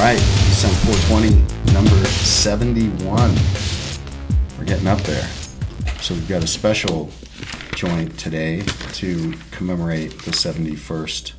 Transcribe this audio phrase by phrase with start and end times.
[0.00, 0.72] right, Sun
[1.10, 3.34] 420, number 71.
[4.58, 5.24] We're getting up there.
[6.00, 7.10] So we've got a special
[7.74, 8.62] joint today
[8.94, 11.34] to commemorate the 71st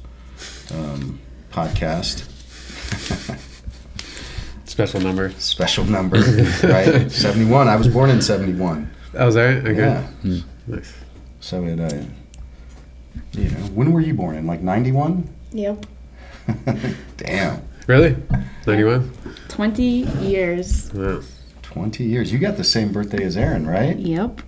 [0.75, 1.19] um,
[1.51, 2.27] podcast.
[4.65, 5.31] Special number.
[5.31, 6.19] Special number,
[6.63, 7.11] right?
[7.11, 7.67] 71.
[7.67, 8.91] I was born in 71.
[9.15, 9.65] Oh, is that right?
[9.65, 10.05] Okay.
[10.23, 10.41] Yeah.
[10.67, 10.93] Nice.
[11.39, 12.03] So it, uh,
[13.31, 14.45] you know, when were you born in?
[14.45, 15.27] Like 91?
[15.51, 15.85] Yep.
[17.17, 17.70] Damn.
[17.87, 18.15] Really?
[18.67, 19.11] 91?
[19.47, 20.91] 20 years.
[20.93, 21.21] Wow.
[21.63, 22.31] 20 years.
[22.31, 23.97] You got the same birthday as Aaron, right?
[23.97, 24.41] Yep.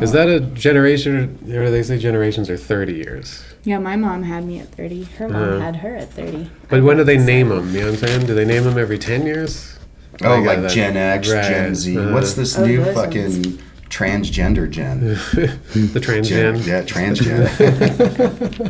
[0.00, 3.42] Is that a generation, or they say generations are 30 years?
[3.64, 5.04] Yeah, my mom had me at 30.
[5.18, 5.60] Her mom Uh.
[5.60, 6.50] had her at 30.
[6.68, 7.72] But when do they name them?
[7.74, 8.26] You know what I'm saying?
[8.26, 9.76] Do they name them every 10 years?
[10.22, 11.98] Oh, Like, uh, like that- Gen X, Gen right, Z.
[11.98, 12.12] uh-huh.
[12.12, 13.58] What's this Oh, new those fucking
[13.88, 15.00] transgender gen?
[15.34, 17.48] the Gen- Yeah, transgen.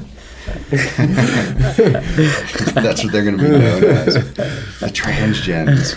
[2.74, 4.14] That's what they're going to be known as.
[4.14, 5.94] The transgens.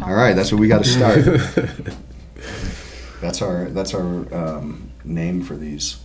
[0.02, 1.24] All right, that's what we got to start.
[3.20, 5.98] That's our that's our um, name for these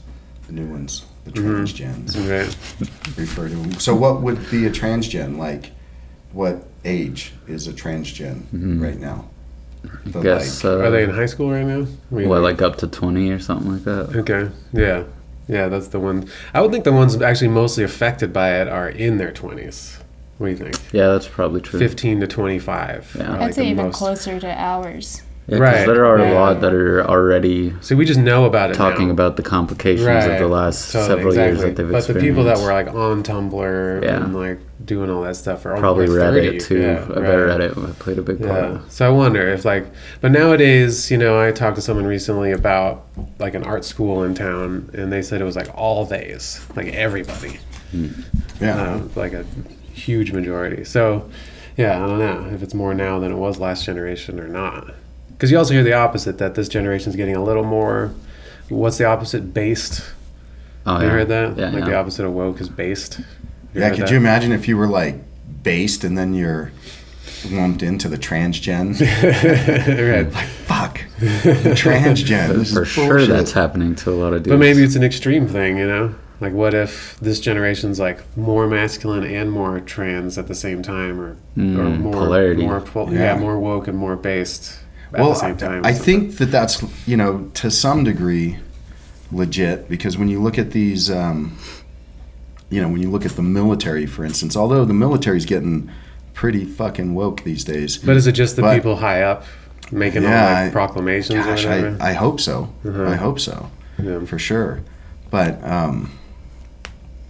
[0.48, 2.16] the new ones, the transgens.
[2.30, 2.56] Right.
[3.18, 3.72] Refer to them.
[3.80, 5.38] So, what would be a transgen?
[5.38, 5.72] Like,
[6.34, 8.44] what age is a transgen
[8.82, 9.30] right now?
[10.06, 11.88] The, guess like- uh, Are they in high school right now?
[12.12, 14.50] We- what like up to 20 or something like that Okay.
[14.74, 15.04] Yeah.
[15.48, 16.28] Yeah, that's the one.
[16.54, 19.98] I would think the ones actually mostly affected by it are in their 20s.
[20.38, 20.76] What do you think?
[20.92, 23.16] yeah that's probably true 15 to 25.
[23.18, 23.34] Yeah.
[23.36, 25.22] I'd like, say even most- closer to ours.
[25.48, 26.32] Yeah, 'cause Right, there are right.
[26.32, 29.14] a lot that are already So we just know about it talking now.
[29.14, 32.58] about the complications of the last Totally, several years that they've But the people that
[32.60, 34.24] were like on Tumblr Yeah.
[34.24, 36.60] and like doing all that stuff are probably Reddit 30.
[36.60, 37.60] too Yeah, I bet right.
[37.72, 38.70] Reddit played a big part Yeah.
[38.76, 38.82] of.
[38.90, 39.86] So I wonder if like,
[40.22, 43.04] but nowadays, you know, I talked to someone recently about
[43.40, 46.88] like an art school in town, and they said it was like all days, like
[46.94, 47.60] everybody,
[48.62, 48.76] yeah.
[48.82, 49.46] uh, like a
[49.94, 50.84] huge majority.
[50.84, 51.26] So,
[51.78, 54.92] yeah, I don't know if it's more now than it was last generation or not.
[55.46, 58.12] Because you also hear the opposite that this generation is getting a little more.
[58.70, 59.54] What's the opposite?
[59.54, 60.04] Based.
[60.88, 61.56] oh you yeah heard that?
[61.56, 61.90] yeah, like yeah.
[61.90, 63.20] the opposite of woke is based.
[63.20, 63.26] You
[63.82, 64.10] yeah, could that?
[64.10, 65.18] you imagine if you were like
[65.62, 66.72] based and then you're
[67.52, 69.00] lumped into the transgen?
[70.12, 70.34] right.
[70.34, 72.56] Like fuck, transgen.
[72.56, 73.30] This for is sure bullshit.
[73.30, 76.16] that's happening to a lot of dudes But maybe it's an extreme thing, you know?
[76.42, 81.20] Like, what if this generation's like more masculine and more trans at the same time,
[81.22, 82.64] or, or Mm, more polarity.
[82.64, 83.36] more pol- Yeah.
[83.36, 83.40] yeah.
[83.40, 84.80] more woke and more based
[85.14, 85.86] at well, the same time?
[85.86, 88.58] I, I think that that's you know to some degree
[89.32, 91.58] legit because when you look at these, um,
[92.70, 95.90] you know, when you look at the military, for instance, although the military's getting
[96.34, 97.98] pretty fucking woke these days.
[97.98, 99.46] But is it just the But- people high up
[99.92, 101.98] making Yeah, all like I- proclamations Gosh, or whatever?
[102.04, 102.74] I, I hope so.
[102.86, 103.06] Uh-huh.
[103.06, 103.70] I hope so
[104.02, 104.20] yeah.
[104.26, 104.82] for sure.
[105.32, 106.12] But um,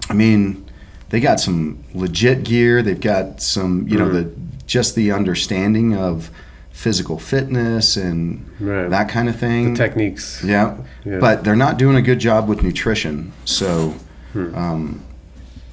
[0.09, 0.65] I mean,
[1.09, 2.81] they got some legit gear.
[2.81, 4.15] They've got some, you know, Mm-hmm.
[4.15, 4.31] the
[4.65, 6.31] just the understanding of
[6.75, 8.89] physical fitness and Right.
[8.89, 9.73] that kind of thing.
[9.73, 10.43] the techniques.
[10.43, 10.75] Yeah.
[11.05, 11.19] Yeah.
[11.19, 13.31] But they're not doing a good job with nutrition.
[13.45, 13.95] So,
[14.33, 14.53] Hmm.
[14.53, 14.99] um,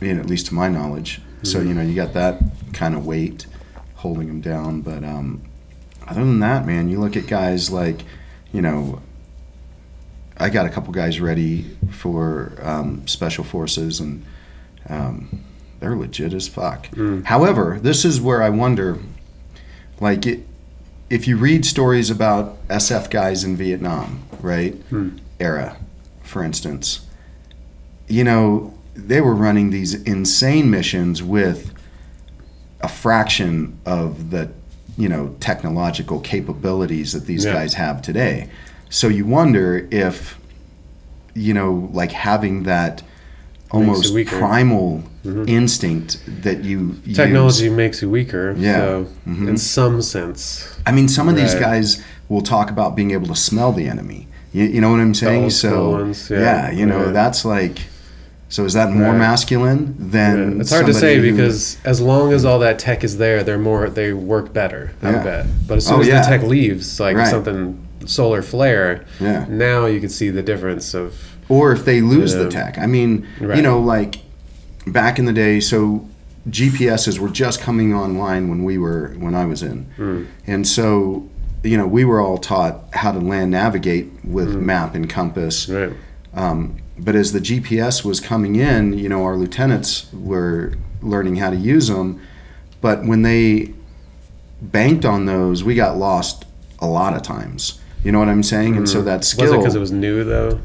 [0.00, 1.20] you know, at least to my knowledge.
[1.42, 1.68] So, Hmm.
[1.68, 2.40] you know, you got that
[2.72, 3.46] kind of weight
[3.96, 4.80] holding them down.
[4.80, 5.42] But um,
[6.06, 8.04] other than that, man, you look at guys like,
[8.52, 9.00] you know,
[10.38, 14.22] I got a couple guys ready for um, special forces and
[14.88, 15.40] um,
[15.80, 16.88] they're legit as fuck.
[16.92, 17.24] Mm.
[17.24, 18.98] However, this is where I wonder,
[20.00, 20.46] like, it,
[21.12, 25.10] if you read stories about SF guys in Vietnam, right, Hmm.
[25.38, 25.76] era,
[26.22, 27.00] for instance,
[28.08, 31.70] you know, they were running these insane missions with
[32.80, 34.48] a fraction of the,
[34.96, 37.52] you know, technological capabilities that these Yeah.
[37.52, 38.48] guys have today.
[38.88, 40.38] So you wonder if,
[41.34, 43.02] you know, like having that
[43.72, 45.48] almost primal Mhm.
[45.48, 48.54] instinct that you use- Technology makes you weaker.
[48.58, 48.76] Yeah.
[48.76, 49.48] So, Mhm.
[49.48, 50.64] in some sense.
[50.86, 54.28] I mean, some of these guys will talk about being able to smell the enemy.
[54.52, 55.50] You, you know what I'm saying?
[55.50, 56.70] so ones, yeah.
[56.70, 57.12] you know Right.
[57.14, 57.78] that's like.
[58.50, 59.18] So is that more Right.
[59.18, 60.56] masculine than?
[60.56, 63.42] Yeah, It's hard to say who- because as long as all that tech is there,
[63.42, 64.90] they're more they work better.
[65.02, 65.22] I Yeah.
[65.22, 65.46] bet.
[65.66, 66.20] But as soon Oh, as yeah.
[66.20, 67.28] the tech leaves, like Right.
[67.28, 69.46] something solar flare, Yeah.
[69.48, 71.14] now you can see the difference of
[71.52, 72.78] or if they lose the tech.
[72.78, 74.20] I mean, you know, like
[74.86, 76.08] back in the day, so
[76.48, 80.26] GPSs were just coming online when we were when I was in, Mm.
[80.46, 81.28] and so
[81.62, 84.62] you know we were all taught how to land navigate with Mm.
[84.62, 85.68] map and compass.
[85.68, 85.92] right.
[86.34, 90.72] Um, but as the GPS was coming in, you know, our lieutenants were
[91.02, 92.18] learning how to use them.
[92.80, 93.72] But when they
[94.60, 96.44] banked on those, we got lost
[96.80, 97.78] a lot of times.
[98.04, 98.76] You know what I'm saying?
[98.76, 100.58] And so that skill Was it because it was new though?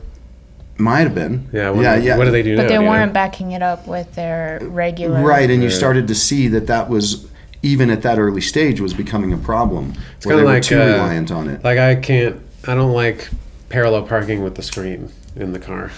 [0.78, 1.50] Might have been.
[1.52, 1.72] Yeah.
[1.72, 2.18] What, yeah, yeah.
[2.18, 2.70] What do they do But now?
[2.70, 3.14] they weren't know?
[3.14, 5.24] backing it up with their regular.
[5.24, 5.76] Right, and you Yeah.
[5.76, 7.28] started to see that that was
[7.64, 9.94] even at that early stage was becoming a problem.
[10.18, 11.64] It's kind of like too uh, reliant on it.
[11.64, 12.40] Like I can't.
[12.68, 13.30] I don't like
[13.70, 15.92] parallel parking with the screen in the car.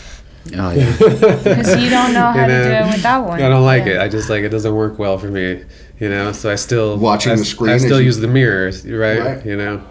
[0.57, 0.89] Oh yeah.
[0.97, 3.41] Because you don't know how You to do it with that one.
[3.41, 3.95] I don't like Yeah.
[3.95, 4.01] it.
[4.01, 5.63] I just like it doesn't work well for me.
[5.99, 8.27] You know, so I still Watching I, the screen I as still you- use the
[8.29, 9.19] mirrors, right?
[9.19, 9.45] Right.
[9.45, 9.83] You know,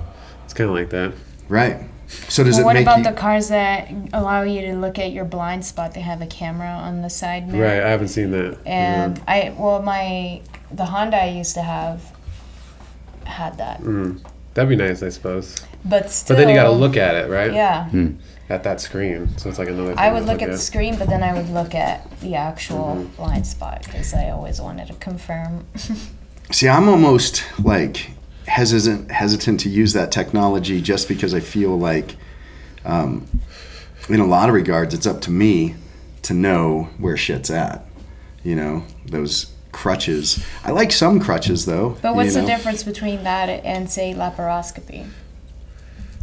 [0.44, 1.12] it's kind of like that.
[1.50, 1.82] Right.
[2.08, 3.04] So does Well, it what make about you?
[3.04, 5.94] the cars that allow you to look at your blind spot?
[5.94, 7.66] They have a camera on the side mirror.
[7.66, 7.82] Right.
[7.82, 8.58] I haven't seen that.
[8.66, 10.40] And I well my
[10.70, 12.02] the Honda I used to have
[13.24, 13.80] had that.
[13.82, 14.22] Mm.
[14.54, 15.56] That'd be nice, I suppose.
[15.84, 17.52] But still But then you got to look at it, right?
[17.52, 17.88] Yeah.
[17.90, 18.12] Hmm.
[18.50, 19.90] At that screen, so it's like another.
[19.90, 22.34] Thing I would to look at the screen, but then I would look at the
[22.34, 25.66] actual blind spot because I always wanted to confirm.
[26.50, 28.10] See, I'm almost like
[28.48, 32.16] hesitant hesitant to use that technology just because I feel like,
[32.84, 33.28] um,
[34.08, 35.74] in a lot of regards, it's up to me
[36.22, 37.84] to know where shit's at.
[38.42, 40.44] You know, those crutches.
[40.64, 41.96] I like some crutches though.
[42.02, 45.06] But what's you the difference between that and say laparoscopy?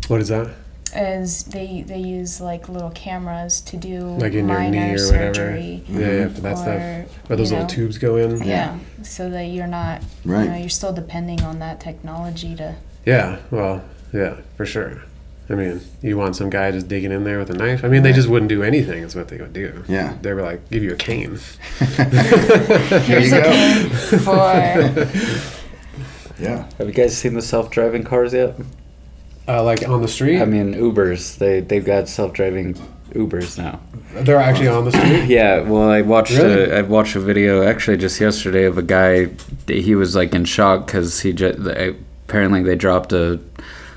[0.07, 0.53] What is that?
[0.95, 4.97] Is they they use like little cameras to do Like in your minor knee or
[4.97, 5.83] surgery.
[5.87, 5.99] whatever.
[6.13, 6.55] Yeah, yeah, for that or,
[7.07, 7.27] stuff.
[7.27, 8.41] Where those you little know, tubes go in.
[8.43, 8.77] Yeah.
[9.03, 10.43] so that you're not, Right.
[10.45, 12.75] you know, you're still depending on that technology to.
[13.05, 13.83] Yeah, well,
[14.13, 15.01] yeah, for sure.
[15.49, 17.83] I mean, you want some guy just digging in there with a knife?
[17.85, 19.83] I mean, they just wouldn't do anything, is what they would do.
[19.87, 20.17] Yeah.
[20.21, 21.37] They were like, give you a cane.
[21.79, 23.51] There you Here's a go.
[23.51, 23.89] cane
[24.21, 24.35] for
[26.41, 26.67] Yeah.
[26.79, 28.55] Have you guys seen the self-driving cars yet?
[29.47, 30.41] Uh, like on the street?
[30.41, 31.37] I mean, Ubers.
[31.37, 32.73] They they've got self-driving
[33.13, 33.79] Ubers now.
[34.13, 35.25] They're actually on the street?
[35.27, 36.63] Yeah, well, I watched Really?
[36.71, 39.29] a, I watched a video actually just yesterday of a guy.
[39.67, 41.59] He was like in shock because he just,
[42.27, 43.39] apparently they dropped a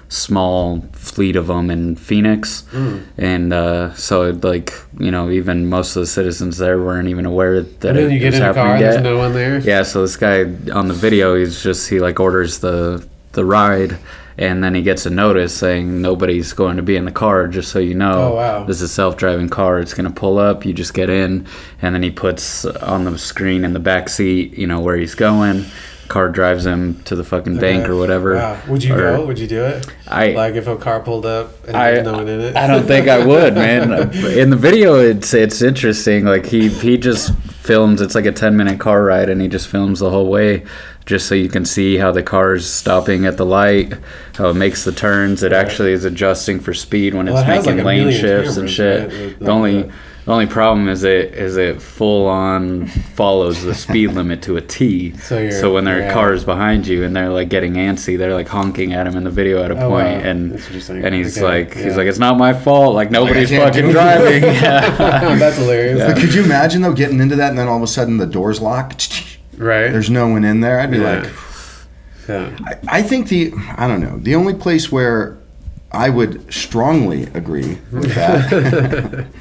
[0.08, 3.02] small fleet of them in Phoenix, Mm.
[3.18, 7.26] and uh, so it, like you know even most of the citizens there weren't even
[7.26, 8.90] aware that And then it you get was in a car, yet.
[8.92, 9.58] there's no one there?
[9.60, 10.40] Yeah, so this guy
[10.72, 13.98] on the video, he's just he like orders the the ride,
[14.38, 17.48] and then he gets a notice saying nobody's going to be in the car.
[17.48, 18.64] Just so you know, Oh, wow.
[18.64, 19.78] this is a self driving car.
[19.80, 20.64] It's gonna pull up.
[20.64, 21.46] You just get in,
[21.82, 25.14] and then he puts on the screen in the back seat, you know where he's
[25.14, 25.64] going.
[26.08, 28.34] Car drives him to the fucking bank or whatever.
[28.34, 28.58] Wow.
[28.68, 29.26] Would you Or- go?
[29.26, 29.86] Would you do it?
[30.08, 32.56] I Like if a car pulled up and I- no one in it?
[32.56, 33.92] I don't think I would, man.
[34.26, 36.24] In the video, it's it's interesting.
[36.24, 38.00] Like he he just films.
[38.00, 40.64] It's like a ten minute car ride, and he just films the whole way,
[41.04, 43.92] just so you can see how the car's stopping at the light,
[44.36, 45.42] how it makes the turns.
[45.42, 48.70] It actually is adjusting for speed when Well, it's it making like, lane shifts and
[48.70, 49.12] shit.
[49.12, 49.38] right?
[49.38, 49.92] The only Like
[50.28, 54.60] the only problem is it is it full on follows the speed limit to a
[54.60, 55.14] T.
[55.22, 56.10] So so when there yeah.
[56.10, 59.24] are cars behind you and they're like getting antsy, they're like honking at him in
[59.24, 60.28] the video at a Oh, point, wow.
[60.30, 61.04] and That's what you're saying.
[61.04, 62.94] and he's Okay, like he's like it's not my fault.
[62.94, 64.42] Like nobody's can't fucking driving.
[64.68, 65.36] Yeah.
[65.38, 65.98] That's hilarious.
[65.98, 66.14] Yeah.
[66.14, 68.60] Could you imagine though getting into that and then all of a sudden the door's
[68.60, 69.38] locked?
[69.56, 69.88] Right?
[69.90, 70.78] There's no one in there.
[70.80, 71.20] I'd be Yeah.
[71.22, 71.32] like,
[72.28, 72.58] yeah.
[72.66, 75.38] I, I think the I don't know the only place where
[75.90, 79.26] I would strongly agree with that.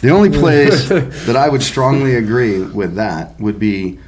[0.00, 3.98] the only place that I would strongly agree with that would be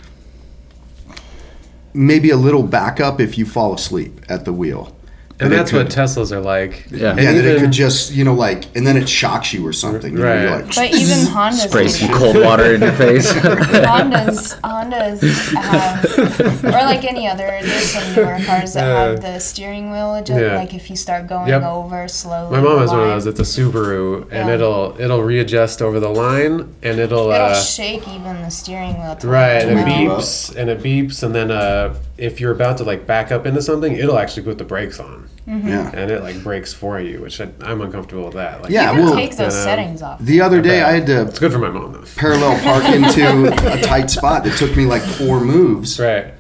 [1.92, 4.96] maybe a little backup if you fall asleep at the wheel.
[5.40, 6.84] And That it that's what Teslas are like.
[6.90, 7.10] Yeah.
[7.10, 9.67] And Yeah, that it even- could just you know like, and then it shocks you
[9.67, 10.12] or something.
[10.12, 10.67] You know, you're Right.
[10.67, 12.17] like, But even Hondas Spray some that.
[12.17, 13.32] cold water in your face.
[13.32, 15.20] Hondas, Hondas
[15.55, 20.15] have, or like any other, there's some newer cars that Uh, have the steering wheel
[20.15, 20.41] adjust.
[20.41, 20.56] yeah.
[20.56, 21.62] Like if you start going Yep.
[21.62, 22.56] over slowly.
[22.56, 23.26] My mom has one of those.
[23.26, 24.55] It's a Subaru, and Yeah.
[24.55, 29.17] it'll it'll readjust over the line, and it'll, It'll uh, shake even the steering wheel.
[29.24, 33.06] right, and it beeps, and it beeps, and then uh, if you're about to like
[33.06, 35.67] back up into something, it'll actually put the brakes on, mm-hmm.
[35.67, 35.91] yeah.
[35.94, 38.62] and it like breaks for you, which I, I'm uncomfortable with that.
[38.62, 40.20] Like, Yeah, Even well, takes those settings off.
[40.20, 42.05] The other day I had to it's good for my mom though.
[42.17, 45.98] parallel park into a tight spot that took me like four moves.
[45.98, 46.34] Right.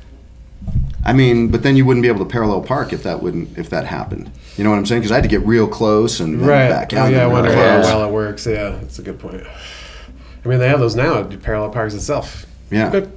[1.04, 3.70] I mean, but then you wouldn't be able to parallel park if that wouldn't if
[3.70, 4.30] that happened.
[4.56, 5.00] You know what I'm saying?
[5.00, 6.68] Because I had to get real close and Right.
[6.68, 7.12] back oh out.
[7.12, 7.86] yeah, I and wonder real how close.
[7.86, 8.46] well it works.
[8.46, 9.44] Yeah, that's a good point.
[10.44, 11.22] I mean, they have those now.
[11.22, 12.46] Parallel parks itself.
[12.70, 13.12] Yeah, Good.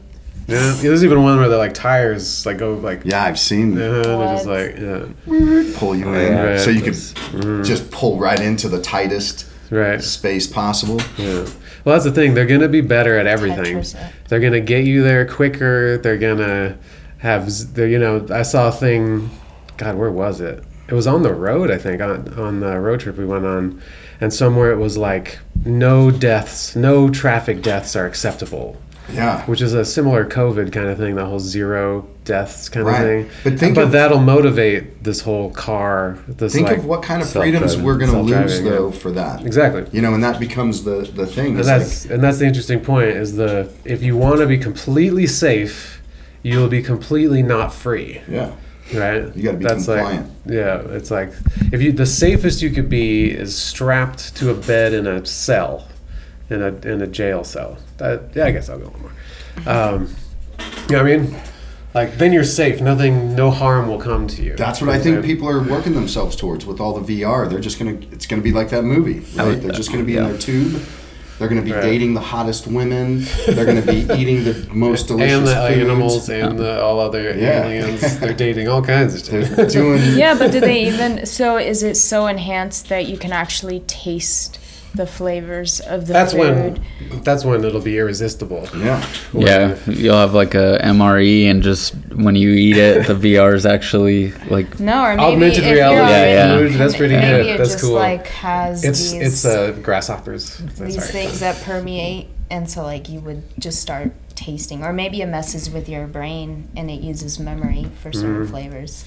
[0.47, 0.73] Yeah.
[0.81, 3.01] There's even one where the like tires like go like.
[3.05, 5.77] yeah, I've seen Uh, they're just like yeah.
[5.77, 6.57] pull you in, yeah.
[6.57, 7.63] so you could Mm-hmm.
[7.63, 10.01] just pull right into the tightest Right.
[10.03, 10.99] space possible.
[11.17, 11.45] Yeah.
[11.85, 12.33] Well, that's the thing.
[12.33, 13.77] They're gonna be better at everything.
[13.77, 14.13] Tetris it.
[14.27, 15.97] They're gonna get you there quicker.
[15.97, 16.77] They're gonna
[17.19, 17.49] have.
[17.49, 19.29] z- They're, you know, I saw a thing.
[19.77, 20.63] God, where was it?
[20.89, 23.81] It was on the road, I think, on on the road trip we went on,
[24.21, 28.77] and somewhere it was like no deaths, no traffic deaths are acceptable.
[29.11, 29.45] Yeah.
[29.45, 33.01] which is a similar COVID kind of thing, the whole zero deaths kind Right.
[33.01, 33.29] of thing.
[33.43, 36.17] But think but of- that'll motivate this whole car.
[36.27, 38.71] This Think like, of what kind of freedoms we're going to lose self-driving, yeah.
[38.71, 39.45] though for that.
[39.45, 39.85] Exactly.
[39.91, 41.57] You know, and that becomes the the thing.
[41.57, 44.57] And that's like, and that's the interesting point is the if you want to be
[44.57, 46.01] completely safe,
[46.41, 48.51] you'll be completely not free, yeah.
[48.93, 49.35] right?
[49.35, 50.27] You gotta be That's compliant.
[50.45, 51.33] Like, yeah, it's like
[51.73, 55.87] if you the safest you could be is strapped to a bed in a cell,
[56.53, 57.77] in a in a jail cell.
[57.97, 59.11] That yeah, I guess I'll go one more.
[59.75, 60.15] Um,
[60.89, 61.35] you know what I mean?
[61.93, 62.81] Like then you're safe.
[62.81, 64.55] Nothing, no harm will come to you.
[64.55, 67.49] That's what I think people are working themselves towards with all the VR.
[67.49, 69.61] They're just gonna it's gonna be like that movie, right?
[69.61, 70.81] They're just gonna be in their tube.
[71.39, 71.81] They're gonna be Right.
[71.83, 73.25] dating the hottest women.
[73.47, 75.77] They're gonna be eating the most delicious and the foods.
[75.89, 77.65] animals and the, all other Yeah.
[77.67, 78.19] aliens.
[78.19, 79.71] They're dating all kinds of stuff.
[79.71, 81.25] Doing Yeah, but do they even?
[81.25, 84.59] So is it so enhanced that you can actually taste
[84.95, 86.79] the flavors of the That's food?
[87.09, 88.67] when that's when it'll be irresistible.
[88.75, 89.03] yeah.
[89.33, 93.65] Yeah, you'll have like a MRE, and just when you eat it, the VR is
[93.65, 96.57] actually like No, or maybe Augmented reality Yeah, yeah.
[96.57, 96.73] food.
[96.73, 97.45] That's pretty maybe good.
[97.55, 97.93] it That's just cool.
[97.95, 100.57] like has it's these it's uh, grasshoppers.
[100.57, 101.07] these Sorry.
[101.11, 105.69] things that permeate, and so like you would just start tasting, or maybe it messes
[105.69, 108.49] with your brain and it uses memory for certain Mhm.
[108.49, 109.05] flavors.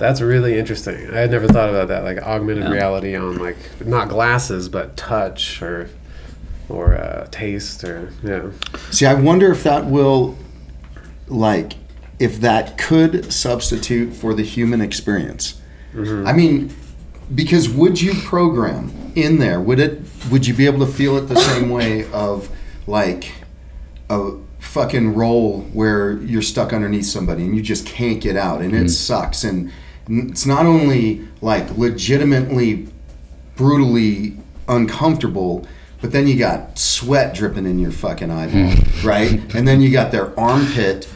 [0.00, 1.10] That's really interesting.
[1.14, 2.02] I had never thought about that.
[2.04, 2.70] Like augmented Yeah.
[2.70, 5.90] reality on like not glasses but touch or
[6.70, 8.50] or uh, taste or yeah.
[8.90, 10.38] See, I wonder if that will,
[11.28, 11.74] like,
[12.18, 15.60] if that could substitute for the human experience.
[15.94, 16.72] I mean,
[17.34, 19.60] because would you program in there?
[19.60, 20.00] Would it?
[20.30, 22.48] Would you be able to feel it the same way of
[22.86, 23.32] like
[24.08, 28.74] a fucking role where you're stuck underneath somebody and you just can't get out and
[28.74, 29.72] it sucks and
[30.10, 32.88] it's not only like legitimately
[33.56, 34.36] brutally
[34.68, 35.66] uncomfortable,
[36.00, 39.06] but then you got sweat dripping in your fucking eyeball, hmm.
[39.06, 39.54] right?
[39.54, 41.08] And then you got their armpit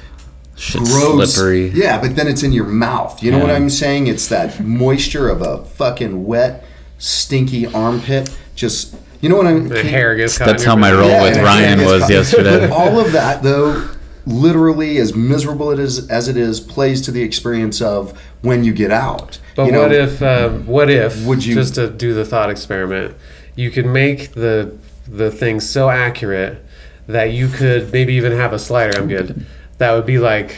[0.56, 1.34] shit's gross.
[1.34, 1.68] slippery.
[1.68, 3.22] Yeah, but then it's in your mouth.
[3.22, 4.06] You know what I'm saying?
[4.06, 6.64] It's that moisture of a fucking wet,
[6.98, 8.36] stinky armpit.
[8.54, 9.68] Just you know what I'm.
[9.68, 10.46] The hair gets caught.
[10.46, 11.00] That's how my brain.
[11.00, 12.68] roll with and Ryan was fu- yesterday.
[12.70, 13.88] All of that, though,
[14.26, 18.72] literally as miserable it is as it is, plays to the experience of when you
[18.72, 19.38] get out.
[19.56, 22.50] But you know, what if um, what if Would you- just to do the thought
[22.50, 23.14] experiment,
[23.56, 24.76] you could make the
[25.08, 26.64] the thing so accurate
[27.06, 28.98] that you could maybe even have a slider.
[28.98, 29.44] I'm good.
[29.78, 30.56] That would be like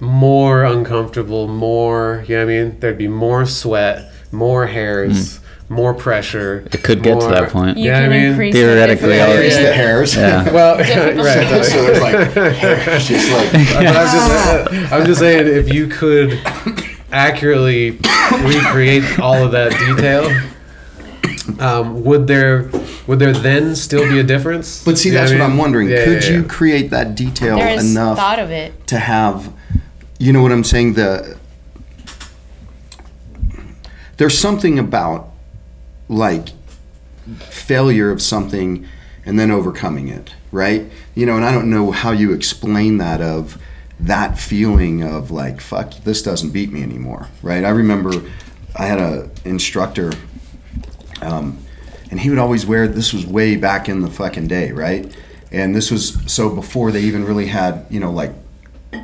[0.00, 2.24] more uncomfortable, more.
[2.28, 2.80] You know what I mean?
[2.80, 6.66] There'd be more sweat, more hairs, more pressure.
[6.72, 7.76] It could get to that point.
[7.76, 10.16] You Yeah, I can mean, increase theoretically, the already- It's the hairs.
[10.16, 10.50] Yeah.
[10.52, 11.64] Well, right.
[11.66, 16.40] so there's like hairs just like But I'm just, I'm just saying, if you could
[17.12, 17.98] accurately
[18.42, 20.30] recreate all of that detail,
[21.60, 22.70] um, would there
[23.06, 24.84] would there then still be a difference?
[24.84, 25.44] But see, You know that's I what?
[25.50, 25.88] I'm wondering.
[25.88, 28.86] Yeah, Could yeah, you create that detail There's enough thought of it.
[28.88, 29.52] to have,
[30.18, 30.94] you know what I'm saying?
[30.94, 31.36] The
[34.18, 35.30] there's something about
[36.08, 36.48] like
[37.38, 38.86] failure of something
[39.24, 40.86] and then overcoming it, right?
[41.14, 43.60] You know, and I don't know how you explain that of
[44.00, 47.64] that feeling of like fuck this doesn't beat me anymore, right?
[47.64, 48.12] I remember
[48.76, 50.12] I had a instructor
[51.20, 51.58] um,
[52.10, 55.14] and he would always wear this was way back in the fucking day, right?
[55.50, 58.32] And this was so before they even really had, you know, like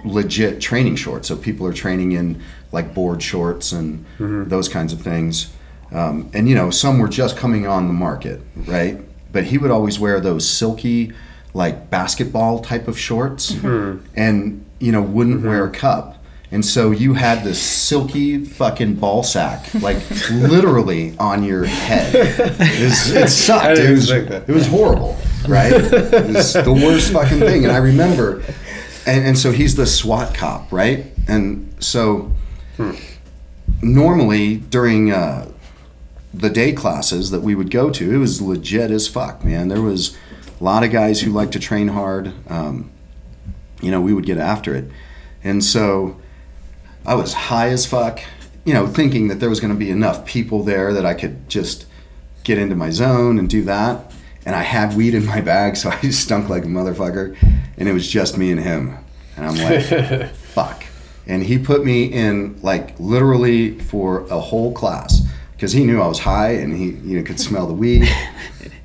[0.05, 1.29] legit training shorts.
[1.29, 2.43] So people are training in
[2.73, 4.05] like board shorts and
[4.49, 5.53] those kinds of things.
[5.95, 8.99] Um, and you know, some were just coming on the market, right?
[9.33, 11.13] But he would always wear those silky,
[11.55, 13.51] like basketball type of shorts,
[14.17, 16.19] and you know, wouldn't wear a cup.
[16.51, 19.97] And so you had this silky fucking ball sack, like
[20.31, 22.15] literally on your head.
[22.15, 23.79] It, was, it sucked.
[23.79, 25.17] It was, it was horrible,
[25.49, 25.73] right?
[25.73, 27.65] it was the worst fucking thing.
[27.65, 28.43] And I remember,
[29.07, 31.07] and, and so he's the SWAT cop, right?
[31.27, 32.33] And so
[33.83, 35.51] normally during uh,
[36.35, 39.69] the day classes that we would go to, it was legit as fuck, man.
[39.69, 40.17] There was
[40.61, 42.33] a lot of guys who like to train hard.
[42.50, 42.91] Um,
[43.81, 44.91] you know, we would get after it.
[45.43, 46.21] And so
[47.07, 48.21] I was high as fuck,
[48.64, 51.49] you know, thinking that there was going to be enough people there that I could
[51.49, 51.87] just
[52.43, 54.12] get into my zone and do that.
[54.47, 57.37] And I had weed in my bag, so I stunk like a motherfucker.
[57.76, 58.97] And it was just me and him.
[59.37, 60.85] And I'm like, fuck.
[61.26, 65.24] And he put me in like literally for a whole class
[65.64, 68.06] because he knew I was high and he you know could smell the weed.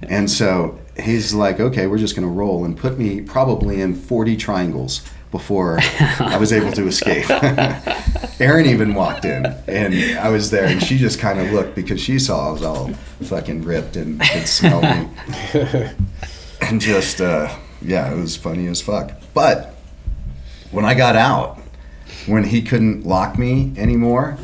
[0.02, 4.38] And so he's like, okay, we're just gonna roll and put me probably in 40
[4.38, 5.78] triangles before
[6.20, 7.30] I was able to escape.
[8.40, 12.00] Erin even walked in and I was there and she just kind of looked because
[12.00, 12.94] she saw I was all
[13.24, 15.10] fucking ripped and could smell me.
[16.62, 19.12] And just, uh, yeah, it was funny as fuck.
[19.34, 19.76] But
[20.72, 21.60] when I got out,
[22.26, 24.38] when he couldn't lock me anymore,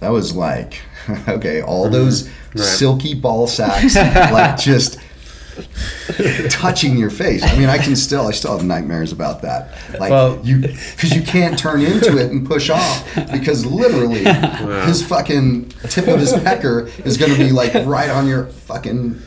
[0.00, 0.80] that was like,
[1.28, 1.92] okay, all mm-hmm.
[1.92, 2.64] those Right.
[2.64, 3.94] silky ball sacks,
[4.32, 4.98] like just
[6.48, 7.44] touching your face.
[7.44, 9.72] I mean, I can still, I still have nightmares about that.
[10.00, 14.24] Like Well- you, because you can't turn into it and push off because literally
[14.84, 19.20] his fucking tip of his pecker is going to be like right on your fucking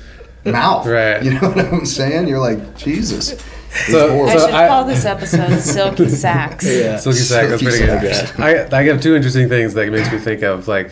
[0.45, 0.85] mouth.
[0.85, 1.23] Right.
[1.23, 2.27] You know what I'm saying?
[2.27, 3.41] You're like Jesus.
[3.75, 7.77] It's So- I so- should I- call this episode "Silky Sacks." Silky sack, that's Silky
[7.85, 8.15] pretty good.
[8.15, 8.39] sacks.
[8.39, 10.91] I, I have two interesting things that makes me think of like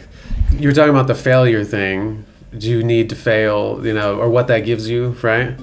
[0.51, 2.25] you were talking about the failure thing.
[2.57, 5.55] Do you need to fail, you know, or what that gives you, right?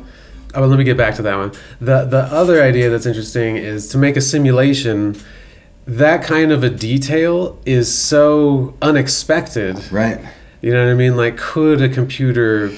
[0.54, 1.52] Oh, well, let me get back to that one.
[1.80, 5.16] The the other idea that's interesting is to make a simulation.
[5.86, 9.90] That kind of a detail is so unexpected.
[9.90, 10.20] right.
[10.60, 11.16] You know what I mean?
[11.16, 12.70] Like, could a computer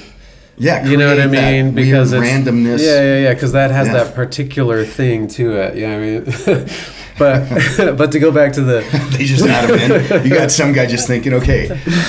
[0.61, 0.87] Yeah.
[0.87, 1.75] you know what I mean?
[1.75, 2.81] Because it's randomness.
[2.81, 3.35] Yeah, yeah, yeah.
[3.35, 4.05] Because that has Yeah.
[4.05, 5.75] that particular thing to it.
[5.77, 6.69] You know what I mean?
[7.19, 8.81] but but to go back to the
[9.17, 9.81] They just add them
[10.21, 10.25] in.
[10.27, 11.67] You got some guy just thinking, okay,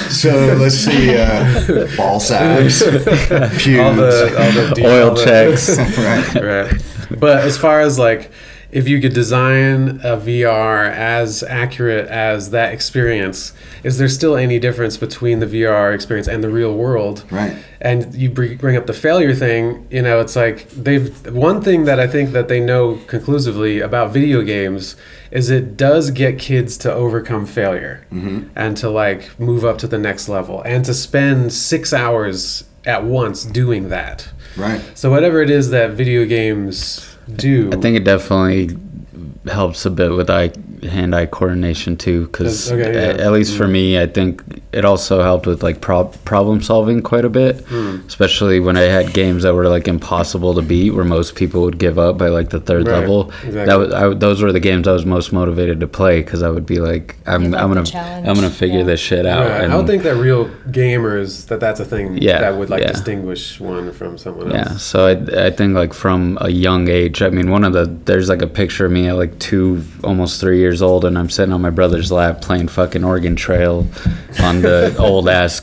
[0.09, 0.29] so
[0.59, 3.79] let's see, uh, ball sacks, pubes.
[3.79, 5.77] all the all the de- Oil all the- checks.
[5.97, 6.35] right.
[6.35, 7.19] right.
[7.19, 8.31] But as far as like
[8.71, 14.59] if you could design a VR as accurate as that experience, is there still any
[14.59, 17.25] difference between the VR experience and the real world?
[17.29, 17.57] Right.
[17.81, 21.99] And you bring up the failure thing, you know, it's like they've one thing that
[21.99, 24.95] I think that they know conclusively about video games
[25.31, 28.49] is it does get kids to overcome failure mm-hmm.
[28.55, 33.03] and to like move up to the next level and to spend 6 hours at
[33.03, 34.29] once doing that.
[34.57, 34.81] Right.
[34.95, 38.77] So whatever it is that video games do, I think it definitely
[39.51, 40.51] helps a bit with eye
[40.83, 43.23] hand-eye coordination too, because okay, yeah.
[43.23, 43.71] at least for mm.
[43.71, 47.97] me, I think it also helped with like prob- problem solving quite a bit, Hmm.
[48.07, 51.77] especially when I had games that were like impossible to beat, where most people would
[51.77, 53.31] give up by like the third Right, level.
[53.45, 53.65] exactly.
[53.65, 56.49] That was I, those were the games I was most motivated to play because I
[56.49, 58.85] would be like, I'm, I'm gonna challenge, I'm gonna figure yeah.
[58.85, 59.47] this shit out.
[59.49, 59.61] Right.
[59.63, 62.81] And I would think that real gamers that that's a thing Yeah, that would like
[62.81, 62.91] yeah.
[62.91, 64.71] distinguish one from someone else.
[64.71, 67.85] Yeah, so I, I think like from a young age, I mean, one of the
[68.05, 71.29] there's like a picture of me at like two, almost three years old, and I'm
[71.29, 73.87] sitting on my brother's lap playing fucking Oregon Trail
[74.41, 75.61] on the old ass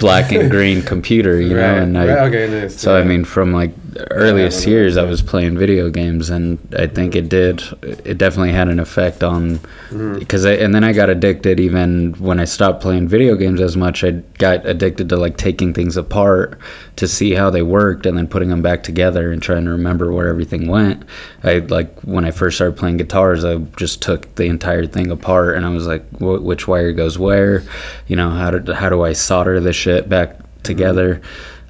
[0.00, 1.74] black and green computer, you know.
[1.76, 3.72] And I, right, okay, nice, so I mean, from like
[4.10, 7.62] earliest years, I was playing video games, and I think it did.
[7.82, 10.18] It definitely had an effect on Mm-hmm.
[10.18, 11.60] because I and then I got addicted.
[11.60, 15.72] Even when I stopped playing video games as much, I got addicted to like taking
[15.72, 16.58] things apart
[16.96, 20.12] to see how they worked, and then putting them back together and trying to remember
[20.12, 21.04] where everything went.
[21.44, 25.56] I like when I first started playing guitars, I just took the entire thing apart,
[25.56, 27.62] and I was like, wh- which wire goes where?
[28.08, 31.20] You know, how do how do I solder this shit back together?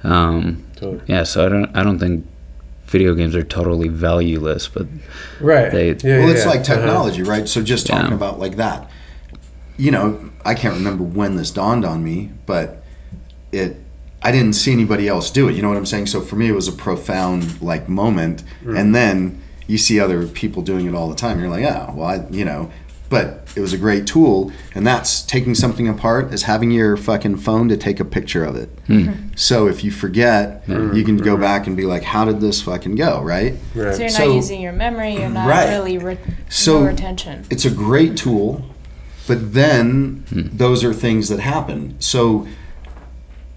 [0.03, 1.03] Um, Totally.
[1.07, 2.25] yeah, so I don't I don't think
[2.87, 4.87] video games are totally valueless, but
[5.41, 5.71] Right.
[5.71, 6.49] They- yeah, well, yeah, it's yeah.
[6.49, 6.75] like Uh-huh.
[6.75, 7.47] technology, right?
[7.49, 8.15] So just talking Yeah.
[8.15, 8.89] about like that,
[9.77, 12.83] you know, I can't remember when this dawned on me, but
[13.51, 13.77] it,
[14.21, 15.55] I didn't see anybody else do it.
[15.55, 16.07] You know what I'm saying?
[16.07, 18.77] So for me, it was a profound like moment, Mm.
[18.79, 21.39] and then you see other people doing it all the time.
[21.39, 22.69] You're like, oh, well, I, you know.
[23.07, 27.37] But it was a great tool, and that's taking something apart is having your fucking
[27.37, 28.69] phone to take a picture of it.
[28.87, 29.27] Hmm.
[29.35, 30.93] So if you forget, hmm.
[30.93, 33.53] you can go back and be like, "How did this fucking go?" Right?
[33.75, 33.93] Right.
[33.93, 35.13] So you're So- not using your memory.
[35.13, 35.69] You're not Right.
[35.69, 36.17] really re-
[36.49, 37.45] So- no retention.
[37.51, 38.65] it's a great tool,
[39.27, 40.41] but then hmm.
[40.51, 41.95] those are things that happen.
[41.99, 42.47] So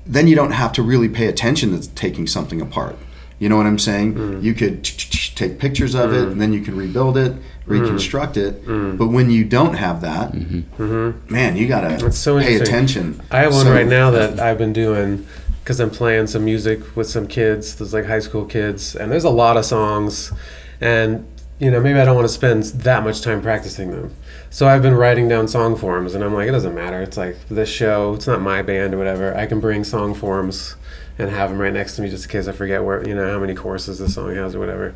[0.06, 2.96] then you don't have to really pay attention to taking something apart.
[3.38, 4.14] You know what I'm saying?
[4.14, 4.42] Mm.
[4.42, 6.32] You could take pictures of it, mm.
[6.32, 7.42] and then you can rebuild it, mm.
[7.66, 8.66] reconstruct it.
[8.66, 10.82] But when you don't have that, mm-hmm.
[10.82, 11.32] Mm-hmm.
[11.32, 13.20] man, you gotta so pay attention.
[13.30, 15.26] I have one So- right now that I've been doing
[15.68, 17.76] because I'm playing some music with some kids.
[17.76, 20.32] There's like high school kids, and there's a lot of songs,
[20.80, 21.26] and
[21.58, 24.14] you know maybe I don't want to spend that much time practicing them.
[24.50, 27.02] So I've been writing down song forms, and I'm like, it doesn't matter.
[27.02, 28.14] It's like this show.
[28.14, 29.36] It's not my band or whatever.
[29.36, 30.74] I can bring song forms
[31.18, 33.30] and have them right next to me just in case I forget where you know
[33.32, 34.94] how many courses the song has or whatever.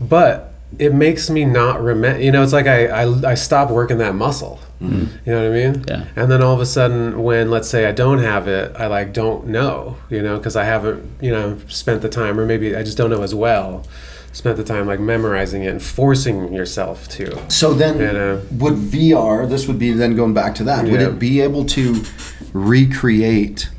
[0.00, 2.20] But it makes me not remember.
[2.20, 4.60] You know, it's like I I, I stop working that muscle.
[4.80, 5.28] Mm-hmm.
[5.28, 5.84] You know what I mean?
[5.88, 6.04] Yeah.
[6.14, 9.12] And then all of a sudden, when let's say I don't have it, I like
[9.12, 12.82] don't know, you know, because I haven't, you know, spent the time, or maybe I
[12.82, 13.84] just don't know as well,
[14.32, 17.50] spent the time like memorizing it and forcing yourself to.
[17.50, 18.42] So then, You know.
[18.52, 19.48] would VR?
[19.48, 20.84] This would be then going back to that.
[20.84, 22.04] Would it be able to
[22.52, 23.70] recreate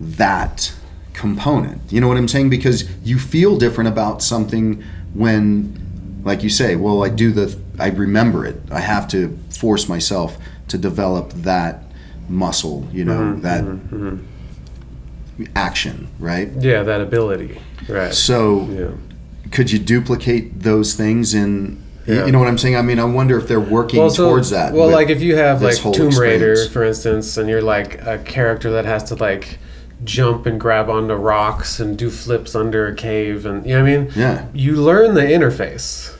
[0.00, 0.74] that
[1.20, 1.82] component?
[1.92, 2.48] You know what I'm saying?
[2.48, 5.76] Because you feel different about something when,
[6.24, 8.56] like you say, well, I do the, I remember it.
[8.70, 11.82] I have to force myself to develop that
[12.26, 12.88] muscle.
[12.90, 15.44] You know mm-hmm, that mm-hmm, mm-hmm.
[15.54, 16.48] action, right?
[16.58, 18.14] Yeah, that ability, right?
[18.14, 19.50] So yeah.
[19.50, 21.82] could you duplicate those things in?
[22.06, 22.24] you- Yeah.
[22.26, 22.76] You know what I'm saying?
[22.76, 24.72] I mean, I wonder if they're working so- towards that.
[24.72, 26.72] Well, like if you have like Tomb Raider, experience.
[26.72, 29.58] for instance, and you're like a character that has to like
[30.04, 33.90] jump and grab onto rocks and do flips under a cave, and you know what
[33.92, 34.10] I mean?
[34.16, 34.46] Yeah.
[34.54, 36.14] You learn the interface.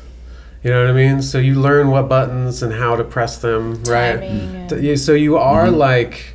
[0.62, 1.22] You know what I mean?
[1.22, 4.18] So you learn what buttons and how to press them, right?
[4.20, 5.76] Timing Th- So you are Mm-hmm.
[5.76, 6.34] like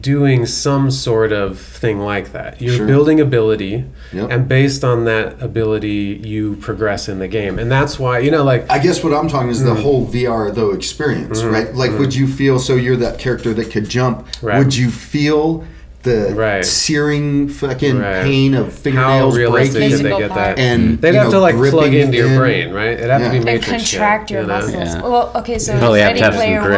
[0.00, 2.62] doing some sort of thing like that.
[2.62, 2.86] You're Sure.
[2.86, 4.30] building ability, Yep.
[4.30, 8.44] and based on that ability, you progress in the game, and that's why you know,
[8.44, 9.64] like I guess what I'm talking is Mm.
[9.74, 11.52] the whole VR though experience, Mm-hmm.
[11.52, 11.74] right?
[11.74, 14.26] Like, would you feel so you're that character that could jump?
[14.40, 14.58] Right.
[14.58, 15.64] Would you feel
[16.02, 16.64] the Right.
[16.64, 18.22] searing fucking Right.
[18.24, 19.96] pain of fingernails realistic breaking?
[19.98, 20.58] did they get that?
[20.58, 22.38] And, They'd you have know, to like plug into your in.
[22.38, 22.92] brain, right?
[22.98, 23.30] It'd have to Yeah.
[23.32, 24.54] be And and matrix contract shit, your you know?
[24.54, 24.74] muscles.
[24.94, 25.02] Yeah.
[25.02, 26.76] Well, okay, so You probably have Ready to have some Player grips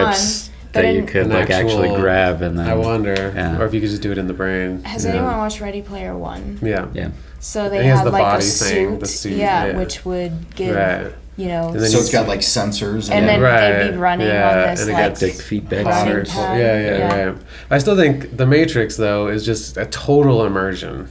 [0.49, 0.53] One.
[0.73, 2.69] that but you could An like actually grab and then.
[2.69, 3.59] I wonder, Yeah.
[3.61, 4.81] or if you could just do it in the brain.
[4.85, 5.13] Has yeah.
[5.13, 6.59] anyone watched Ready Player One?
[6.61, 6.87] Yeah.
[6.93, 7.09] Yeah.
[7.39, 9.77] So they he has have the like body a thing, suit, the suit, yeah, yeah.
[9.77, 11.13] which would give Right.
[11.37, 11.69] You know.
[11.69, 13.11] And then So it's got like sensors.
[13.11, 13.73] And then Right.
[13.85, 16.29] they'd be running Yeah, on this and it like got Thick feedback running sensors.
[16.29, 16.59] pad.
[16.59, 17.25] Yeah, yeah, Yeah.
[17.27, 17.37] right.
[17.71, 21.09] I still think the Matrix though is just a total immersion.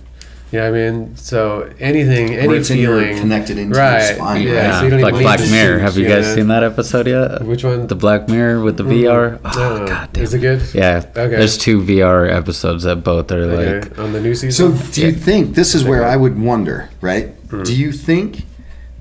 [0.52, 1.12] You know I mean?
[1.16, 4.02] So anything, any Where it's in feeling connected into your right?
[4.16, 5.80] spine, Yeah, Yeah, so you like Black Mirror.
[5.80, 6.36] Have you guys know?
[6.36, 7.42] seen that episode yet?
[7.46, 7.88] Which one?
[7.88, 9.40] The Black Mirror with the VR.
[9.40, 9.48] Mm-hmm.
[9.58, 9.88] Oh, No.
[9.88, 10.24] god damn.
[10.26, 10.62] Is it good?
[10.74, 11.04] Yeah.
[11.16, 11.38] Okay.
[11.38, 13.98] There's two VR episodes that both are like.
[13.98, 14.76] On the new season.
[14.76, 16.10] So do you think this is where Okay.
[16.12, 17.30] I would wonder, right?
[17.48, 17.64] Mm.
[17.66, 18.44] Do you think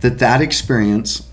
[0.00, 1.28] that that experience,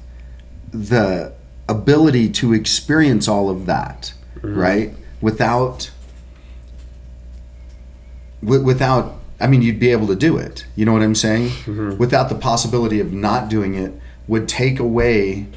[0.72, 1.34] the
[1.70, 4.58] ability to experience all of that, mm-hmm.
[4.58, 5.92] right, without,
[8.42, 10.66] wi- without, I mean, you'd be able to do it.
[10.76, 11.50] You know what I'm saying?
[11.50, 11.98] Mm-hmm.
[11.98, 13.94] Without the possibility of not doing it,
[14.28, 15.48] would take away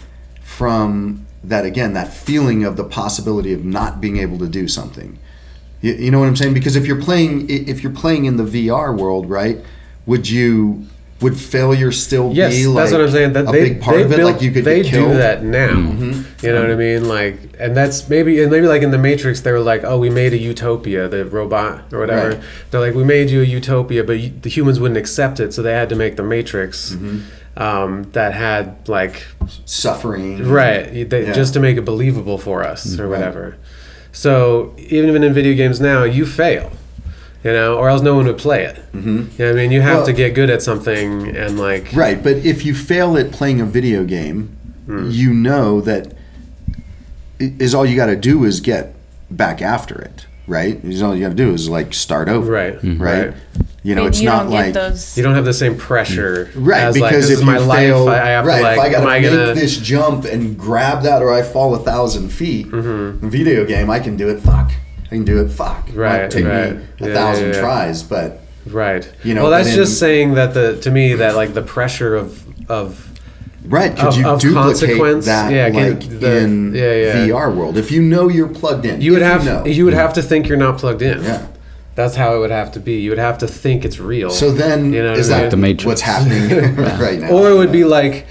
[0.43, 5.19] from that again that feeling of the possibility of not being able to do something.
[5.81, 6.55] You, you know what I'm saying?
[6.55, 9.59] Because if you're playing, if you're playing in the VR world, right?
[10.07, 10.87] Would you?
[11.23, 13.33] Would failure still Yes, be like that's what I'm saying.
[13.35, 14.17] That a they, big part they of it?
[14.17, 15.69] built- like you could they do that now.
[15.75, 16.47] Mm-hmm.
[16.47, 17.07] You know what I mean?
[17.09, 20.09] Like, and that's maybe and maybe like in the Matrix, they were like, "Oh, we
[20.09, 22.41] made a utopia, the robot or whatever." Right.
[22.71, 25.61] They're like, "We made you a utopia, but you, the humans wouldn't accept it, so
[25.61, 27.63] they had to make the Matrix Mm-hmm.
[27.63, 29.27] um, that had like
[29.67, 30.49] suffering.
[30.49, 31.33] right they, Yeah.
[31.33, 33.19] just to make it believable for us or Right.
[33.19, 33.57] whatever."
[34.13, 36.73] So even in video games now, you fail.
[37.43, 38.77] You know, or else no one would play it.
[38.93, 39.09] Mm-hmm.
[39.09, 39.71] You know what I mean?
[39.73, 43.17] You have Well- to get good at something and like Right, but if you fail
[43.17, 44.51] at playing a video game,
[44.87, 45.09] Hmm.
[45.11, 46.13] you know that
[47.39, 48.95] is all you got to do is get
[49.31, 50.27] back after it.
[50.47, 52.51] Right, is all you got to do is like start over.
[52.51, 52.99] right, Right.
[53.29, 53.35] right.
[53.83, 55.17] You know, Maybe it's you not like get those.
[55.17, 57.55] You don't have the same pressure, Right, As because like, this if is my
[57.87, 58.09] you life.
[58.23, 59.55] I have right, to like, if I gotta am I make gonna?
[59.55, 63.27] this jump and grab that, or I fall a thousand feet, Mm-hmm.
[63.29, 64.41] video game, I can do it.
[64.41, 64.73] Fuck,
[65.11, 65.49] I can do it.
[65.51, 66.77] Fuck, it might Right, take right.
[66.77, 67.61] me a Yeah, thousand yeah, yeah.
[67.61, 69.11] tries, but right.
[69.25, 71.63] you know, well, that's but just in- saying that the to me that like the
[71.63, 73.09] pressure of of
[73.67, 73.95] right?
[73.97, 77.27] Could Of- you of duplicate consequence, that yeah, can- like the- in yeah, yeah.
[77.27, 77.77] VR world?
[77.77, 79.67] If you know you're plugged in, you would if have know.
[79.67, 81.23] you would have to think you're not plugged in.
[81.25, 81.47] yeah.
[81.97, 82.95] That's how it would have to be.
[83.01, 84.31] You would have to think it's real.
[84.31, 85.43] So then, You know what is I mean?
[85.43, 85.85] that The Matrix.
[85.87, 87.31] what's happening right now?
[87.31, 88.27] or it would be like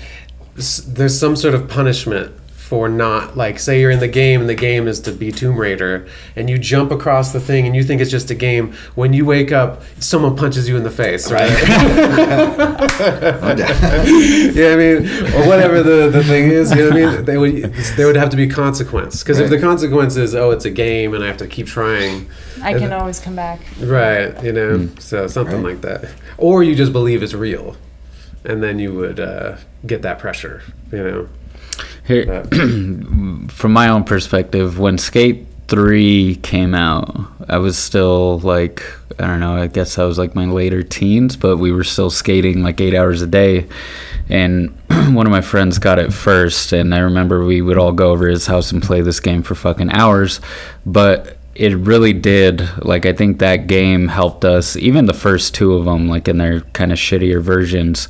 [0.57, 2.31] s- there's some sort of punishment
[2.69, 5.57] for not like say you're in the game and the game is to be Tomb
[5.57, 9.11] Raider and you jump across the thing and you think it's just a game when
[9.11, 11.49] you wake up someone punches you in the face right
[12.99, 17.37] yeah I mean or whatever the, the thing is you know what I mean they
[17.39, 20.69] would there would have to be consequence because if the consequence is oh it's a
[20.69, 22.29] game and I have to keep trying
[22.61, 23.61] I can always come back.
[23.79, 25.73] Right, you know, so something Right.
[25.75, 26.11] like that.
[26.37, 27.77] Or you just believe it's real,
[28.43, 29.55] and then you would uh,
[29.87, 31.29] get that pressure, you know.
[32.09, 32.43] Here,
[33.49, 37.15] from my own perspective, when Skate 3 came out,
[37.47, 38.81] I was still like,
[39.19, 42.09] I don't know, I guess I was like my later teens, but we were still
[42.09, 43.67] skating like eight hours a day.
[44.27, 48.09] And one of my friends got it first, and I remember we would all go
[48.09, 50.41] over his house and play this game for fucking hours.
[50.87, 55.73] But it really did, like, I think that game helped us, even the first two
[55.73, 58.07] of them, like in their kind of shittier versions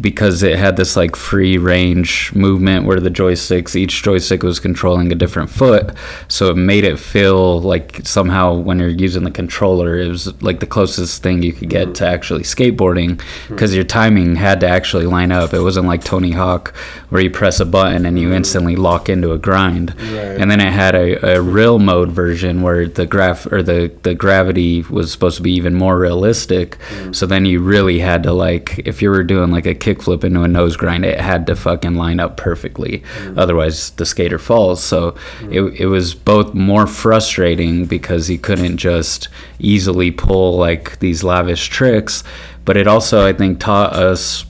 [0.00, 5.12] because it had this like free range movement where the joysticks each joystick was controlling
[5.12, 5.94] a different foot.
[6.28, 10.60] So it made it feel like somehow when you're using the controller it was like
[10.60, 11.92] the closest thing you could get mm-hmm.
[11.94, 13.54] to actually skateboarding mm-hmm.
[13.54, 15.54] because your timing had to actually line up.
[15.54, 16.74] It wasn't like tony hawk
[17.10, 18.36] where you press a button and you mm-hmm.
[18.36, 19.94] instantly lock into a grind.
[20.14, 20.38] Right.
[20.40, 24.14] and then it had a, a real mode version where the graph or the, the
[24.14, 26.78] gravity was supposed to be even more realistic.
[27.12, 30.42] So then you really had to like if you were doing like a kickflip into
[30.42, 33.02] a nose grind, it had to fucking line up perfectly.
[33.18, 33.38] Mm.
[33.38, 34.82] Otherwise the skater falls.
[34.82, 35.52] So mm.
[35.52, 41.68] it, it was both more frustrating because he couldn't just easily pull like these lavish
[41.68, 42.24] tricks,
[42.64, 44.46] but it also I think taught us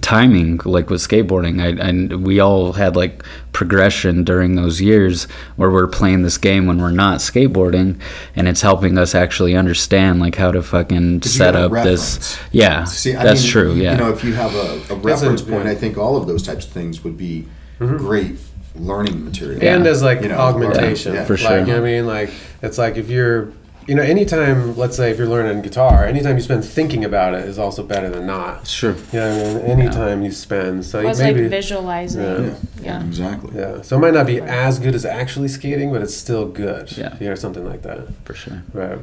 [0.00, 3.22] timing like with skateboarding I, and we all had like
[3.52, 8.00] progression during those years where we're playing this game when we're not skateboarding
[8.34, 12.36] and it's helping us actually understand like how to fucking set got a up this
[12.50, 15.42] yeah See, I that's mean, true yeah You know, if you have a, a reference
[15.42, 15.70] point, yeah.
[15.70, 17.46] I think all of those types of things would be
[17.78, 17.96] mm-hmm.
[17.96, 18.36] great
[18.74, 19.62] learning material.
[19.62, 19.76] Yeah.
[19.76, 21.58] and as like You know, augmentation yeah, for like, sure.
[21.60, 23.52] you know what i mean like it's like if you're
[23.88, 27.44] you know anytime let's say if you're learning guitar anytime you spend thinking about it
[27.44, 29.80] is also better than not sure you know I mean?
[29.80, 32.22] anytime you spend so was maybe like visualizing.
[32.22, 32.54] Yeah.
[32.82, 33.04] Yeah.
[33.06, 33.56] Exactly.
[33.58, 36.96] yeah so it might not be as good as actually skating but it's still good
[36.96, 37.16] Yeah.
[37.20, 38.98] you know something like that for sure right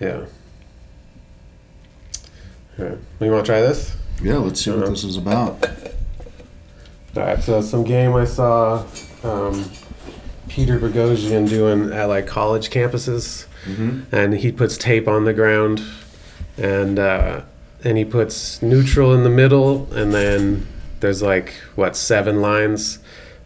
[0.00, 0.24] yeah
[2.78, 2.98] Right.
[3.20, 3.96] You want to try this?
[4.22, 4.90] Yeah, let's see what Uh-huh.
[4.90, 5.66] this is about.
[7.16, 8.84] All right, so some game I saw
[9.24, 9.64] um,
[10.48, 15.82] Peter Boghossian doing at like college campuses, hmm and he puts tape on the ground,
[16.56, 17.42] and uh,
[17.84, 20.66] and he puts neutral in the middle, and then
[21.00, 22.98] there's like what seven lines.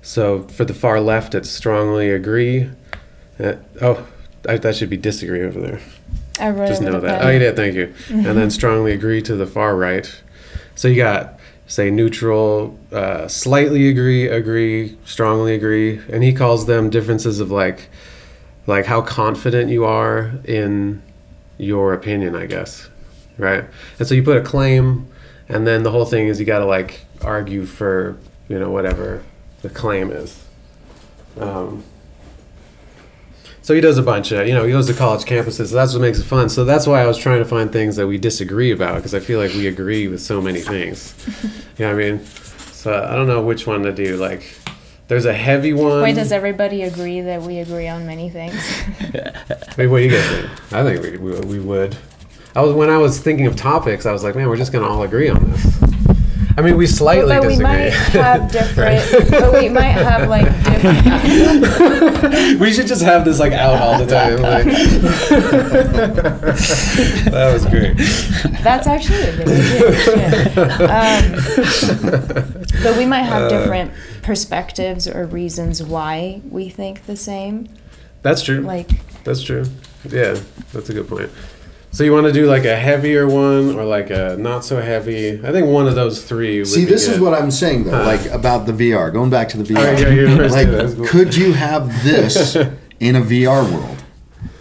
[0.02, 2.70] So for the far left, it's strongly agree.
[3.38, 4.06] Uh, oh,
[4.48, 5.80] I, that should be disagree over there.
[6.38, 7.22] I wrote Just know that.
[7.22, 7.56] Oh, you did.
[7.56, 7.92] Thank you.
[8.08, 10.10] And then strongly agree to the far right.
[10.74, 11.38] So you got
[11.70, 17.88] say neutral, uh, slightly agree, agree, strongly agree, and he calls them differences of like,
[18.70, 21.02] like how confident you are in
[21.58, 22.88] your opinion, I guess,
[23.36, 23.64] right?
[23.98, 25.08] And so you put a claim,
[25.48, 28.16] and then the whole thing is you got to like argue for
[28.48, 29.22] you know whatever
[29.62, 30.42] the claim is.
[31.38, 31.84] Um,
[33.62, 35.68] so he does a bunch of, you know, he goes to college campuses.
[35.68, 36.48] So that's what makes it fun.
[36.48, 39.20] So that's why I was trying to find things that we disagree about because I
[39.20, 41.14] feel like we agree with so many things.
[41.78, 42.24] you know what I mean?
[42.24, 44.16] So I don't know which one to do.
[44.16, 44.42] Like,
[45.10, 46.02] there's a heavy one.
[46.02, 48.54] Wait, does everybody agree that we agree on many things?
[49.76, 50.72] Wait, what do you guys think?
[50.72, 51.96] I think we, we, we would.
[52.54, 54.86] I was when I was thinking of topics, I was like, man, we're just gonna
[54.86, 55.89] all agree on this.
[56.56, 57.64] I mean, we slightly but we disagree.
[57.64, 59.30] might have different.
[59.30, 62.60] but we might have like different.
[62.60, 64.38] we should just have this like out all the time.
[64.42, 64.64] Like,
[67.30, 67.96] that was great.
[68.62, 70.64] That's actually a good idea.
[70.90, 71.22] Um,
[72.82, 77.68] but we might have different perspectives or reasons why we think the same.
[78.22, 78.60] That's true.
[78.60, 78.90] Like,
[79.24, 79.64] That's true.
[80.08, 80.38] Yeah,
[80.72, 81.30] that's a good point.
[81.92, 85.32] So you want to do like a heavier one or like a not so heavy?
[85.44, 86.58] I think one of those three.
[86.58, 88.04] Would See, this is what I'm saying though, Huh.
[88.04, 89.12] like about the VR.
[89.12, 91.06] Going back to the Oh, VR, yeah, yeah, like, cool.
[91.06, 92.54] could you have this
[93.00, 93.96] in a VR world?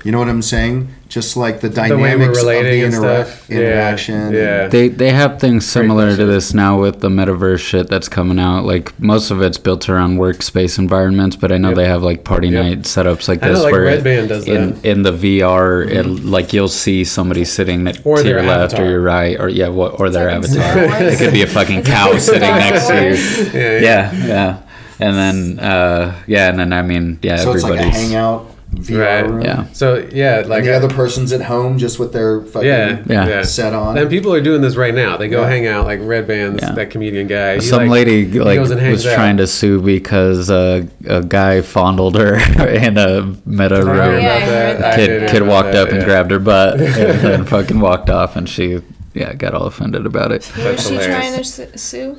[0.04, 0.90] You know what I'm saying?
[1.10, 4.32] Just like the the dynamics of the intera- interaction.
[4.32, 4.40] Yeah.
[4.40, 4.68] yeah.
[4.68, 8.64] They they have things similar to this now with the metaverse shit that's coming out.
[8.64, 11.78] Like most of it's built around workspace environments, but I know Yep.
[11.78, 12.64] they have like party Yep.
[12.64, 14.76] night setups like I know, this like where Redban does in that.
[14.76, 14.86] Mm-hmm.
[14.86, 18.74] in the VR, it, like you'll see somebody sitting ne- Or to their your left
[18.74, 18.86] avatar.
[18.86, 21.02] or your right, or yeah, what or their like avatar.
[21.04, 23.60] It could be a fucking cow sitting next to you.
[23.60, 23.82] Yeah, yeah.
[23.82, 24.60] Yeah, yeah,
[25.00, 28.46] and then uh, yeah, and then I mean yeah, So it's like a hangout
[28.76, 29.30] VR Right.
[29.30, 29.42] room.
[29.42, 29.66] yeah.
[29.74, 33.00] So yeah, like Like the I- other person's at home just with their fucking yeah,
[33.08, 33.28] Yeah.
[33.28, 33.42] yeah.
[33.44, 33.98] set on.
[33.98, 35.18] And people are doing this right now.
[35.18, 35.50] They go Yeah.
[35.50, 36.72] hang out like Redban, Yeah.
[36.74, 37.56] that comedian guy.
[37.56, 39.16] he, Some like- lady like goes and hangs was out.
[39.16, 42.36] trying to sue because uh, a guy fondled her
[42.68, 43.88] in a meta I room.
[43.98, 44.80] yeah, I about heard that.
[44.80, 44.94] that.
[44.94, 46.06] I kid kid walked that, up and yeah.
[46.06, 48.80] grabbed her butt and then fucking walked off and she
[49.16, 52.18] yeah got all offended about it who That's she trying to su- sue?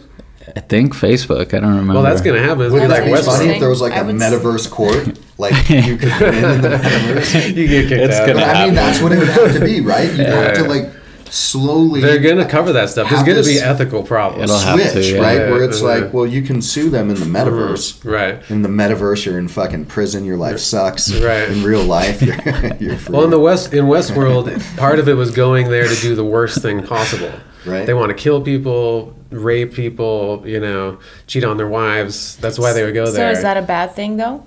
[0.56, 2.62] I think facebook i don't remember Well, that's gonna happen.
[2.64, 4.20] It's Wouldn't that be be like That's funny if there was like I a would
[4.20, 5.18] s- metaverse court?
[5.38, 7.56] Like you could win in the metaverse.
[7.56, 8.26] you get kicked It's out.
[8.26, 10.10] gonna But I mean, that's what it would have to be, right?
[10.10, 10.90] You'd have to like
[11.30, 13.08] slowly They're gonna cover that stuff.
[13.08, 14.50] There's gonna be ethical problems.
[14.50, 15.20] It'll have to, switch, yeah.
[15.20, 15.38] right?
[15.38, 15.86] Yeah, Where it's yeah.
[15.86, 17.36] like, well, you can sue them in the mm-hmm.
[17.36, 18.04] metaverse.
[18.04, 18.50] Right.
[18.50, 20.24] In the metaverse, you're in fucking prison.
[20.26, 21.10] Your life sucks.
[21.14, 21.48] Right.
[21.48, 22.36] In real life, you're,
[22.78, 23.14] you're free.
[23.14, 26.24] Well, in the West, in Westworld, part of it was going there to do the
[26.24, 27.32] worst thing possible.
[27.64, 27.86] Right.
[27.86, 32.36] They want to kill people, rape people, you know, cheat on their wives.
[32.36, 33.12] That's why they would go there.
[33.12, 33.30] So there.
[33.32, 34.44] is that a bad thing though?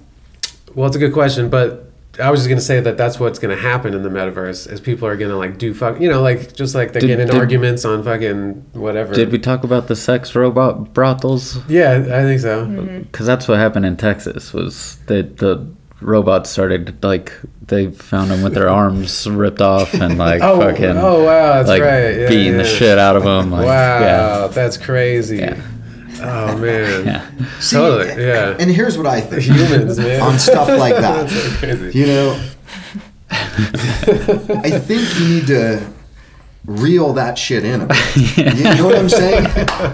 [0.75, 1.89] well, it's a good question, but
[2.21, 5.07] I was just gonna say that that's what's gonna happen in the metaverse is people
[5.07, 7.35] are gonna like do fuck, you know, like just like they Did- get in did-
[7.35, 9.13] arguments on fucking whatever.
[9.13, 12.65] did we talk about the sex robot brothels Yeah, I think so.
[12.65, 12.99] Mm-hmm.
[13.03, 15.65] because that's what happened in texas was that the
[16.03, 17.31] robots started like
[17.65, 21.69] they found them with their arms ripped off and like Oh, fucking oh wow, that's
[21.69, 22.15] like right.
[22.19, 22.69] Yeah, beating the yeah.
[22.77, 25.37] shit out of them like, wow, yeah that's crazy.
[25.37, 25.61] Yeah.
[26.21, 27.05] Oh man.
[27.05, 28.23] yeah See, Totally.
[28.23, 28.55] Yeah.
[28.59, 30.21] And here's what I think Humans, man.
[30.21, 31.27] on stuff like that.
[31.27, 31.99] That's so crazy.
[31.99, 32.49] You know,
[33.31, 35.85] I think you need to
[36.65, 37.97] reel that shit in a bit.
[38.57, 39.45] You know what I'm saying?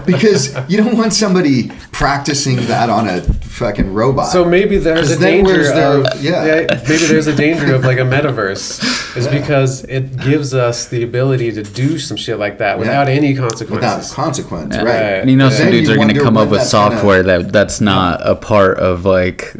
[0.06, 4.28] because you don't want somebody practicing that on a fucking robot.
[4.28, 6.66] So maybe there's a danger where's their- of yeah.
[6.88, 11.50] maybe there's a danger of like a metaverse is because it gives us the ability
[11.52, 14.12] to do some shit like that without any without consequences.
[14.12, 14.82] consequence, Yeah.
[14.82, 14.86] right?
[14.94, 15.02] Right.
[15.22, 15.56] And you know, Yeah.
[15.56, 18.36] some dudes are going to come up with that's gonna- software that that's not a
[18.36, 19.56] part of like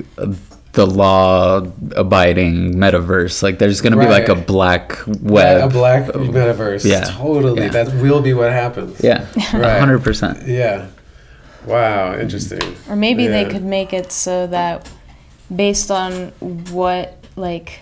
[0.73, 1.63] the law
[1.97, 3.43] abiding metaverse.
[3.43, 4.47] Like, there's going to be like a Right.
[4.47, 5.71] black Yeah, web.
[5.71, 6.85] a black metaverse.
[6.85, 7.01] Yeah.
[7.05, 7.63] Totally.
[7.63, 7.69] Yeah.
[7.71, 9.01] That will be what happens.
[9.03, 9.79] yeah, Right.
[9.81, 10.47] hundred percent.
[10.47, 10.87] Yeah.
[11.67, 12.17] Wow.
[12.19, 12.61] Interesting.
[12.89, 14.89] Or maybe they could make it so that
[15.55, 16.29] based on
[16.71, 17.81] what like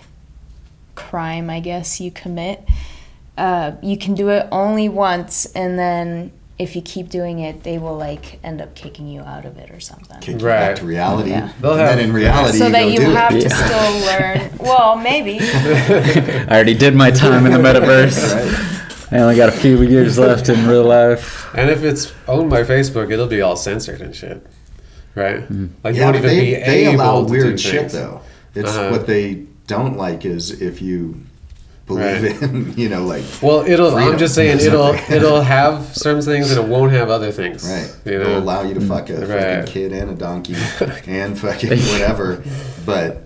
[0.95, 2.63] crime I guess you commit,
[3.37, 7.77] uh, you can do it only once and then if you keep doing it, they
[7.77, 10.19] will like end up kicking you out of it or something.
[10.19, 10.59] Kick you Right.
[10.59, 11.29] back to reality.
[11.31, 11.49] Yeah.
[11.61, 13.41] They'll and have- then in reality, So you that go you do have it.
[13.41, 14.51] to still learn.
[14.59, 15.39] Well, maybe.
[15.41, 18.75] I already did my time in the metaverse.
[19.11, 19.21] Right?
[19.21, 21.47] I only got a few years left in real life.
[21.55, 24.45] And if it's owned by Facebook, it'll be all censored and shit.
[25.15, 25.39] Right?
[25.83, 28.21] Like you Yeah, won't even they, be they able allow to do weird shit though.
[28.53, 28.89] It's Uh-huh.
[28.91, 31.21] what they don't like is if you
[31.89, 32.41] believe Right.
[32.43, 33.91] in, you know, like Well, it'll.
[33.91, 37.67] freedom I'm just saying it'll it'll have certain things and it won't have other things.
[37.69, 37.93] right.
[38.05, 38.39] You It'll know.
[38.39, 39.59] allow you to fuck a mm, Right.
[39.65, 40.55] fucking kid and a donkey
[41.07, 42.41] and fucking whatever.
[42.85, 43.25] But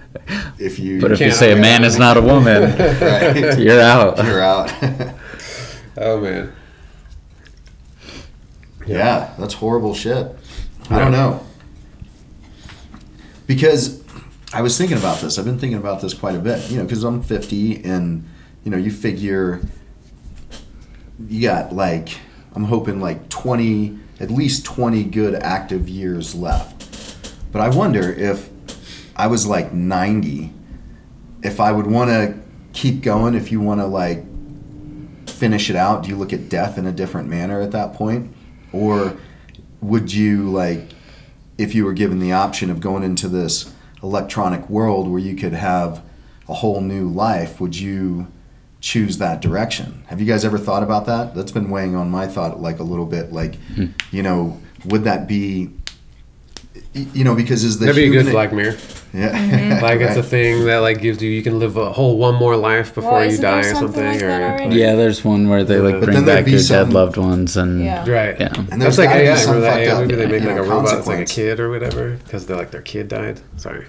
[0.57, 4.17] if you But if you say a man is not a woman, right, you're out.
[4.25, 4.71] you're out.
[5.97, 6.51] Oh man.
[8.87, 10.27] Yeah, that's horrible shit.
[10.89, 11.45] I don't know.
[13.47, 14.03] Because
[14.53, 15.37] I was thinking about this.
[15.39, 16.69] I've been thinking about this quite a bit.
[16.69, 18.27] You know, because I'm 50 and,
[18.63, 19.61] you know, you figure
[21.27, 22.09] you got like,
[22.55, 27.33] I'm hoping like 20, at least 20 good active years left.
[27.51, 28.49] But I wonder if
[29.15, 30.53] I was like 90,
[31.43, 32.39] if I would want to
[32.73, 34.23] keep going, if you want to like
[35.29, 38.33] finish it out, do you look at death in a different manner at that point?
[38.71, 39.17] Or
[39.81, 40.89] would you like
[41.57, 45.53] if you were given the option of going into this electronic world where you could
[45.53, 46.03] have
[46.49, 48.27] a whole new life, would you
[48.83, 50.03] choose that direction?
[50.07, 51.33] Have you guys ever thought about that?
[51.33, 53.85] That's been weighing on my thought like a little bit like, hmm.
[54.11, 55.69] you know, would that be
[56.93, 58.75] you know, because is the That'd be a good Black Mirror.
[59.13, 59.29] Yeah.
[59.31, 59.81] Mm-hmm.
[59.83, 60.25] Like it's a Right.
[60.25, 63.31] thing that like gives you you can live a whole one more life before Well,
[63.31, 64.05] you die or something something.
[64.13, 64.75] like or already?
[64.75, 67.99] Yeah, there's one where they like bring back your some- dead loved ones and Yeah.
[68.09, 68.39] Right.
[68.39, 68.53] Yeah.
[68.53, 69.35] And That's there's like gotta be AI.
[69.35, 71.19] some Remember that fucked AI up, movie they make you like a robot that's like
[71.19, 73.39] a kid or whatever because they're like their kid died.
[73.57, 73.85] Sorry.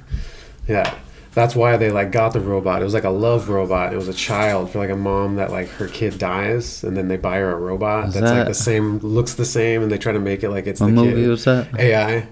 [0.68, 0.94] Yeah.
[1.34, 2.80] That's why they like got the robot.
[2.80, 3.92] It was like a love robot.
[3.92, 7.08] It was a child for like a mom that like her kid dies and then
[7.08, 9.98] they buy her a robot Is that's like the same looks the same and they
[9.98, 11.28] try to make it like it's What the movie kid.
[11.28, 11.68] was that?
[11.78, 12.28] AI.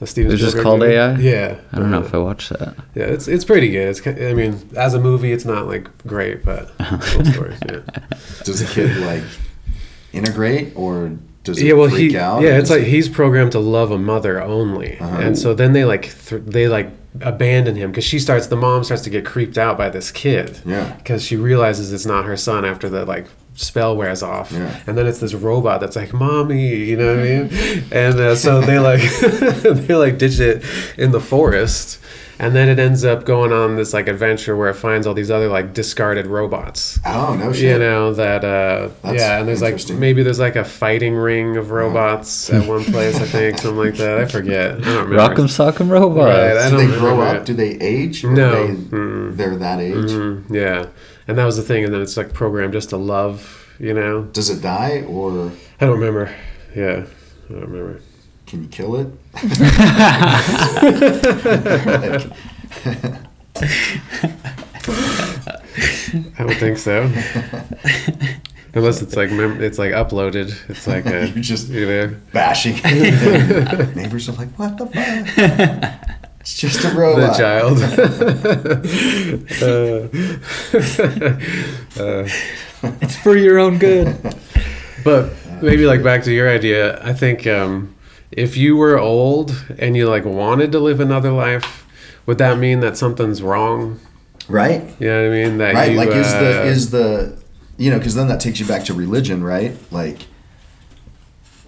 [0.00, 0.92] The Steven It was just called movie.
[0.94, 1.14] AI?
[1.20, 1.56] Yeah.
[1.72, 2.74] I don't know Uh, if I watched that.
[2.94, 3.88] Yeah, it's it's pretty good.
[3.88, 7.56] It's I mean, as a movie, it's not like great, but cool story.
[7.66, 7.80] Yeah.
[8.44, 9.22] Does the kid like
[10.12, 11.12] integrate or
[11.44, 12.42] does it yeah, well, freak he out?
[12.42, 15.16] yeah, it's like it- he's programmed to love a mother only, Uh-huh.
[15.20, 18.82] and so then they like th- they like abandon him because she starts the mom
[18.84, 20.58] starts to get creeped out by this kid.
[20.66, 20.92] Yeah.
[20.98, 24.80] because she realizes it's not her son after the like spell wears off, Yeah.
[24.86, 27.84] and then it's this robot that's like mommy, you know what I mean?
[27.92, 29.00] And uh, so they like
[29.62, 30.64] they like ditch it
[30.98, 32.00] in the forest.
[32.38, 35.30] And then it ends up going on this like adventure where it finds all these
[35.30, 36.98] other like discarded robots.
[37.06, 37.62] Oh no shit.
[37.74, 41.56] You know that uh That's yeah, and there's like maybe there's like a fighting ring
[41.56, 44.18] of robots at one place, I think, something like that.
[44.18, 44.72] I forget.
[44.72, 45.16] I don't remember.
[45.16, 46.26] Rock'em Sock'em Robots.
[46.26, 47.36] Right, I Do they grow up?
[47.36, 47.44] it.
[47.46, 48.24] Do they age?
[48.24, 48.66] Or No.
[48.66, 49.94] they, they're that age.
[49.94, 50.86] Mhm, yeah,
[51.28, 53.60] and that was the thing, and then it's like programmed just to love.
[53.78, 56.34] You know, Does it die or I don't remember.
[56.76, 57.06] Yeah,
[57.48, 58.00] I don't remember.
[58.54, 59.08] Can you kill it?
[66.38, 67.10] I don't think so.
[68.74, 70.54] Unless it's like mem- it's like uploaded.
[70.70, 72.76] It's like a You're just you know bashing.
[73.94, 76.10] Neighbors are like, what the fuck?
[76.40, 77.36] It's just a robot.
[77.36, 77.42] the robot.
[77.42, 77.78] child.
[82.02, 82.28] uh, uh,
[83.00, 84.16] It's for your own good.
[85.04, 87.93] But maybe like back to your idea, I think um,
[88.36, 91.86] if you were old and you like wanted to live another life,
[92.26, 94.00] would that mean that something's wrong?
[94.48, 94.82] Right?
[95.00, 95.58] You know what I mean?
[95.58, 95.92] That Right?
[95.92, 97.38] you, like, is the uh, is the
[97.78, 97.98] you know?
[97.98, 99.74] Because then that takes you back to religion, right?
[99.90, 100.26] Like,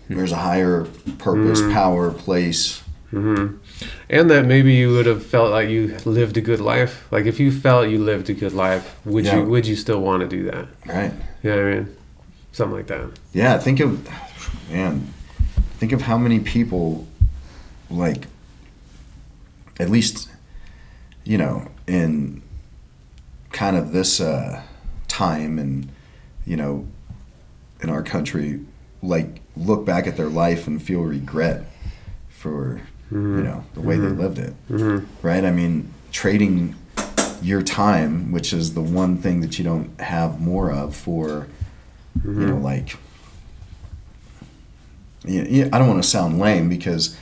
[0.09, 0.85] there's a higher
[1.19, 1.73] purpose, Mm.
[1.73, 2.83] power, place.
[3.13, 3.57] Mm-hmm.
[4.11, 7.07] and that maybe you would have felt like you lived a good life.
[7.12, 9.37] Like if you felt you lived a good life, would Yeah.
[9.39, 10.67] you would you still want to do that?
[10.85, 11.12] Right?
[11.43, 11.97] You know what I mean?
[12.53, 13.07] Something like that.
[13.33, 13.59] Yeah.
[13.59, 14.07] Think of
[14.71, 15.07] man.
[15.79, 17.07] Think of how many people,
[17.91, 18.27] like,
[19.79, 20.31] at least,
[21.24, 22.43] you know, in
[23.53, 24.62] kind of this uh,
[25.09, 25.89] time and
[26.45, 26.87] you know
[27.81, 28.61] in our country
[29.03, 31.64] like look back at their life and feel regret
[32.29, 33.45] for you mm-hmm.
[33.45, 34.20] know the way they mm-hmm.
[34.20, 34.55] lived it.
[34.68, 35.27] Mm-hmm.
[35.27, 35.45] Right?
[35.45, 36.74] I mean trading
[37.41, 41.49] your time which is the one thing that you don't have more of for
[42.24, 43.06] you know like yeah, yeah,
[45.29, 47.16] I don't want to sound lame because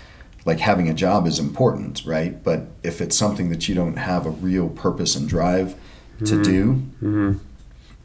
[0.44, 2.42] like having a job is important, right?
[2.42, 5.74] But if it's something that you don't have a real purpose and drive
[6.20, 6.42] to mm-hmm.
[6.42, 7.32] do, mm-hmm.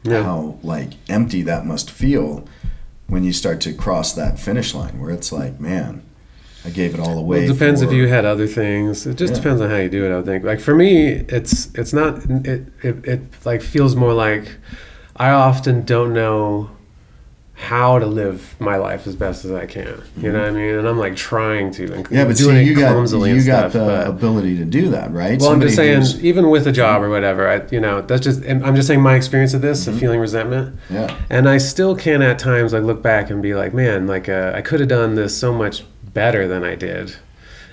[0.02, 0.22] Yeah.
[0.22, 2.48] how like empty that must feel
[3.06, 6.02] when you start to cross that finish line where it's like, man,
[6.64, 7.44] I gave it all Well, away.
[7.44, 9.06] it depends if you had other things.
[9.06, 9.40] It just Yeah.
[9.40, 10.12] depends on how you do it.
[10.12, 10.44] I would think.
[10.44, 12.18] Like for me, it's it's not.
[12.46, 14.56] It, it it like feels more like
[15.16, 16.70] I often don't know
[17.60, 20.02] how to live my life as best as I can.
[20.16, 20.74] You know what I mean?
[20.76, 21.84] And I'm like trying to.
[21.92, 22.14] And Mm-hmm.
[22.14, 23.72] Yeah, but doing you got you and got stuff.
[23.74, 25.38] the but- ability to do that, right?
[25.38, 28.22] well, I'm just saying, who's- even with a job or whatever, I, you know, that's
[28.22, 28.42] just.
[28.44, 30.78] I'm just saying my experience of this, of feeling resentment.
[30.88, 34.28] yeah, And I still can at times like look back and be like, man, like
[34.28, 35.84] uh, I could have done this so much
[36.14, 37.14] better than I did.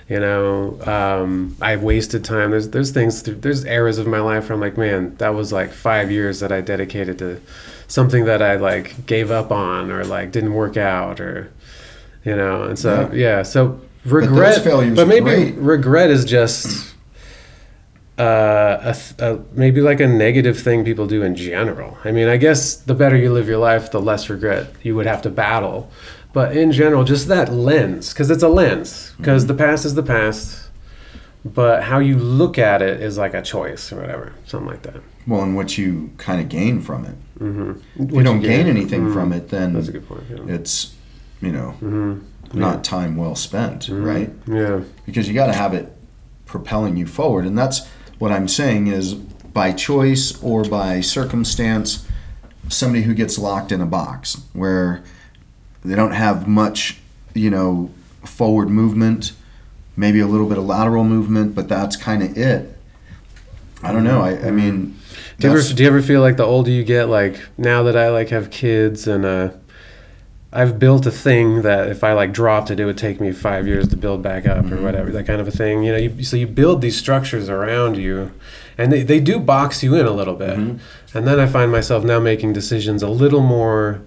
[0.08, 2.50] You know, um, I wasted time.
[2.52, 5.70] There's there's things there's eras of my life where I'm like, man, that was like
[5.72, 7.40] five years that I dedicated to
[7.88, 11.50] something that I like gave up on or like didn't work out or
[12.24, 12.62] you know.
[12.64, 15.54] And so yeah, so regret, failures but maybe great.
[15.56, 16.94] regret is just
[18.18, 21.96] uh, a, th- a maybe like a negative thing people do in general.
[22.04, 25.06] I mean, I guess the better you live your life, the less regret you would
[25.06, 25.90] have to battle.
[26.32, 30.02] But in general, just that lens, because it's a lens, because the past is the
[30.02, 30.68] past,
[31.44, 35.00] but how you look at it is like a choice or whatever, something like that.
[35.26, 37.14] well, and what you kind of gain from it.
[37.38, 38.02] Mm-hmm.
[38.02, 40.24] If you don't gain anything from it, then That's a good point.
[40.30, 40.54] Yeah.
[40.54, 40.94] it's
[41.40, 42.58] you know Mm-hmm.
[42.58, 44.30] not time well spent, right?
[44.46, 44.80] yeah.
[45.06, 45.92] because you got to have it
[46.46, 47.86] propelling you forward and that's
[48.18, 52.06] what i'm saying is by choice or by circumstance
[52.70, 55.02] somebody who gets locked in a box where
[55.84, 57.00] they don't have much
[57.34, 57.90] you know
[58.24, 59.32] forward movement
[59.94, 62.74] maybe a little bit of lateral movement but that's kind of it
[63.82, 64.98] i don't know i, I mean
[65.38, 67.96] Do you, ever, do you ever feel like the older you get, like now that
[67.96, 69.50] I like have kids and uh,
[70.52, 73.66] I've built a thing that if I like dropped it, it would take me five
[73.66, 74.78] years to build back up Mm-hmm.
[74.78, 75.82] or whatever, that kind of a thing.
[75.82, 78.32] You know, you, so you build these structures around you,
[78.78, 80.56] and they, they do box you in a little bit.
[80.58, 81.16] Mm-hmm.
[81.16, 84.00] And then I find myself now making decisions a little more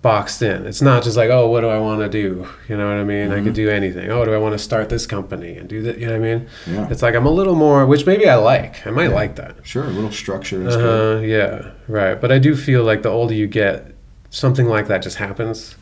[0.00, 0.64] boxed in.
[0.66, 2.46] It's not just like, oh, what do I want to do?
[2.68, 3.32] You know what I mean?
[3.32, 4.10] I could do anything.
[4.10, 5.98] Oh, do I want to start this company and do that?
[5.98, 6.48] You know what I mean?
[6.68, 6.88] Yeah.
[6.90, 8.86] It's like I'm a little more, which maybe I like.
[8.86, 9.56] I might like that.
[9.64, 12.20] sure a little structure is good Uh, yeah, right.
[12.20, 13.92] But I do feel like the older you get,
[14.30, 15.74] something like that just happens,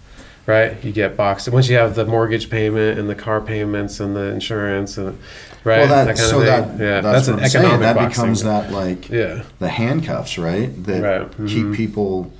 [0.46, 0.82] right?
[0.82, 4.32] You get boxed once you have the mortgage payment and the car payments and the
[4.32, 5.18] insurance and
[5.64, 6.80] right well that, that kind so of that thing.
[6.80, 7.80] yeah, that's, an what I'm saying.
[7.80, 8.08] that boxing.
[8.22, 11.30] becomes that like Yeah, the handcuffs right that Right.
[11.32, 11.46] Mm-hmm.
[11.48, 12.32] keep people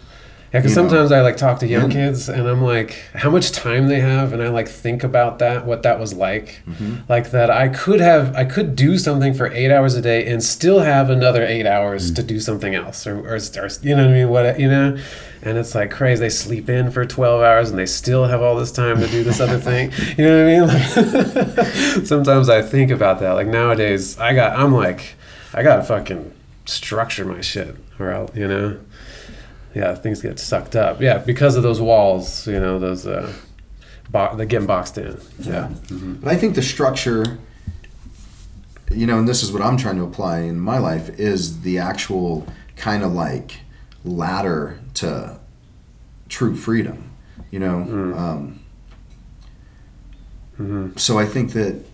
[0.52, 0.60] yeah.
[0.60, 0.88] Because You know.
[0.88, 2.06] sometimes I like talk to young Yeah.
[2.08, 5.66] kids and I'm like, how much time they have, and I like think about that,
[5.66, 6.94] what that was like, Mm-hmm.
[7.08, 10.42] like that I could have, I could do something for eight hours a day and
[10.42, 12.14] still have another eight hours Mm.
[12.16, 14.96] to do something else, or, or, or you know what I mean, what you know.
[15.42, 16.20] And it's like crazy.
[16.20, 19.22] They sleep in for 12 hours and they still have all this time to do
[19.22, 19.92] this other thing.
[20.18, 20.74] You know what
[21.04, 21.56] I mean?
[21.56, 21.66] Like,
[22.06, 23.32] sometimes I think about that.
[23.32, 25.14] Like nowadays, I got, I'm like,
[25.54, 26.32] I gotta fucking
[26.64, 28.78] structure my shit or else, you know?
[29.76, 31.00] Yeah, things get sucked up.
[31.02, 33.30] Yeah, because of those walls, you know, those, uh,
[34.10, 35.18] bo- they're getting boxed in.
[35.40, 35.68] Yeah.
[35.90, 37.38] But I think the structure,
[38.90, 41.76] you know, and this is what I'm trying to apply in my life, is the
[41.78, 42.46] actual
[42.76, 43.60] kind of like
[44.02, 45.38] ladder to
[46.30, 47.10] true freedom.
[47.50, 47.76] You know,
[50.58, 51.84] um, so I think that,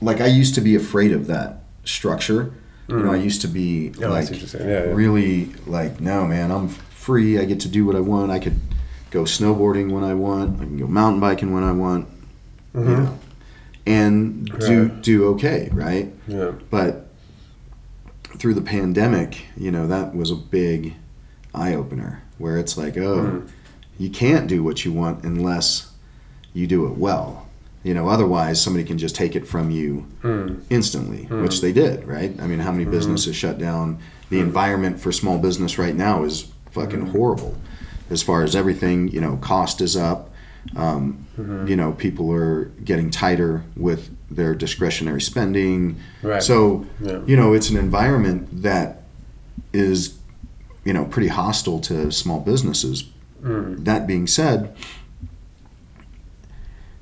[0.00, 2.52] like, I used to be afraid of that structure.
[2.88, 4.68] You know, I used to be Oh, like see what you're saying.
[4.68, 4.92] Yeah, yeah.
[4.94, 6.68] really like, no, man, I'm
[7.06, 7.38] free.
[7.38, 8.32] I get to do what I want.
[8.32, 8.58] I could
[9.10, 10.60] go snowboarding when I want.
[10.60, 12.08] I can go mountain biking when I want.
[12.74, 13.18] You know,
[13.86, 15.00] and do Mm-hmm.
[15.00, 16.12] Do okay, right?
[16.28, 16.52] Yeah.
[16.70, 17.06] But
[18.38, 20.94] through the pandemic, you know, that was a big
[21.54, 23.48] eye opener where it's like, oh, Mm.
[23.98, 25.90] you can't do what you want unless
[26.52, 27.46] you do it well.
[27.82, 30.60] You know, otherwise somebody can just take it from you Mm.
[30.68, 32.34] instantly, which they did, right?
[32.42, 32.90] I mean, how many Mm-hmm.
[32.90, 33.98] businesses shut down?
[34.28, 37.10] The environment for small business right now is fucking Mm-hmm.
[37.18, 37.54] horrible.
[38.10, 40.30] As far as everything, you know, cost is up.
[40.76, 41.68] Um, Mm-hmm.
[41.68, 45.96] You know, people are getting tighter with their discretionary spending.
[46.22, 46.42] Right.
[46.42, 47.20] So, Yeah.
[47.26, 49.02] you know, it's an environment that
[49.74, 50.14] is,
[50.82, 53.04] you know, pretty hostile to small businesses.
[53.42, 53.84] Mm.
[53.84, 54.74] That being said,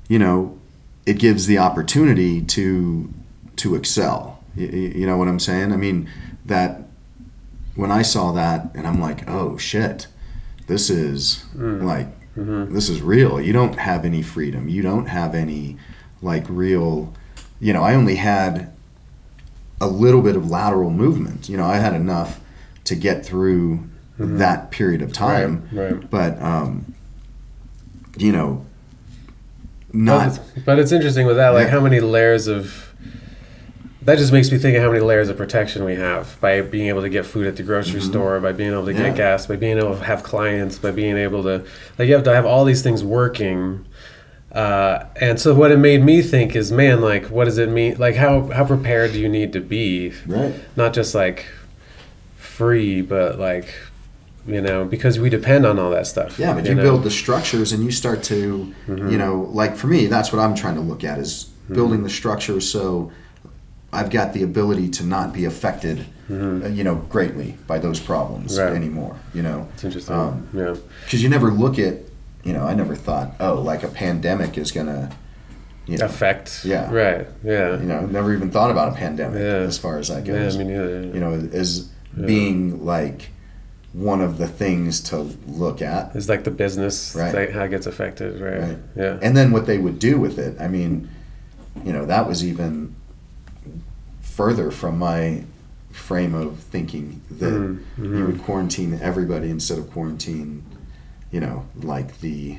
[0.09, 0.57] you know,
[1.05, 3.09] it gives the opportunity to
[3.57, 4.43] to excel.
[4.55, 5.71] You, you know what I'm saying?
[5.71, 6.09] I mean,
[6.45, 6.81] that
[7.75, 10.07] when I saw that, and I'm like, oh shit,
[10.67, 11.83] this is Mm.
[11.83, 13.39] like this is real.
[13.39, 14.67] You don't have any freedom.
[14.67, 15.77] You don't have any
[16.21, 17.13] like real.
[17.61, 18.71] You know, I only had
[19.79, 21.47] a little bit of lateral movement.
[21.47, 22.39] You know, I had enough
[22.85, 25.69] to get through that period of time.
[25.71, 26.09] Right, right.
[26.09, 26.93] But um,
[28.17, 28.65] you know,
[29.93, 30.39] not.
[30.55, 31.71] But, but it's interesting with that, like Yeah.
[31.71, 32.93] how many layers of
[34.05, 36.87] that just makes me think of how many layers of protection we have by being
[36.87, 39.01] able to get food at the grocery store, by being able to Mm-hmm.
[39.01, 39.07] Yeah.
[39.09, 41.65] get gas, by being able to have clients, by being able to
[41.97, 43.85] like you have to have all these things working.
[44.51, 47.97] Uh, and so what it made me think is, man, like what does it mean?
[47.97, 50.13] Like how how prepared do you need to be?
[50.25, 50.53] Right.
[50.77, 51.45] Not just like
[52.37, 53.73] free, but like
[54.47, 56.37] you know because we depend on all that stuff.
[56.39, 56.83] Yeah, but you, know?
[56.83, 59.09] build the structures and you start to, Mm-hmm.
[59.09, 62.09] you know, like for me, that's what I'm trying to look at is building the
[62.11, 63.11] structures so
[63.95, 68.53] I've got the ability to not be affected, uh, you know, greatly by those problems
[68.57, 68.61] Mm-hmm.
[68.67, 68.75] Right.
[68.75, 69.15] anymore.
[69.33, 70.15] You know, It's interesting.
[70.15, 70.75] Um, yeah.
[71.03, 71.95] because you never look at,
[72.43, 75.09] you know, I never thought, oh, like a pandemic is gonna,
[75.85, 76.63] you know, Effect.
[76.65, 76.91] Yeah.
[76.91, 77.27] Right.
[77.43, 77.77] Yeah.
[77.79, 79.67] you know, never even thought about a pandemic Yeah.
[79.69, 80.57] as far as that Yeah, goes.
[80.57, 81.01] me neither.
[81.13, 81.89] you know, as
[82.25, 83.29] being like
[83.93, 85.17] one of the things to
[85.47, 86.11] look at.
[86.15, 87.33] It's like the business, Right.
[87.33, 88.59] like how it gets affected, right?
[88.59, 88.77] Right.
[88.95, 89.17] Yeah.
[89.21, 91.07] and then what they would do with it i mean
[91.85, 92.93] you know that was even
[94.35, 95.43] further from my
[95.91, 97.79] frame of thinking that Mhm,
[98.17, 100.61] you would quarantine everybody instead of quarantine
[101.31, 102.57] you know like the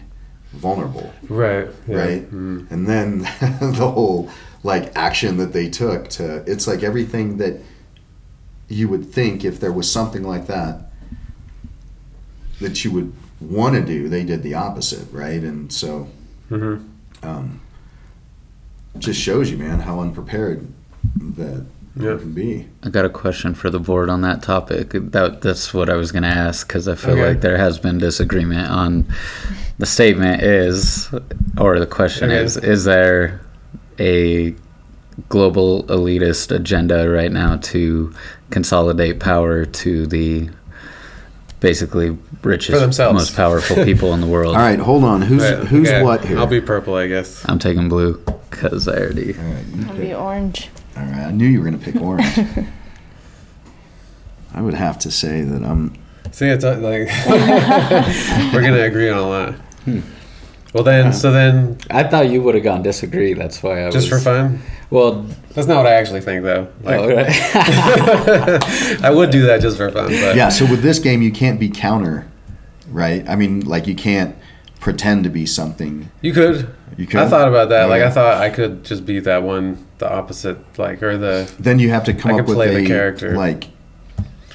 [0.53, 1.69] vulnerable right.
[1.87, 1.97] Yeah.
[1.99, 2.71] right Mhm.
[2.71, 3.19] and then
[3.61, 4.31] the whole
[4.63, 7.61] like action that they took to it's like everything that
[8.69, 10.91] you would think if there was something like that
[12.61, 16.09] that you would want to do they did the opposite right and so
[16.51, 16.85] Mhm.
[17.23, 17.61] um,
[18.99, 20.67] just shows you man how unprepared
[21.37, 21.65] that
[21.99, 22.11] Yeah.
[22.13, 24.91] you can be I got a question for the board on that topic.
[24.93, 27.27] That that's what I was going to ask because I feel Okay.
[27.29, 29.07] like there has been disagreement on
[29.79, 31.09] the statement is,
[31.59, 32.43] or the question Okay.
[32.45, 33.41] is, is there
[33.99, 34.55] a
[35.31, 38.13] global elitist agenda right now to
[38.51, 40.49] consolidate power to the
[41.61, 43.15] basically richest, themselves.
[43.15, 44.55] most powerful people in the world?
[44.57, 46.03] all right hold on who's Right, who's okay.
[46.03, 47.43] what here I'll be purple, I guess.
[47.49, 49.35] I'm taking blue because I already.
[49.37, 50.01] all right, you I'll pick.
[50.01, 50.69] be orange.
[50.97, 52.39] All right i knew you were going to pick orange
[54.55, 55.97] i would have to say that i'm
[56.37, 57.09] See, it's uh, like
[58.53, 59.55] we're gonna agree on a lot.
[59.85, 60.01] Hmm.
[60.75, 63.33] Well, then, so then, I thought you would have gone disagree.
[63.33, 64.61] That's why I just for fun.
[64.91, 65.25] Well,
[65.55, 66.69] That's not what I actually think, though.
[66.83, 67.27] Like, oh, right.
[69.03, 71.59] I would do that just for fun, but yeah so with this game you can't
[71.59, 72.29] be counter
[72.91, 74.37] right i mean like you can't
[74.81, 76.69] pretend to be something you could.
[76.97, 77.89] you could I thought about that.
[77.89, 81.79] Like, I thought I could just be that one, the opposite, like, or the then
[81.79, 83.37] you have to come I up could with play a the character.
[83.37, 83.69] like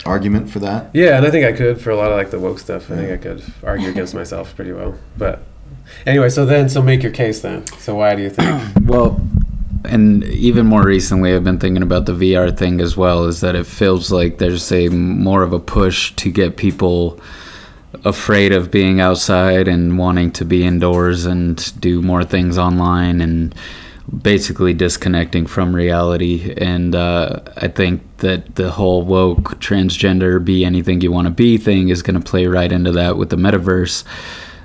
[0.03, 2.39] argument for that Yeah, and I think I could for a lot of like the
[2.39, 2.89] woke stuff.
[2.89, 4.95] I think I could argue against myself pretty well.
[5.17, 5.43] But
[6.07, 7.67] anyway, so then, so make your case then.
[7.78, 8.61] So why do you think?
[8.86, 9.22] Well,
[9.86, 13.26] and even more recently, I've been thinking about the VR thing as well.
[13.26, 17.19] Is that it feels like there's a more of a push to get people
[18.03, 23.53] afraid of being outside and wanting to be indoors and do more things online and
[24.21, 26.53] basically disconnecting from reality.
[26.57, 31.57] And uh, I think that the whole woke transgender be anything you want to be
[31.57, 34.03] thing is going to play right into that with the metaverse.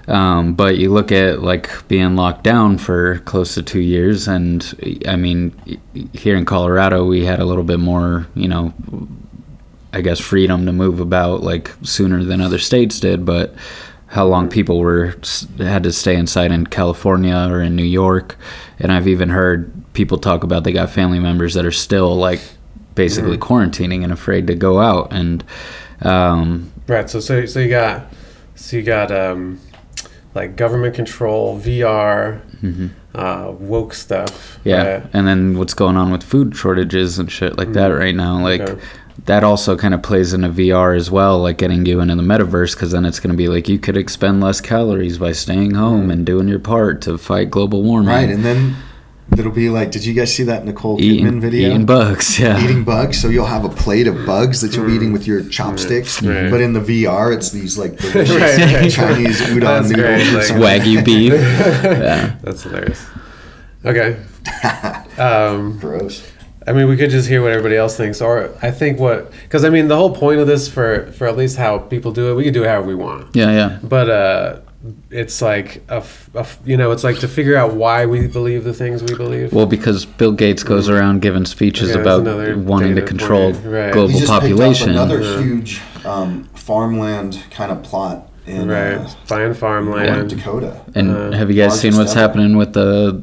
[0.09, 5.03] Um, but you look at like being locked down for close to two years, and
[5.07, 5.81] I mean,
[6.13, 8.73] here in Colorado, we had a little bit more, you know,
[9.93, 13.25] I guess freedom to move about like sooner than other states did.
[13.25, 13.55] But
[14.09, 15.17] how long people were
[15.59, 18.37] had to stay inside in California or in New York,
[18.79, 22.41] and I've even heard people talk about they got family members that are still like
[22.95, 25.45] basically quarantining and afraid to go out and.
[26.03, 27.11] Um, Right.
[27.11, 28.13] So so so you got
[28.55, 29.59] so you got um
[30.35, 32.43] like government control, VR,
[33.15, 34.59] uh, woke stuff.
[34.65, 35.07] Yeah, right?
[35.13, 38.61] and then what's going on with food shortages and shit like that right now, like
[38.61, 38.83] Okay.
[39.25, 42.75] That also kind of plays into VR as well, like getting you into the metaverse,
[42.75, 46.11] because then it's going to be like you could expend less calories by staying home
[46.11, 48.09] and doing your part to fight global warming.
[48.09, 48.77] right and then
[49.37, 52.39] it'll be like did you guys see that nicole kidman eating, video eating bugs.
[52.39, 55.27] Yeah, eating bugs so you'll have a plate of bugs that you'll be eating with
[55.27, 56.49] your chopsticks Right.
[56.49, 60.59] but in the vr it's these like delicious Right, chinese udon That's noodles great, or
[60.61, 61.33] like- wagyu beef.
[61.33, 63.05] yeah, That's hilarious.
[63.85, 64.17] Okay.
[65.19, 66.23] Um, gross
[66.67, 69.65] I mean, we could just hear what everybody else thinks, or I think what because
[69.65, 72.35] I mean the whole point of this for for at least how people do it,
[72.35, 73.35] we can do it however we want.
[73.37, 73.79] yeah, yeah.
[73.83, 74.61] But uh,
[75.11, 76.05] it's like a,
[76.65, 79.53] you know, it's like to figure out why we believe the things we believe.
[79.53, 82.25] Well, because Bill Gates goes around giving speeches Okay, about
[82.59, 83.93] wanting to control right.
[83.93, 84.89] global he just population.
[84.89, 85.43] picked up another Yeah.
[85.43, 90.31] huge um, farmland kind of plot in right, uh, buying North farmland.
[90.31, 90.81] Dakota.
[90.95, 92.21] And Uh, have you guys seen what's ever.
[92.21, 93.21] happening with the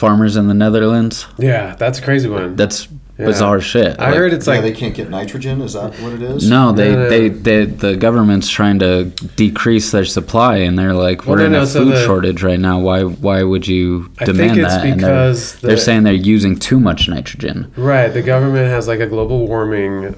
[0.00, 1.26] farmers in the Netherlands?
[1.38, 2.56] Yeah, that's a crazy one.
[2.56, 2.88] That's
[3.18, 3.26] Yeah.
[3.26, 3.96] bizarre shit.
[4.00, 5.60] I Like, heard it's yeah, like they can't get nitrogen.
[5.60, 6.48] Is that what it is?
[6.48, 7.08] No, they, No, no.
[7.10, 9.04] they, they, the government's trying to
[9.36, 12.42] decrease their supply, and they're like, we're no, in no, a so food the- shortage
[12.42, 12.80] right now.
[12.80, 14.86] Why, why would you I think demand it's that?
[14.86, 17.70] And they're, because they're saying they're using too much nitrogen.
[17.76, 20.16] Right, the government has like a global warming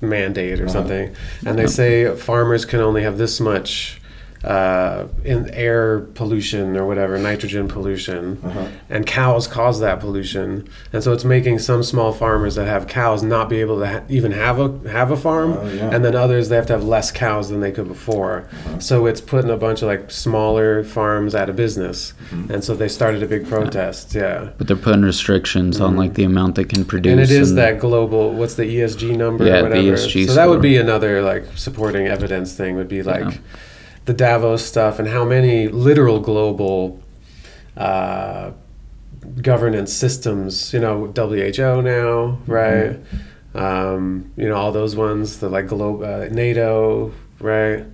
[0.00, 0.72] mandate or Uh-huh.
[0.72, 3.99] something, and they say farmers can only have this much
[4.44, 8.66] uh, in air pollution or whatever, nitrogen pollution, Uh-huh.
[8.88, 13.22] and cows cause that pollution, and so it's making some small farmers that have cows
[13.22, 15.90] not be able to ha- even have a have a farm, Oh, yeah.
[15.94, 18.46] and then others they have to have less cows than they could before.
[18.50, 18.78] Uh-huh.
[18.78, 22.52] So it's putting a bunch of like smaller farms out of business, Mm-hmm.
[22.52, 24.14] and so they started a big protest.
[24.14, 24.50] Yeah.
[24.56, 27.10] But they're putting restrictions on like the amount they can produce.
[27.12, 27.20] Mm-hmm.
[27.22, 28.32] And it is that global.
[28.32, 29.44] What's the ESG number?
[29.44, 29.96] Yeah, or the whatever.
[29.96, 32.76] ESG So that would be another like supporting evidence thing.
[32.76, 33.36] Would be like Yeah.
[34.10, 37.00] The Davos stuff and how many literal global
[37.76, 38.50] uh,
[39.40, 40.72] governance systems.
[40.72, 42.98] You know, WHO now, right?
[43.54, 45.38] Um, you know, all those ones.
[45.38, 47.84] The like globe, uh, NATO, right?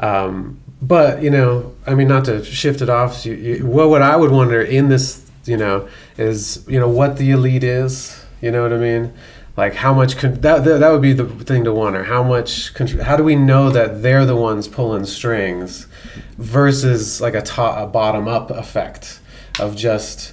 [0.00, 3.24] Um, but you know, I mean, not to shift it off.
[3.24, 5.88] You, you, what would I would wonder in this, you know,
[6.18, 8.22] is you know what the elite is.
[8.42, 9.14] You know what I mean?
[9.58, 12.04] Like how much con- that, that would be the thing to wonder.
[12.04, 12.72] How much?
[12.74, 15.88] Contr- how do we know that they're the ones pulling strings,
[16.36, 19.18] versus like a top, a bottom up effect
[19.58, 20.32] of just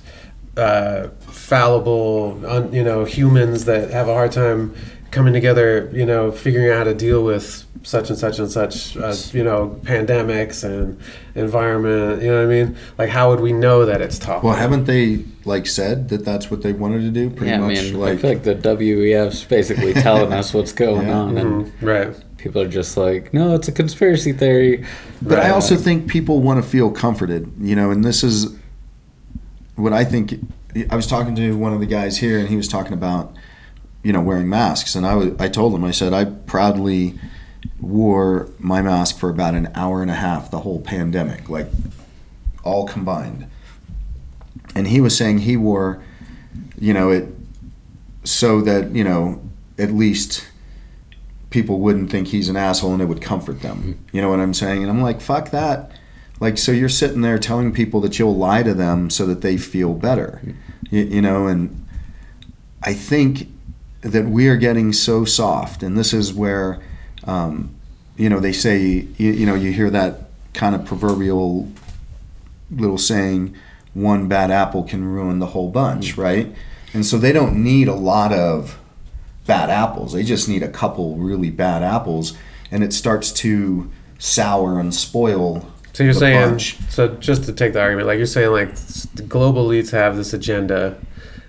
[0.58, 4.76] uh, fallible, un, you know, humans that have a hard time
[5.16, 8.98] coming together, you know, figuring out how to deal with such and such and such,
[8.98, 11.00] uh, you know, pandemics and
[11.36, 12.22] environment.
[12.22, 12.76] You know what I mean?
[12.98, 14.44] Like, how would we know that it's top?
[14.44, 17.30] Well, haven't they like said that that's what they wanted to do?
[17.30, 17.78] Pretty yeah, I much.
[17.78, 21.18] mean, like, I feel like the WEF's basically telling us what's going Yeah.
[21.18, 22.38] on, and Mhm, right.
[22.38, 24.84] people are just like, no, it's a conspiracy theory.
[25.22, 28.54] But I also think people want to feel comforted, you know, and this is
[29.78, 30.40] what I think.
[30.90, 33.34] I was talking to one of the guys here, and he was talking about,
[34.06, 37.20] you know, wearing masks, and I was, I told him, I said, I proudly
[37.82, 41.68] wore my mask for about an hour and a half the whole pandemic, like
[42.64, 43.48] all combined.
[44.76, 46.04] And he was saying he wore,
[46.80, 47.30] you know, it
[48.24, 49.42] so that you know
[49.80, 50.48] at least
[51.50, 53.78] people wouldn't think he's an asshole and it would comfort them.
[53.78, 54.16] Mm-hmm.
[54.16, 54.84] You know what I'm saying?
[54.84, 55.92] And I'm like, fuck that.
[56.40, 59.58] Like, so you're sitting there telling people that you'll lie to them so that they
[59.58, 60.96] feel better, mm-hmm.
[60.96, 61.48] you, you know?
[61.48, 61.88] And
[62.84, 63.48] I think
[64.06, 66.80] that we are getting so soft, and this is where,
[67.24, 67.76] um,
[68.18, 71.72] you know, they say, you, you know, you hear that kind of proverbial
[72.70, 73.56] little saying,
[73.94, 76.54] one bad apple can ruin the whole bunch, right?
[76.94, 78.78] And so they don't need a lot of
[79.48, 80.14] bad apples.
[80.14, 82.38] They just need a couple really bad apples,
[82.70, 85.68] and it starts to sour and spoil.
[85.94, 86.78] So you're saying, bunch.
[86.90, 88.76] so just to take the argument, like you're saying, like
[89.16, 91.00] the global elites have this agenda,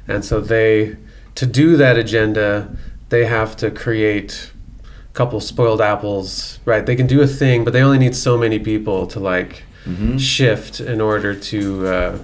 [0.09, 0.97] and so they,
[1.37, 2.77] to do that agenda,
[3.09, 4.51] they have to create
[4.85, 6.85] a couple spoiled apples, right?
[6.85, 10.19] They can do a thing, but they only need so many people to like Mhm.
[10.19, 11.87] shift in order to.
[11.87, 12.19] Uh,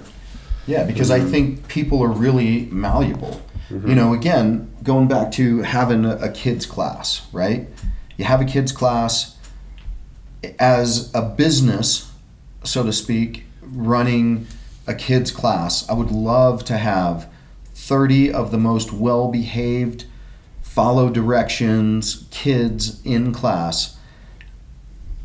[0.65, 3.41] Yeah, because I think people are really malleable.
[3.87, 7.67] You know, again, going back to having a, a kids class, right?
[8.17, 9.35] You have a kids class
[10.59, 12.11] as a business,
[12.63, 14.45] so to speak, running
[14.85, 15.89] a kids class.
[15.89, 17.27] I would love to have
[17.75, 20.05] 30 of the most well behaved,
[20.61, 23.97] follow directions kids in class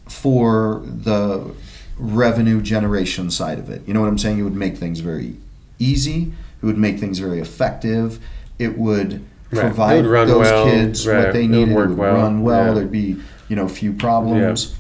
[0.07, 1.55] for the
[1.99, 3.83] revenue generation side of it.
[3.87, 4.39] You know what I'm saying?
[4.39, 5.37] It would make things very
[5.79, 6.33] easy.
[6.63, 8.19] It would make things very effective.
[8.59, 9.63] It would Right.
[9.63, 11.25] Provide would those well, kids right.
[11.25, 11.73] what they It would needed.
[11.73, 12.67] it would well, run well.
[12.67, 12.75] yeah.
[12.75, 13.17] There'd be
[13.49, 14.75] you know few problems.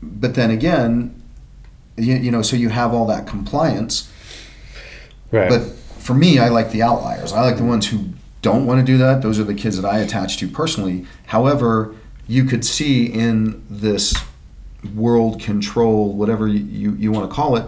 [0.00, 1.20] But then again,
[1.96, 4.08] you, you know, so you have all that compliance.
[5.32, 5.48] right.
[5.48, 5.62] But
[6.02, 7.32] for me, I like the outliers.
[7.32, 8.06] I like the ones who
[8.42, 9.22] don't want to do that.
[9.22, 11.06] Those are the kids that I attach to personally.
[11.26, 11.94] However,
[12.26, 14.14] you could see in this
[14.94, 17.66] world control, whatever you, you, you want to call it,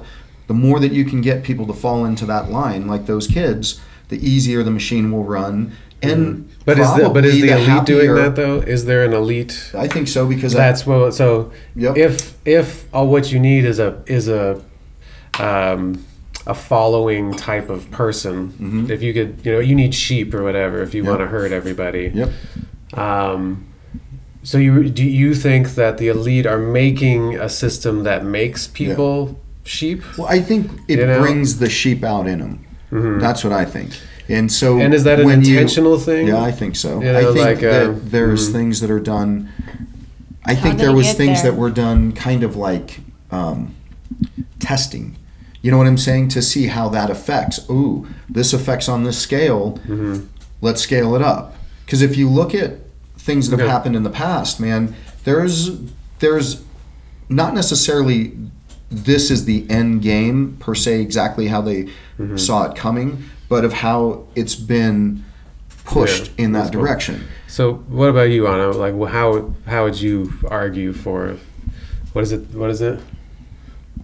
[0.48, 3.80] the more that you can get people to fall into that line, like those kids,
[4.08, 5.72] the easier the machine will run.
[6.02, 8.58] And but is the but is probably the elite doing that though?
[8.58, 9.70] Is there an elite?
[9.74, 11.14] I think so because That's what.
[11.14, 11.96] So Yep.
[11.96, 14.62] if if all what you need is a is a
[15.38, 16.04] um,
[16.46, 18.90] a following type of person, Mhm.
[18.90, 20.82] if you could, you know, you need sheep or whatever.
[20.82, 21.08] If you Yep.
[21.08, 22.30] want to herd everybody, Yep.
[22.92, 23.64] Um,
[24.42, 29.40] so you do you think that the elite are making a system that makes people
[29.64, 30.02] sheep?
[30.18, 31.20] Well, I think it You know?
[31.20, 32.58] brings the sheep out in them.
[32.92, 33.20] Mhm.
[33.20, 33.90] That's what I think.
[34.28, 36.28] And so, And is that an when you- intentional thing?
[36.28, 37.00] Yeah, I think so.
[37.00, 38.52] You know, I think like, that uh, there's mhm.
[38.52, 39.48] things that are done
[40.46, 41.52] I think there was things there?
[41.52, 43.72] that were done kind of like um,
[44.60, 45.16] testing.
[45.64, 46.28] You know what I'm saying?
[46.28, 47.58] To see how that affects.
[47.70, 49.78] Ooh, this affects on this scale.
[49.86, 50.26] Mm-hmm.
[50.60, 51.56] Let's scale it up.
[51.86, 52.80] Because if you look at
[53.16, 53.72] things that have Yeah.
[53.72, 54.94] happened in the past, man,
[55.24, 55.70] there's
[56.18, 56.62] there's
[57.30, 58.36] not necessarily
[58.90, 61.84] this is the end game per se exactly how they
[62.18, 62.36] mm-hmm.
[62.36, 65.24] saw it coming, but of how it's been
[65.86, 66.82] pushed Yeah, in that that's cool.
[66.84, 67.24] direction.
[67.46, 68.70] So, what about you, Anna?
[68.72, 71.38] Like, wh- how how would you argue for
[72.12, 72.50] what is it?
[72.52, 73.00] What is it?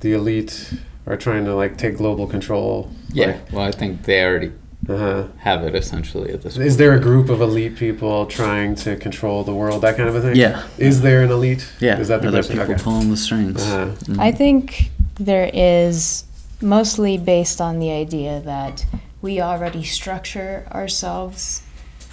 [0.00, 0.72] The elite
[1.06, 2.90] are trying to like take global control.
[3.12, 3.38] Yeah.
[3.52, 4.52] Well, I think they already
[4.88, 5.24] Uh-huh.
[5.38, 6.66] have it essentially at this point.
[6.66, 9.82] Is there a group of elite people trying to control the world?
[9.82, 10.36] That kind of a thing.
[10.36, 10.62] Yeah.
[10.78, 11.66] Is there an elite?
[11.80, 11.98] Yeah.
[12.00, 12.56] Is that the other question?
[12.58, 12.82] people Okay.
[12.82, 13.62] pulling the strings?
[13.62, 13.86] Uh-huh.
[14.06, 14.18] Mhm.
[14.18, 16.24] I think there is
[16.62, 18.84] mostly based on the idea that
[19.22, 21.62] we already structure ourselves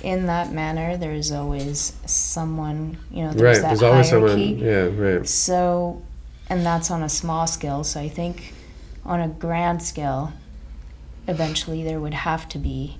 [0.04, 0.98] in that manner.
[0.98, 3.62] There's always someone, you know, there's Right.
[3.62, 4.58] that There's always hierarchy.
[4.60, 4.98] someone.
[5.00, 5.04] Yeah.
[5.16, 5.28] Right.
[5.28, 6.02] So,
[6.50, 7.84] and that's on a small scale.
[7.84, 8.54] So I think
[9.08, 10.34] on a grand scale,
[11.28, 12.98] eventually there would have to be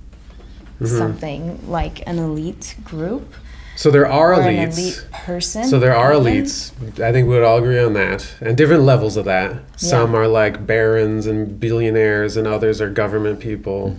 [0.80, 0.96] Mm-hmm.
[0.96, 3.34] something like an elite group
[3.74, 4.78] So there are or an elites.
[4.78, 5.64] elite person.
[5.64, 6.44] So there are even.
[6.44, 7.00] elites.
[7.02, 9.56] I think we would all agree on that, and different levels of that.
[9.76, 13.96] Some are like barons and billionaires, and others are government people,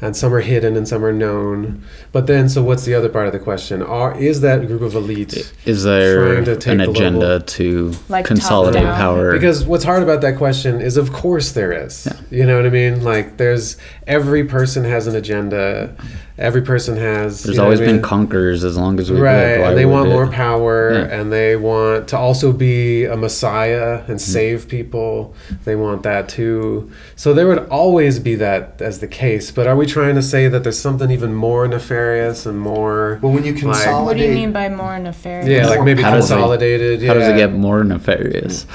[0.00, 1.82] and some are hidden and some are known.
[2.12, 3.82] But then, so what's the other part of the question?
[3.82, 5.52] Are is that group of elites?
[5.64, 9.32] Is there Trying to take an agenda global- to Like consolidate power?
[9.32, 12.08] Because what's hard about that question is, of course, there is.
[12.30, 13.02] You know what I mean?
[13.04, 13.76] Like, there's
[14.06, 15.94] every person has an agenda.
[16.38, 17.44] Every person has.
[17.44, 18.02] there's you know always what I been mean?
[18.04, 19.60] conquerors as long as we right lived.
[19.62, 21.18] Why and they want it- more power Yeah.
[21.20, 24.32] and they want to also be a messiah and Mm-hmm.
[24.32, 25.34] save people
[25.64, 29.76] they want that too so there would always be that as the case but are
[29.76, 33.52] we trying to say that there's something even more nefarious and more Well, when you
[33.52, 35.48] Like- consolidate, What do you mean by more nefarious?
[35.48, 38.66] yeah like maybe How does it- consolidated How does it get more nefarious?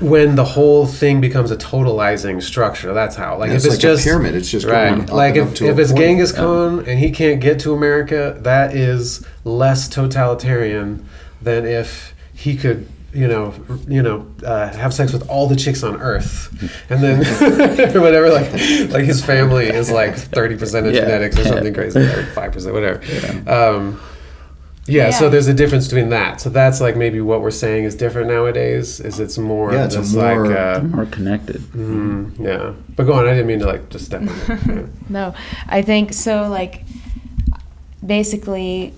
[0.00, 3.84] when the whole thing becomes a totalizing structure that's how like Yeah, if it's it's
[3.84, 5.78] like a just pyramid, it's just right going up like and up if, a if
[5.78, 6.00] it's point.
[6.04, 11.04] genghis khan and he can't get to america that is less totalitarian
[11.42, 13.52] than if he could you know
[13.88, 16.48] you know uh, have sex with all the chicks on earth
[16.90, 17.18] and then
[18.00, 18.50] whatever like
[18.92, 21.00] like his family is like 30% of Yeah.
[21.02, 23.00] genetics or something crazy or 5% whatever
[23.50, 24.00] um,
[24.86, 25.30] yeah, so Yeah.
[25.30, 26.40] there's a difference between that.
[26.40, 28.98] So that's like maybe what we're saying is different nowadays.
[28.98, 31.60] Is it's more Yeah, of it's a this more- like uh, More connected.
[31.60, 32.72] mm, yeah.
[32.96, 33.26] But go on.
[33.26, 34.48] I didn't mean to like just step on it.
[34.66, 34.86] Yeah.
[35.08, 35.34] No,
[35.68, 36.48] I think so.
[36.48, 36.82] Like,
[38.04, 38.94] basically,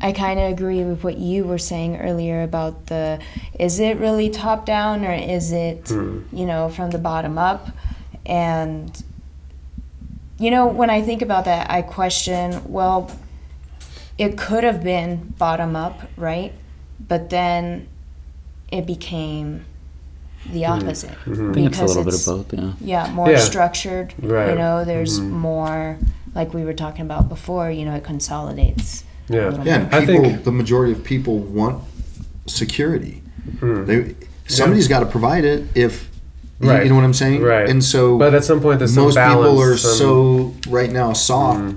[0.00, 3.20] I kind of agree with what you were saying earlier about the
[3.58, 6.22] is it really top down or is it, hmm.
[6.32, 7.68] you know, from the bottom up?
[8.24, 9.02] And,
[10.38, 13.10] you know, when I think about that, I question well,
[14.18, 16.52] it could have been bottom up, right?
[17.00, 17.88] But then
[18.70, 19.64] it became
[20.46, 20.72] the hmm.
[20.72, 21.10] opposite.
[21.10, 21.50] Hmm.
[21.50, 22.54] I think it's a little bit of both.
[22.54, 22.72] Yeah.
[22.80, 23.38] Yeah, more Yeah.
[23.38, 24.14] structured.
[24.22, 24.50] Right.
[24.50, 25.30] You know, there's Mhm.
[25.30, 25.98] more,
[26.36, 29.02] like we were talking about before, you know, it consolidates.
[29.30, 29.40] A Yeah.
[29.40, 29.86] yeah, more.
[29.86, 31.82] and I people, think- the majority of people want
[32.46, 33.22] security.
[33.60, 33.86] Mm.
[33.86, 34.14] They,
[34.46, 35.64] somebody's got to provide it.
[35.74, 36.08] If
[36.60, 36.82] you- Right.
[36.84, 37.68] you know what I'm saying, Right.
[37.68, 39.48] And so, But at some point, there's some most balance.
[39.48, 41.74] people are some- so right now soft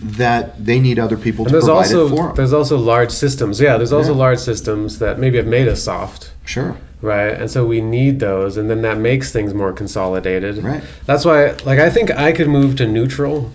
[0.00, 2.32] that they need other people And to there's provide it for also them.
[2.36, 3.60] there's also large systems.
[3.60, 4.18] Yeah, there's also Yeah.
[4.18, 6.30] large systems that maybe have made us soft.
[6.44, 7.32] Sure, right?
[7.40, 10.62] And so we need those, and then that makes things more consolidated.
[10.62, 10.82] Right.
[11.06, 13.50] That's why, like, I think I could move to neutral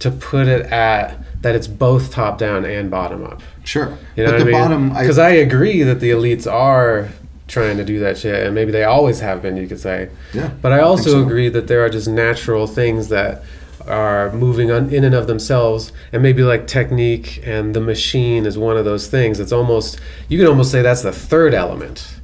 [0.00, 3.40] to put it at that it's both top down and bottom up.
[3.64, 3.96] sure.
[4.16, 4.52] You know but what the I mean?
[4.52, 7.10] bottom, Because I, agree that the elites are
[7.48, 9.56] trying to do that shit, and maybe they always have been.
[9.56, 10.08] You could say.
[10.32, 10.50] yeah.
[10.62, 11.22] But I also so.
[11.22, 13.42] agree that there are just natural things that
[13.86, 18.56] are moving on in and of themselves, and maybe like technique and the machine is
[18.56, 19.38] one of those things.
[19.38, 22.16] It's almost you could almost say that's the third element.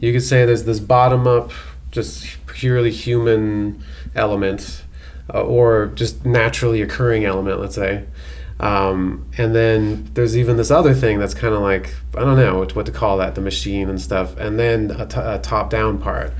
[0.00, 1.52] You could say there's this bottom up,
[1.92, 3.82] just purely human
[4.16, 4.82] element,
[5.32, 7.60] uh, or just naturally occurring element.
[7.60, 8.04] Let's say.
[8.58, 12.58] Um, and then there's even this other thing that's kind of like I don't know
[12.58, 15.98] what, what to call that, the machine and stuff, and then a, t- a top-down
[15.98, 16.32] part.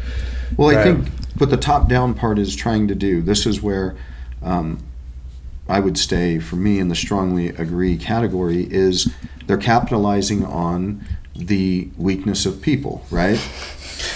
[0.57, 3.97] Well, I think what the top down part is trying to do, this is where
[4.43, 4.83] um,
[5.69, 9.13] I would stay for me in the strongly agree category, is
[9.47, 11.05] they're capitalizing on
[11.35, 13.39] the weakness of people, right?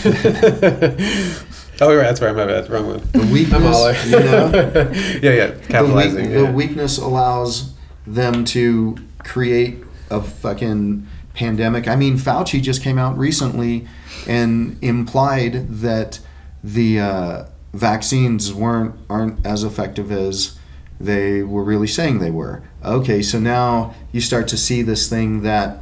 [1.83, 2.37] Oh, right, that's right.
[2.37, 2.69] My bad.
[2.69, 3.01] Wrong one.
[3.13, 4.51] The weakness, I'm all like, you know,
[5.23, 5.47] yeah, yeah.
[5.47, 6.31] the, weak, Capitalizing.
[6.31, 7.73] the weakness allows
[8.15, 9.79] them to create
[10.11, 11.87] a fucking pandemic.
[11.87, 13.87] I mean, Fauci just came out recently
[14.27, 16.19] and implied that
[16.65, 20.59] the uh, vaccines weren't aren't as effective as
[20.99, 22.63] they were really saying they were.
[22.85, 25.79] Okay, so now you start to see this thing that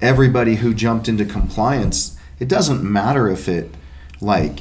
[0.00, 3.74] everybody who jumped into compliance, it doesn't matter if it
[4.20, 4.60] like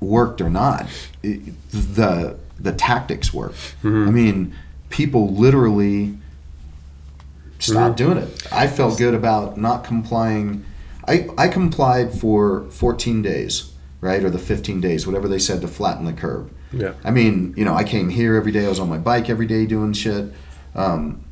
[0.00, 0.86] worked or not.
[1.22, 3.54] It- the the tactics work.
[3.82, 4.54] I mean,
[4.92, 6.16] people literally
[7.58, 8.46] stopped doing it.
[8.52, 10.64] I felt good about not complying.
[11.08, 14.22] I, I complied for 14 days, right?
[14.22, 16.50] Or the 15 days, whatever they said to flatten the curve.
[16.72, 16.94] Yeah.
[17.02, 18.66] I mean, you know, I came here every day.
[18.66, 20.32] I was on my bike every day doing shit.
[20.74, 21.24] Um,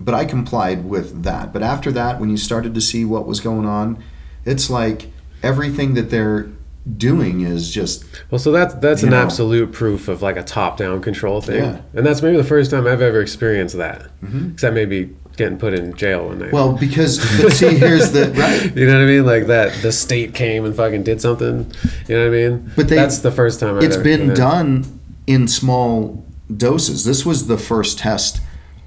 [0.00, 1.52] but I complied with that.
[1.52, 4.02] But after that, when you started to see what was going on,
[4.44, 5.10] it's like
[5.42, 6.48] everything that they're
[6.96, 9.22] doing is just Well, so that's that's an know.
[9.22, 11.80] absolute proof of like a top-down control thing, Yeah.
[11.94, 14.06] and that's maybe the first time I've ever experienced that.
[14.52, 16.46] Except maybe getting put in jail one night.
[16.46, 16.54] Mm-hmm.
[16.56, 17.20] well because
[17.58, 18.74] see here's the right.
[18.76, 19.26] you know what I mean?
[19.26, 21.70] Like that, the state came and fucking did something.
[22.08, 22.70] You know what I mean?
[22.76, 24.84] But they- that's the first time I've It's ever been done
[25.26, 26.24] in small
[26.54, 27.04] doses.
[27.04, 28.40] This was the first test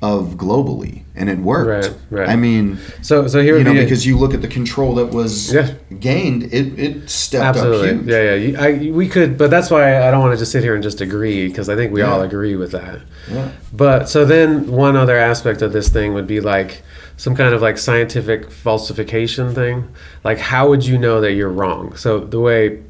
[0.03, 1.87] of globally, and it worked.
[1.87, 2.29] Right, right.
[2.29, 5.07] I mean, So, so here you know, be because you look at the control that
[5.13, 5.75] was Yeah.
[5.97, 8.07] gained, it it stepped absolutely, up huge.
[8.09, 8.61] yeah, yeah.
[8.61, 10.99] I, we could, but that's why I don't want to just sit here and just
[10.99, 12.99] agree because I think we all agree with that.
[13.31, 13.51] Yeah.
[13.71, 16.81] But so then one other aspect of this thing would be like
[17.15, 19.87] some kind of like scientific falsification thing.
[20.25, 21.95] Like how would you know that you're wrong?
[21.95, 22.81] So the way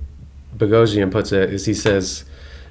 [0.57, 2.23] Boghossian puts it is he says,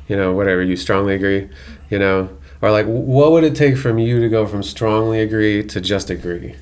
[0.09, 1.49] you know, whatever you strongly agree,
[1.91, 2.29] you know,
[2.63, 6.09] or like what would it take from you to go from strongly agree to just
[6.09, 6.55] agree?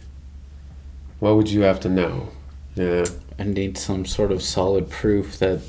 [1.20, 2.30] What would you have to know?
[2.74, 3.05] Yeah.
[3.38, 5.61] I need some sort of solid proof that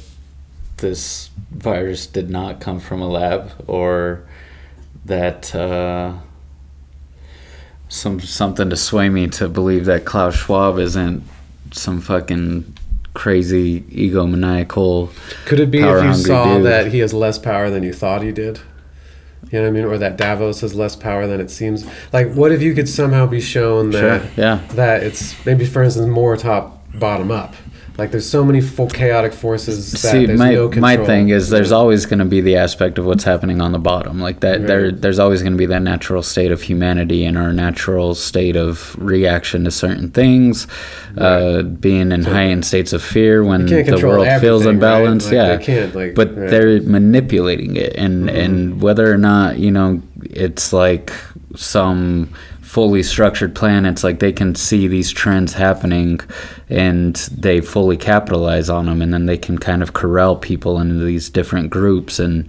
[0.78, 4.24] this virus did not come from a lab or
[5.06, 6.14] that uh,
[7.90, 11.24] some something to sway me to believe that Klaus Schwab isn't
[11.72, 12.78] some fucking
[13.14, 15.12] crazy egomaniacal.
[15.46, 16.66] Could it be if you saw dude.
[16.66, 18.62] that he has less power than you thought he did?
[19.50, 19.86] You know what I mean?
[19.86, 21.86] Or that Davos has less power than it seems.
[22.14, 24.62] Like, what if you could somehow be shown that Sure, yeah.
[24.74, 27.56] that it's maybe, for instance, more top bottom up?
[28.02, 31.72] Like, there's so many full chaotic forces that See, my no my thing is there's
[31.72, 34.66] always going to be the aspect of what's happening on the bottom, like that.
[34.66, 38.56] There, there's always going to be that natural state of humanity and our natural state
[38.56, 40.66] of reaction to certain things,
[41.16, 45.04] uh, being in high end states of fear when the world feels everything, right?
[45.24, 46.38] Like, yeah, they can't, like- but right.
[46.38, 46.50] Mm-hmm.
[46.50, 51.14] they're manipulating it, and and whether or not you know it's like
[51.56, 52.34] some
[52.72, 53.86] fully structured plan.
[53.86, 56.22] It's like they can see these trends happening
[56.70, 61.04] and they fully capitalize on them and then they can kind of corral people into
[61.04, 62.18] these different groups.
[62.18, 62.48] And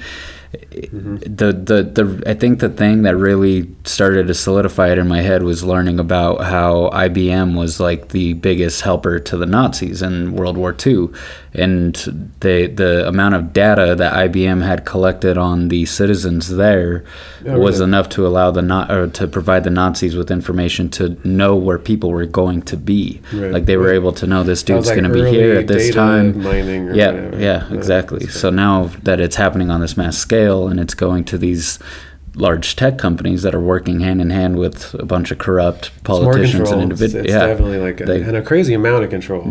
[0.52, 1.16] mm-hmm.
[1.16, 5.22] the, the the I think the thing that really started to solidify it in my
[5.22, 10.34] head was learning about how IBM was like the biggest helper to the Nazis in
[10.34, 11.08] World War II,
[11.54, 11.94] and
[12.40, 17.04] the the amount of data that IBM had collected on the citizens there
[17.46, 17.90] Oh, was really?
[17.90, 21.78] enough to allow the not or to provide the Nazis with information to know where
[21.78, 23.20] people were going to be.
[23.34, 23.50] Right.
[23.52, 25.92] Like they were able to know this dude's like going to be here at this
[25.94, 26.40] time.
[26.40, 27.38] yeah, whatever.
[27.38, 28.26] yeah, exactly.
[28.28, 31.78] So now that it's happening on this mass scale and it's going to these
[32.34, 35.98] large tech companies that are working hand in hand with a bunch of corrupt It's
[36.02, 37.26] politicians and individuals.
[37.26, 37.46] it's Yeah.
[37.46, 38.28] definitely like a, They- Mm-hmm.
[38.28, 39.42] and a crazy amount of control.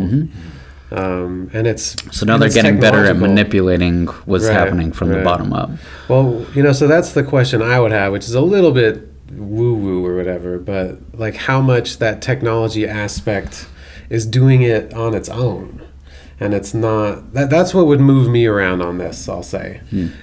[0.91, 5.23] Um, and it's So now they're getting better at manipulating what's Right, happening from the
[5.23, 5.69] bottom up.
[6.09, 9.07] Well, you know, so that's the question I would have, which is a little bit
[9.31, 13.67] woo woo or whatever, but like how much that technology aspect
[14.09, 15.81] is doing it on its own.
[16.41, 19.79] And it's not that that's what would move me around on this, I'll say.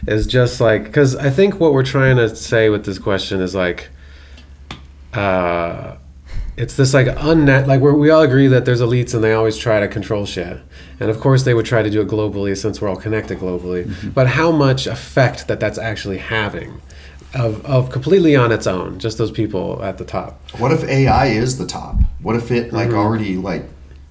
[0.06, 3.54] Is just like cuz I think what we're trying to say with this question is
[3.54, 3.88] like
[5.14, 5.94] uh
[6.59, 9.56] it's this like unnet like where we all agree that there's elites and they always
[9.56, 10.61] try to control shit
[11.00, 13.82] and of course they would try to do it globally since we're all connected globally
[14.12, 16.80] but how much effect that that's actually having
[17.34, 21.26] of, of completely on its own just those people at the top What if AI
[21.26, 21.94] is the top?
[22.22, 22.76] What if it Mm-hmm.
[22.76, 23.64] like already like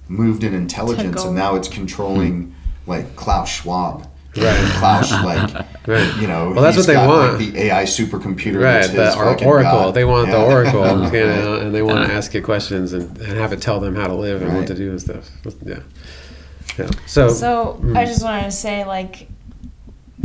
[0.08, 2.54] moved in intelligence and now it's controlling
[2.86, 4.08] like Klaus Schwab?
[4.36, 4.44] Right.
[4.46, 6.16] And Klaus like Right.
[6.20, 7.40] you know Well, that's what they got, want.
[7.40, 9.94] Like, the AI supercomputer right the or- oracle god.
[9.94, 13.38] they want the oracle you know, and they want to ask it questions and, and
[13.38, 15.30] have it tell them how to live and what to do and stuff
[15.64, 15.80] yeah
[16.78, 17.96] yeah so, So mm.
[17.96, 19.28] I just wanted to say, like,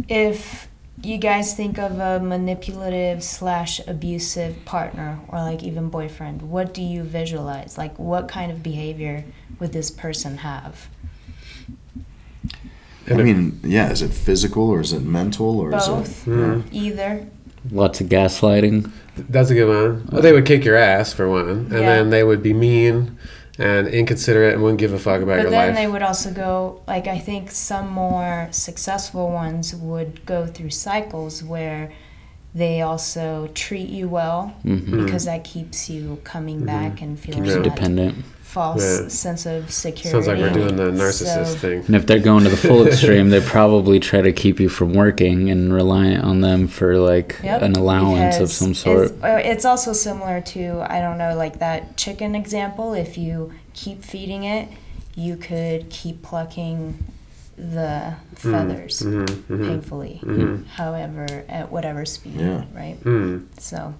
[0.08, 0.68] if
[1.02, 6.82] you guys think of a manipulative slash abusive partner or like even boyfriend, what do
[6.82, 7.78] you visualize?
[7.78, 9.26] Like, what kind of behavior
[9.60, 10.88] would this person have?
[13.10, 16.64] I mean, yeah, is it physical or is it mental or is Both, it Mhm.
[16.72, 17.26] either.
[17.72, 18.90] Lots of gaslighting.
[19.30, 20.08] That's a good one.
[20.12, 21.80] Well, they would kick your ass for one, and Yeah.
[21.80, 23.18] then they would be mean
[23.60, 25.60] and inconsiderate and wouldn't give a fuck about But your life.
[25.70, 30.48] But then they would also go, like, I think some more successful ones would go
[30.48, 31.92] through cycles where
[32.56, 37.56] they also treat you well hmm because that keeps you coming back and feeling Keeps
[37.56, 38.24] you Dependent.
[38.54, 39.08] False Yeah.
[39.08, 40.10] sense of security.
[40.12, 41.84] Sounds like we're doing the narcissist So- thing.
[41.88, 44.94] And if they're going to the full extreme, they probably try to keep you from
[44.94, 49.12] working and reliant on them for like Yep, an allowance of some sort.
[49.12, 52.94] It's, it's also similar to I don't know, like that chicken example.
[52.94, 54.68] If you keep feeding it,
[55.16, 57.04] you could keep plucking
[57.58, 60.66] the feathers Mhm, mhm, painfully, mhm.
[60.76, 62.64] however, at whatever speed, Yeah.
[62.76, 62.98] right?
[63.04, 63.44] Mm.
[63.60, 63.94] So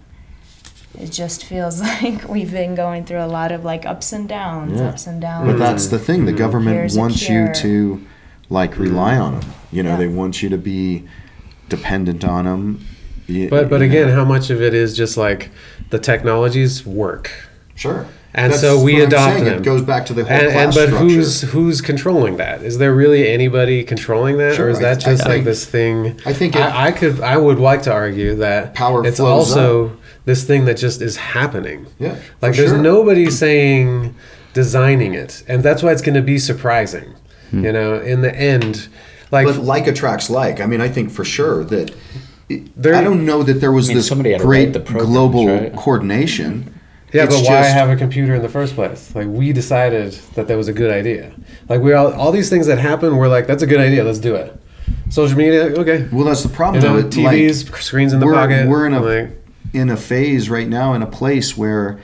[1.00, 4.80] it just feels like we've been going through a lot of like ups and downs,
[4.80, 4.90] Yeah.
[4.90, 5.48] ups and downs.
[5.52, 6.26] But that's the thing.
[6.26, 6.38] The Mhm.
[6.38, 8.02] government Here's wants you to
[8.50, 9.50] like rely on them.
[9.72, 9.98] You know, Yeah.
[9.98, 11.04] they want you to be
[11.70, 12.86] dependent on them.
[13.50, 15.50] But but again, how much of it is just like
[15.90, 17.32] the technologies work,
[17.74, 18.06] sure.
[18.36, 19.46] and That's so we what I'm adopt saying.
[19.46, 19.58] them.
[19.60, 20.98] It goes back to the whole and, and but structure.
[20.98, 22.62] who's who's controlling that?
[22.64, 25.66] Is there really anybody controlling that, Sure, or is that I just like think- this
[25.66, 26.20] thing?
[26.26, 29.50] I think it- I, I could I would like to argue that Power it's flows
[29.52, 29.94] also
[30.26, 31.86] this thing that just is happening.
[32.00, 32.78] Yeah, Like there's sure.
[32.82, 34.16] nobody saying
[34.54, 37.14] designing it, and that's why it's going to be surprising.
[37.52, 37.66] Hmm.
[37.66, 38.88] You know, in the end,
[39.32, 40.62] like but like attracts like.
[40.62, 41.92] I mean, I think for sure that.
[42.50, 44.80] it- There- I don't know that there was I mean, this somebody great write the
[44.80, 45.76] programs, global right?
[45.76, 46.70] coordination.
[47.14, 49.12] Yeah, It's but why just- have a computer in the first place?
[49.16, 51.32] Like we decided that that was a good idea.
[51.70, 54.04] Like we all all these things that happen, we're like, that's a good idea.
[54.04, 54.60] Let's do it.
[55.10, 56.08] Social media, okay.
[56.12, 56.84] Well, that's the You problem.
[56.84, 57.08] know, though.
[57.08, 58.68] It, like, TVs, screens in the we're- pocket.
[58.68, 59.30] we're in a- like,
[59.72, 62.00] in a phase right now in a place where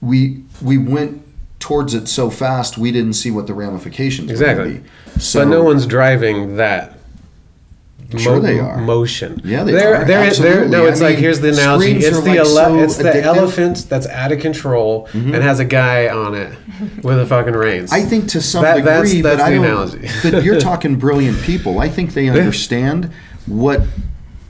[0.00, 1.22] we we went
[1.58, 4.82] towards it so fast we didn't see what the ramifications Exactly.
[5.18, 6.90] So but no one's driving that.
[8.18, 8.76] Sure they are.
[8.78, 9.40] Motion.
[9.44, 9.98] Yeah, they they're, are.
[9.98, 10.68] They're, they're, Absolutely.
[10.68, 11.92] no, it's I like mean, here's the analogy.
[11.96, 13.12] It's the like, ele- so it's the addictive.
[13.14, 13.24] Mm-hmm.
[13.38, 16.56] elephant that's out of control and has a guy on it
[17.02, 17.92] with a fucking reins.
[17.92, 19.64] I think to some That- that's- degree, that's but I the don't.
[19.64, 20.08] analogy.
[20.30, 21.80] but you're talking brilliant people.
[21.80, 23.10] I think they understand
[23.46, 23.80] what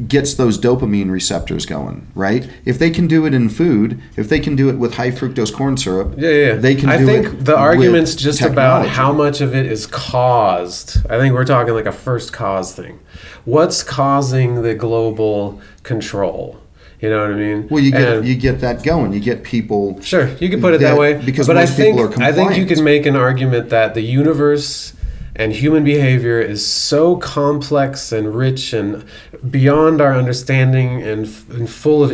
[0.08, 2.06] gets those dopamine receptors going.
[2.14, 2.48] Right?
[2.64, 5.52] If they can do it in food, if they can do it with high fructose
[5.54, 6.54] corn syrup, Yeah, yeah.
[6.56, 6.88] they can.
[6.88, 10.98] I think the argument's just about how much of it is caused.
[11.10, 12.98] I think we're talking like a first cause thing.
[13.44, 16.58] What's causing the global control?
[17.00, 17.68] You know what I mean?
[17.70, 19.12] Well, you get And- you get that going.
[19.12, 20.00] You get people.
[20.00, 21.14] Sure, you can put it that, that- way.
[21.22, 24.00] because but I think people are I think you can make an argument that the
[24.00, 24.94] universe
[25.36, 29.04] and human behavior is so complex and rich and
[29.50, 32.12] beyond our understanding and, and full of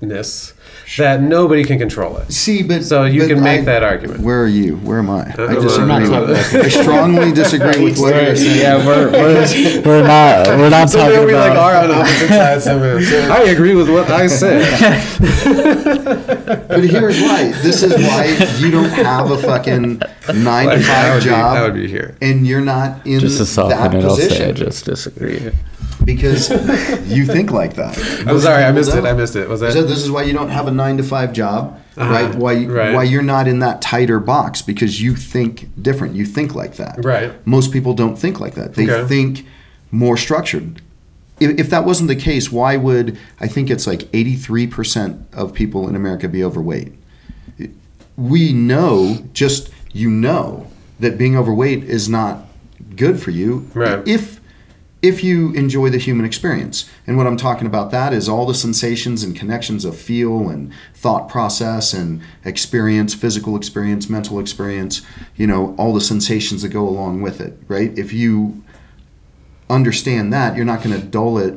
[0.00, 0.52] infiniteness
[0.98, 2.32] that nobody can control it.
[2.32, 4.20] See, but So you but can make I- that argument.
[4.20, 4.76] Where are you?
[4.76, 5.22] Where am I?
[5.32, 5.86] I disagree.
[6.08, 8.60] not with- I strongly disagree with what you're saying.
[8.60, 12.28] yeah, we're, we're, we're not we're not So talking there we like are on opposite
[12.28, 12.64] sides.
[12.64, 13.34] somehow.
[13.34, 14.62] I agree with what I said.
[16.68, 17.52] But here's why.
[17.62, 18.26] This is why
[18.58, 20.00] you don't have a fucking
[20.34, 22.16] nine to Like, that five would be- job, that would be here.
[22.20, 25.50] and you're not in just to that soften it, I'll say I just disagree.
[26.06, 26.48] Because
[27.06, 27.98] you think like that.
[28.26, 28.96] I'm sorry, I missed it.
[28.96, 29.06] don't.
[29.06, 29.46] I missed it.
[29.48, 29.74] Was that?
[29.74, 32.10] this is why you don't have a nine to five job, Uh-huh.
[32.10, 32.34] right?
[32.34, 32.94] Why Right.
[32.94, 36.14] why you're not in that tighter box because you think different.
[36.14, 37.04] You think like that.
[37.04, 37.32] Right.
[37.46, 38.74] Most people don't think like that.
[38.76, 39.06] They Okay.
[39.06, 39.46] think
[39.90, 40.80] more structured.
[41.38, 45.86] If, if that wasn't the case, why would I think it's like 83% of people
[45.88, 46.92] in America be overweight?
[48.16, 50.68] We know, just you know,
[51.00, 52.46] that being overweight is not
[52.96, 53.68] good for you.
[53.74, 54.06] Right.
[54.08, 54.35] If
[55.06, 56.90] if you enjoy the human experience.
[57.06, 60.72] And what I'm talking about that is all the sensations and connections of feel and
[60.94, 65.02] thought process and experience, physical experience, mental experience,
[65.36, 67.96] you know, all the sensations that go along with it, right?
[67.96, 68.64] If you
[69.70, 71.54] understand that, you're not going to dull it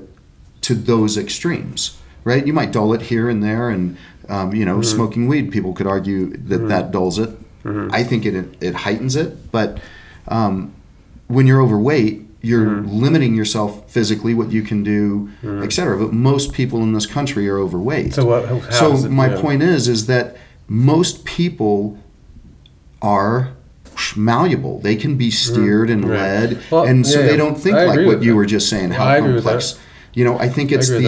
[0.62, 2.46] to those extremes, right?
[2.46, 3.98] You might dull it here and there, and
[4.28, 5.52] um, you know, smoking weed.
[5.52, 7.32] People could argue that that dulls it.
[7.92, 9.80] I think it it heightens it, but
[10.28, 10.76] um,
[11.28, 15.30] when you're overweight, you're limiting yourself physically, what you can do,
[15.64, 15.98] et cetera.
[15.98, 18.14] But most people in this country are overweight.
[18.14, 18.74] So what?
[18.74, 19.42] So it- my yeah.
[19.42, 20.38] point is, is that
[20.68, 21.98] most people
[23.02, 23.50] are
[24.16, 24.80] malleable.
[24.80, 26.12] They can be steered and Mm-hmm.
[26.12, 26.20] right.
[26.50, 28.36] led, Well, and so yeah, they don't think I like what you that.
[28.36, 28.92] were just saying.
[28.92, 29.78] How I complex?
[30.14, 31.04] You know, I think it's agree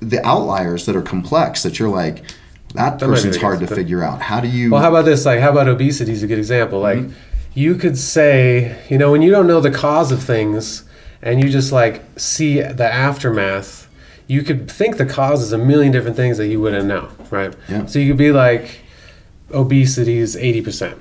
[0.00, 2.24] the the outliers that are complex that you're like
[2.74, 4.20] that That person's hard to figure out.
[4.22, 4.70] How do you?
[4.70, 5.24] Well, how about this?
[5.26, 6.80] Like, how about obesity is a good example.
[6.80, 7.12] Like, Mm-hmm.
[7.54, 10.84] You could say, you know, when you don't know the cause of things
[11.20, 13.88] and you just like see the aftermath,
[14.26, 17.54] you could think the cause is a million different things that you wouldn't know, right?
[17.68, 17.86] Yeah.
[17.86, 18.80] So you could be like,
[19.52, 20.98] obesity is 80%.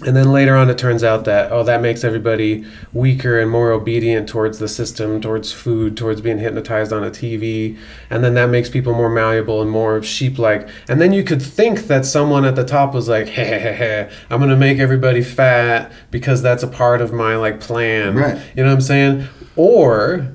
[0.00, 2.64] And then later on, it turns out that, oh, that makes everybody
[2.94, 7.78] weaker and more obedient towards the system, towards food, towards being hypnotized on a TV.
[8.08, 10.66] And then that makes people more malleable and more sheep like.
[10.88, 14.10] And then you could think that someone at the top was like, hey, hey, hey,
[14.30, 18.16] I'm going to make everybody fat because that's a part of my like plan.
[18.16, 18.40] Right.
[18.56, 19.28] You know what I'm saying?
[19.56, 20.34] Or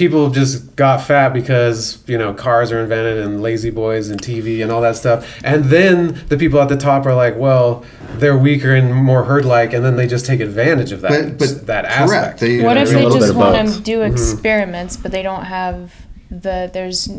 [0.00, 4.62] people just got fat because you know cars are invented and lazy boys and TV
[4.62, 5.38] and all that stuff.
[5.44, 7.84] And then the people at the top are like, well,
[8.14, 11.66] they're weaker and more herd-like, and then they just take advantage of that But- but
[11.66, 12.00] that correct.
[12.00, 12.40] aspect.
[12.40, 14.12] They- uh, What know if they just want to do mm-hmm.
[14.12, 15.92] experiments, but they don't have
[16.30, 17.10] the there's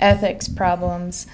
[0.00, 1.28] ethics problems,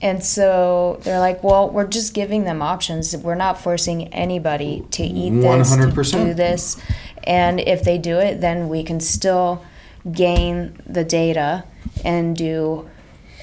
[0.00, 3.16] and so they're like, well, we're just giving them options.
[3.16, 6.26] We're not forcing anybody to eat this, to 100%.
[6.26, 6.80] do this,
[7.24, 9.64] and if they do it, then we can still
[10.12, 11.64] gain the data
[12.04, 12.88] and do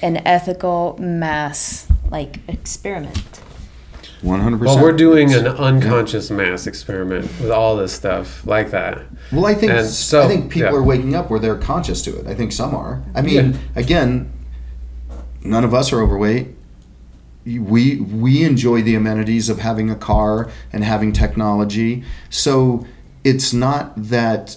[0.02, 3.40] an ethical mass like experiment.
[4.22, 4.76] One hundred percent.
[4.80, 9.02] Well, we're doing an unconscious mass experiment with all this stuff like that.
[9.30, 10.76] Well, I think And so- I think people yeah.
[10.76, 12.26] are waking up where they're conscious to it.
[12.26, 13.02] I think some are.
[13.14, 13.58] I mean, Yeah.
[13.76, 14.32] again,
[15.44, 16.48] none of us are overweight.
[17.46, 22.02] We we enjoy the amenities of having a car and having technology.
[22.28, 22.86] So
[23.24, 24.56] it's not that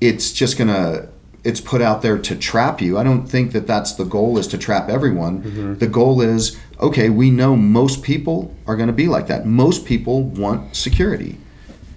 [0.00, 1.08] it's just gonna
[1.44, 2.98] it's put out there to trap you.
[2.98, 5.42] I don't think that that's the goal is to trap everyone.
[5.42, 5.74] Mm-hmm.
[5.74, 7.10] The goal is okay.
[7.10, 9.46] We know most people are going to be like that.
[9.46, 11.38] Most people want security.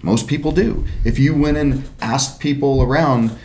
[0.02, 0.84] Most people do.
[1.04, 3.36] If you went and asked people around,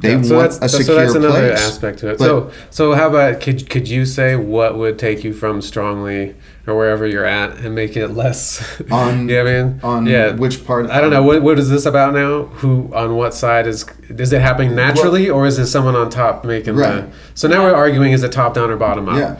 [0.00, 1.60] they Yeah, so want that's, a so that's another place.
[1.66, 2.18] aspect to it.
[2.18, 6.34] But- so, so how about could could you say what would take you from strongly
[6.68, 8.80] or wherever you're at and make it less?
[8.90, 10.34] On- yeah, I mean, on yeah.
[10.36, 11.22] which part- I don't know.
[11.24, 12.44] What what is this about now?
[12.60, 16.44] Who on what side is is it happening naturally or is it someone on top
[16.44, 17.02] making Right.
[17.02, 17.08] the?
[17.34, 19.16] So now we're arguing is it top down or bottom up?
[19.18, 19.36] Yeah.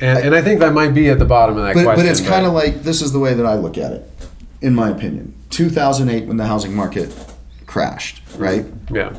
[0.00, 2.04] And, and I think that might be at the bottom of that But, question.
[2.06, 4.10] but it's kind of like this is the way that I look at it,
[4.60, 5.34] in my opinion.
[5.50, 7.14] 2008, when the housing market
[7.66, 8.64] crashed, right?
[8.90, 9.12] yeah.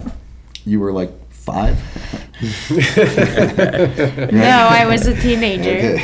[0.65, 1.79] You were like five.
[4.31, 5.97] No, I was a teenager.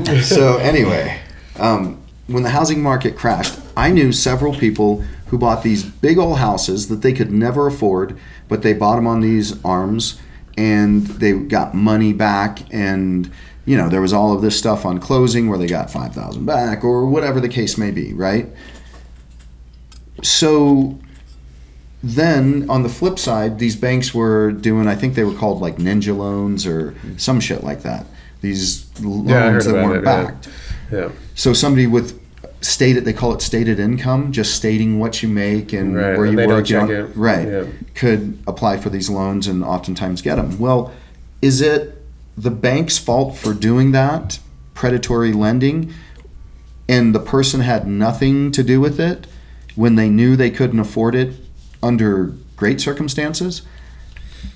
[0.00, 0.20] Okay.
[0.22, 1.20] so anyway,
[1.58, 6.38] um, when the housing market crashed, I knew several people who bought these big old
[6.38, 10.18] houses that they could never afford, but they bought them on these ARMs,
[10.56, 13.30] and they got money back, and
[13.66, 16.46] you know there was all of this stuff on closing where they got five thousand
[16.46, 18.48] back or whatever the case may be, right?
[20.22, 20.98] So
[22.06, 25.76] then on the flip side, these banks were doing, I think they were called like
[25.76, 28.04] ninja loans or some shit like that.
[28.42, 30.24] These loans Yeah, I that weren't it, yeah.
[30.24, 30.48] backed.
[30.92, 31.08] Yeah.
[31.34, 32.20] So somebody with
[32.60, 36.38] stated, they call it stated income, just stating what you make and Right, where and
[36.38, 37.10] you work, you know, it.
[37.16, 37.64] right, Yeah.
[37.94, 40.58] could apply for these loans and oftentimes get them.
[40.58, 40.92] Well,
[41.40, 42.02] is it
[42.36, 44.40] the bank's fault for doing that
[44.74, 45.90] predatory lending,
[46.86, 49.26] and the person had nothing to do with it
[49.74, 51.32] when they knew they couldn't afford it
[51.84, 53.62] under great circumstances?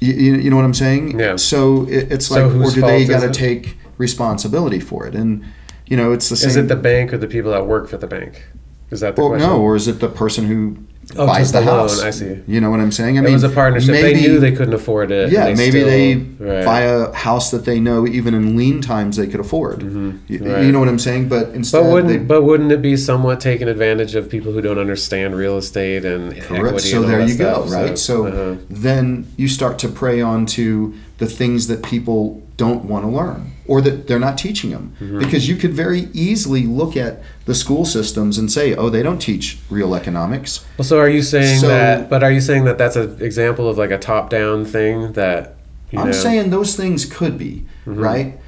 [0.00, 1.18] You, you, know what I'm saying?
[1.18, 1.36] Yeah.
[1.36, 5.14] So it, it's So like, or do they got to take responsibility for it?
[5.14, 5.44] And
[5.86, 6.50] you know, it's the same.
[6.50, 8.46] Is it the bank or the people that work for the bank?
[8.90, 9.48] Is that the Well, question?
[9.48, 10.76] no, or is it the person who
[11.16, 12.02] Oh, buys the the loan, house?
[12.02, 12.42] I see.
[12.46, 13.18] You know what I'm saying?
[13.18, 13.92] I it was a partnership.
[13.92, 15.32] Maybe, they knew they couldn't afford it.
[15.32, 16.64] Yeah, they maybe still- they right.
[16.64, 19.82] buy a house that they know even in lean times they could afford.
[19.82, 20.64] You, you right.
[20.66, 21.28] know what I'm saying?
[21.28, 24.60] But instead, But wouldn't they, but wouldn't it be somewhat taking advantage of people who
[24.60, 26.64] don't understand real estate and Correct.
[26.64, 26.88] equity?
[26.88, 27.98] So and there you go, right?
[27.98, 28.60] So uh-huh.
[28.68, 33.52] then you start to prey on to the things that people don't want to learn
[33.66, 34.92] or that they're not teaching them.
[35.00, 35.18] Mm-hmm.
[35.20, 39.18] Because you could very easily look at the school systems and say, oh, they don't
[39.20, 40.66] teach real economics.
[40.76, 42.10] Well, so are you saying So- that?
[42.10, 45.54] But are you saying that that's an example of like a top-down thing that?
[45.90, 48.00] You I'm know, saying those things could be Mm-hmm.
[48.00, 48.38] right.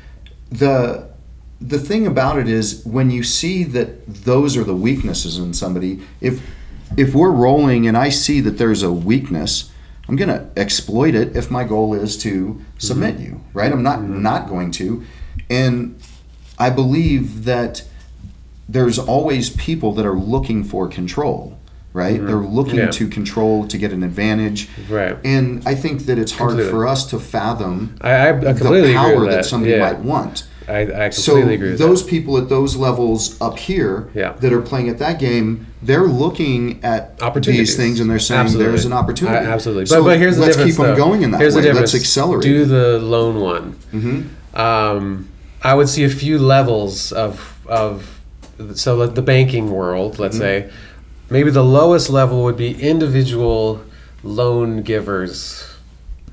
[0.50, 1.08] The
[1.62, 6.00] the thing about it is when you see that those are the weaknesses in somebody.
[6.20, 6.42] If
[6.96, 9.69] if we're rolling and I see that there's a weakness,
[10.10, 13.24] I'm gonna exploit it if my goal is to submit Mm-hmm.
[13.24, 13.44] you.
[13.54, 13.70] Right.
[13.70, 15.04] I'm not not going to,
[15.48, 16.00] and
[16.58, 17.84] I believe that
[18.68, 21.56] there's always people that are looking for control.
[21.92, 22.20] Right.
[22.24, 22.84] They're looking Mm-hmm.
[22.86, 22.90] Yeah.
[22.90, 24.68] to control to get an advantage.
[24.88, 25.16] Right.
[25.24, 26.70] And I think that it's hard Completely.
[26.72, 29.30] for us to fathom I, I, I the power that.
[29.30, 29.44] that.
[29.44, 30.44] somebody yeah, might want.
[30.70, 32.10] I, I completely So agree with those that.
[32.10, 34.32] people at those levels up here Yeah.
[34.40, 38.42] that are playing at that game, they're looking at opportunities these things and they're saying
[38.42, 38.70] Absolutely.
[38.70, 39.38] there's an opportunity.
[39.38, 39.86] I- absolutely.
[39.86, 40.76] So but, but here's the let's difference.
[40.76, 41.04] keep them though.
[41.04, 41.62] going in that here's way.
[41.62, 41.92] The difference.
[41.94, 42.42] Let's accelerate.
[42.42, 43.74] Do the loan one.
[43.92, 44.58] Mhm.
[44.58, 45.28] Um,
[45.62, 48.20] I would see a few levels of of
[48.74, 50.18] so like the banking world.
[50.18, 50.68] Let's Mm-hmm.
[50.68, 50.72] say
[51.30, 53.82] maybe the lowest level would be individual
[54.22, 55.64] loan givers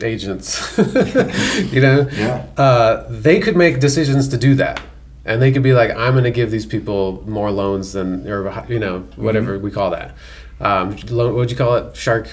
[0.02, 0.78] agents
[1.74, 2.46] you know Yeah.
[2.58, 4.80] uh, they could make decisions to do that
[5.26, 8.66] and they could be like i'm going to give these people more loans than or
[8.70, 9.64] you know whatever Mm-hmm.
[9.66, 10.16] we call that
[10.60, 12.28] um, what would you call it shark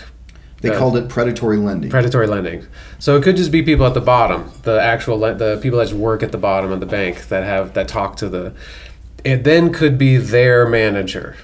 [0.62, 1.90] They called it predatory lending.
[1.90, 2.66] predatory lending.
[2.98, 5.84] So it could just be people at the bottom, the actual le- the people that
[5.88, 8.54] just work at the bottom of the bank that have that talk to the.
[9.24, 11.36] It then could be their manager.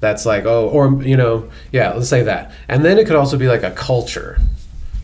[0.00, 3.36] That's like oh, or you know, yeah, let's say that, and then it could also
[3.38, 4.40] be like a culture.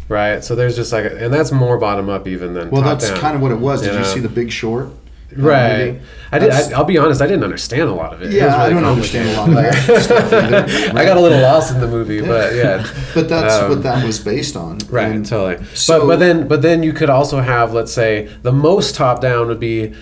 [0.08, 0.42] Right?
[0.44, 3.18] So there's just like, and that's more bottom up even than Well, that's down.
[3.18, 3.82] kind of what it was.
[3.82, 4.88] Did You you see The Big Short?
[5.36, 5.86] Right.
[5.94, 6.00] movie?
[6.30, 6.50] I did.
[6.52, 7.20] I, I'll be honest.
[7.20, 8.26] I didn't understand a lot of it.
[8.26, 10.96] It was Yeah, I don't understand a lot of that stuff either.
[10.96, 12.86] I got a little lost in the movie, but yeah.
[13.14, 14.78] But that's Um, what that was based on.
[14.88, 15.64] Right, And totally.
[15.74, 19.20] so- but but then but then you could also have let's say the most top
[19.20, 19.94] down would be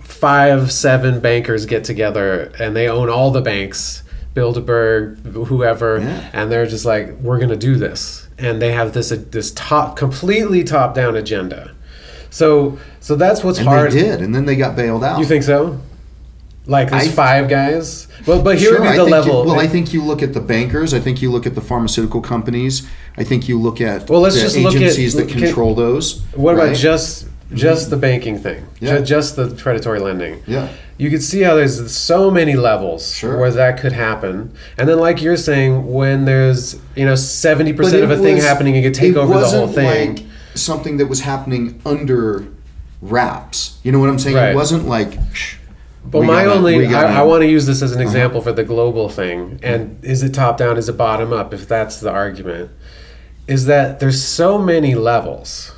[0.00, 4.04] five seven bankers get together and they own all the banks,
[4.34, 6.30] Bilderberg, whoever, Yeah.
[6.32, 10.64] and they're just like we're gonna do this, and they have this this top completely
[10.64, 11.74] top down agenda.
[12.30, 13.92] So so that's what's And hard.
[13.92, 15.18] they did, and then they got bailed out.
[15.18, 15.80] You think so?
[16.66, 18.08] Like these five guys?
[18.26, 19.42] Well, but here Sure, would be the level.
[19.44, 20.92] You, well, I think you look at the bankers.
[20.92, 22.86] I think you look at the pharmaceutical companies.
[23.16, 25.74] I think you look at Well, let's the just look at- agencies that can- control
[25.74, 26.20] those.
[26.34, 26.64] What right?
[26.64, 27.90] about just just mm-hmm.
[27.92, 28.66] the banking thing?
[28.80, 28.98] Yeah.
[28.98, 30.42] Ju- Just the predatory lending.
[30.46, 30.68] Yeah.
[30.98, 33.38] You could see how there's so many levels Sure.
[33.38, 38.02] where that could happen, and then like you're saying, when there's you know seventy percent
[38.02, 40.16] of it a thing happening, you could take it over the whole wasn't thing.
[40.16, 42.46] Like something that was happening under
[43.00, 43.78] wraps.
[43.84, 44.36] You know what I'm saying?
[44.36, 44.50] Right.
[44.50, 45.16] It wasn't like.
[45.32, 45.56] Shh,
[46.04, 46.96] But my gotta- only, Uh-huh.
[47.06, 49.60] I, I want to use this as an example for the global thing.
[49.62, 50.76] And is it top down?
[50.78, 51.54] Is it bottom up?
[51.54, 52.70] If that's the argument,
[53.46, 55.70] is that there's so many levels.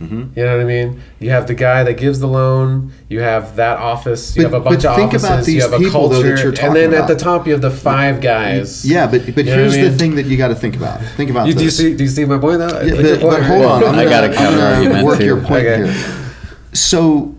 [0.00, 0.38] Mm-hmm.
[0.38, 1.00] You know what I mean?
[1.20, 2.92] You have the guy that gives the loan.
[3.08, 4.36] You have that office.
[4.36, 5.48] You But- have a bunch but of think about offices.
[5.48, 7.46] You these have a people, though, culture, that you're and talking then at the top
[7.46, 8.84] you have the five guys.
[8.84, 9.90] Yeah, but but You know here's I mean?
[9.92, 11.00] the thing that you got to think about.
[11.16, 11.60] Think about You, this.
[11.60, 11.96] do you see?
[11.96, 12.58] Do you see my point?
[12.58, 12.80] Though?
[12.82, 13.80] Yeah, but, point, but hold on.
[13.80, 15.86] Well, I'm I gonna, got a I'm gonna counter-argument, work your point Okay.
[15.92, 16.34] here.
[16.72, 17.34] So,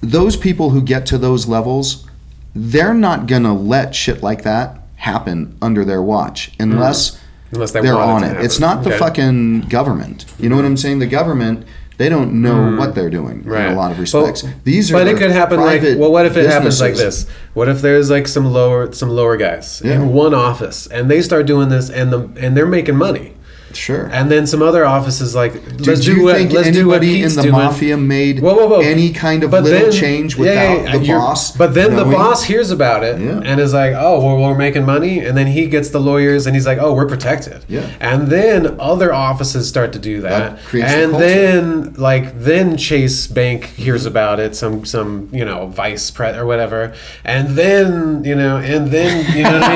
[0.00, 2.06] those people who get to those levels,
[2.54, 7.18] they're not gonna let shit like that happen under their watch unless
[7.52, 8.44] Unless they they're on to it.
[8.44, 10.24] It's not the fucking government.
[10.38, 10.98] You know what I'm saying?
[11.00, 11.66] The government.
[12.00, 12.78] They don't know hmm.
[12.78, 13.42] what they're doing.
[13.42, 13.66] Right.
[13.66, 14.42] in a lot of respects.
[14.64, 17.68] These are but it could happen like well what if it happens like this what
[17.68, 19.96] if there's like some lower some lower guys Yeah.
[19.96, 23.34] in one office and they start doing this and the and they're making money
[23.76, 24.08] Sure.
[24.12, 27.02] and then some other offices like Did let's you do what think let's do what
[27.02, 27.54] Pete's in the doing.
[27.54, 28.80] mafia made Whoa, whoa, whoa.
[28.80, 31.56] any kind of But little then- change without yeah, yeah, the boss?
[31.56, 33.40] But then the boss hears about it Yeah.
[33.44, 36.54] and is like, "Oh, well, we're making money," and then he gets the lawyers and
[36.56, 37.86] he's like, "Oh, we're protected." Yeah.
[38.00, 41.26] And then other offices start to do that, That the and culture.
[41.26, 46.46] then like then Chase Bank hears about it, some some you know vice pres or
[46.46, 46.92] whatever,
[47.24, 49.70] and then you know, and then you know what I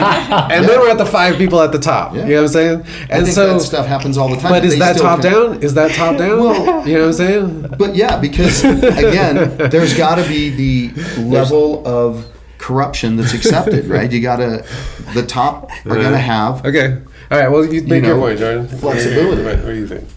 [0.48, 2.14] mean, and then we're at the five people at the top.
[2.14, 2.84] You know what I'm saying?
[3.10, 4.52] And so that stuff happens all the time.
[4.52, 5.62] But is that top can- down?
[5.62, 6.40] Is that top down?
[6.40, 7.74] Well- you know what I'm saying?
[7.78, 12.26] But yeah, because again, there's got to be the level of
[12.58, 14.10] corruption that's accepted, right?
[14.10, 14.64] You got to,
[15.12, 16.64] the top are going to have.
[16.64, 17.00] Okay.
[17.30, 17.48] All right.
[17.50, 18.68] Well, you make your know, point, Jordan.
[18.68, 19.42] flexibility.
[19.42, 20.08] What, what do you think?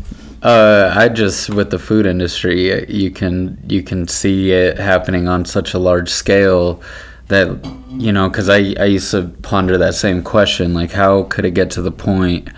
[0.43, 5.45] Uh, I just with the food industry, you can you can see it happening on
[5.45, 6.81] such a large scale
[7.27, 7.47] that
[7.89, 11.51] you know because I I used to ponder that same question like how could it
[11.51, 12.49] get to the point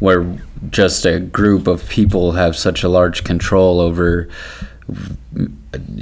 [0.00, 0.38] where
[0.70, 4.28] just a group of people have such a large control over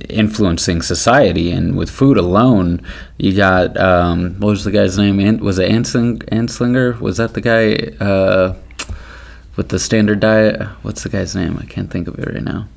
[0.08, 2.80] influencing society and with food alone
[3.18, 7.40] you got um, what was the guy's name was it Ansling- Anslinger was that the
[7.40, 7.74] guy
[8.04, 8.54] uh,
[9.56, 12.68] with the standard diet what's the guy's name I can't think of it right now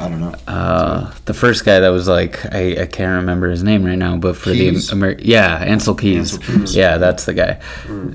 [0.00, 0.34] I don't know.
[0.48, 4.16] uh, the first guy that was like I, I can't remember his name right now,
[4.16, 4.88] but for Keys?
[4.88, 6.38] the Amer- yeah Ancel Keys.
[6.38, 6.74] Ancel Keys.
[6.74, 7.60] yeah that's the guy.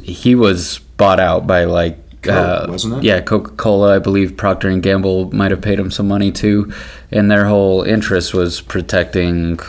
[0.02, 1.99] He was bought out by like
[2.34, 3.04] uh, wasn't it?
[3.04, 6.72] yeah Coca Cola I believe Procter and Gamble might have paid him some money too,
[7.12, 9.60] and their whole interest was protecting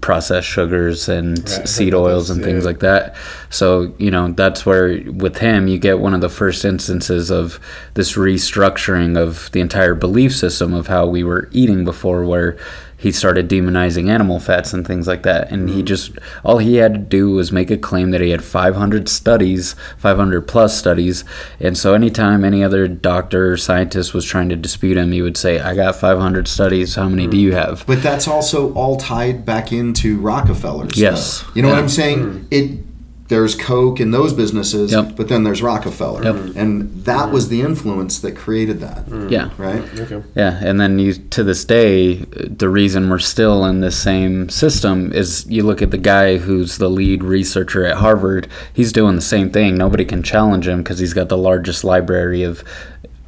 [0.00, 1.68] processed sugars and Right.
[1.68, 3.16] seed oils and things like that.
[3.50, 7.58] So you know that's where with him you get one of the first instances of
[7.94, 12.56] this restructuring of the entire belief system of how we were eating before, where
[13.04, 15.84] he started demonizing animal fats and things like that, and he mm.
[15.84, 16.12] just
[16.42, 20.48] all he had to do was make a claim that he had 500 studies, 500
[20.48, 21.22] plus studies,
[21.60, 25.36] and so anytime any other doctor or scientist was trying to dispute him, he would
[25.36, 26.94] say, "I got 500 studies.
[26.94, 27.40] How many do mm.
[27.40, 30.98] you have?" But that's also all tied back into Rockefellers.
[30.98, 31.42] Yes.
[31.42, 31.48] though.
[31.56, 32.20] You know what I'm saying?
[32.20, 32.46] Mm.
[32.50, 32.93] It
[33.28, 35.16] there's Coke and those businesses, Yep.
[35.16, 36.22] but then there's Rockefeller.
[36.24, 36.56] Yep.
[36.56, 39.06] And that was the influence that created that.
[39.06, 39.30] Mm.
[39.30, 39.48] Yeah.
[39.56, 39.82] Right?
[39.98, 40.22] Okay.
[40.34, 45.10] Yeah, and then you to this day, the reason we're still in this same system
[45.12, 48.46] is you look at the guy who's the lead researcher at Harvard.
[48.72, 49.76] He's doing the same thing.
[49.76, 52.62] Nobody can challenge him because he's got the largest library of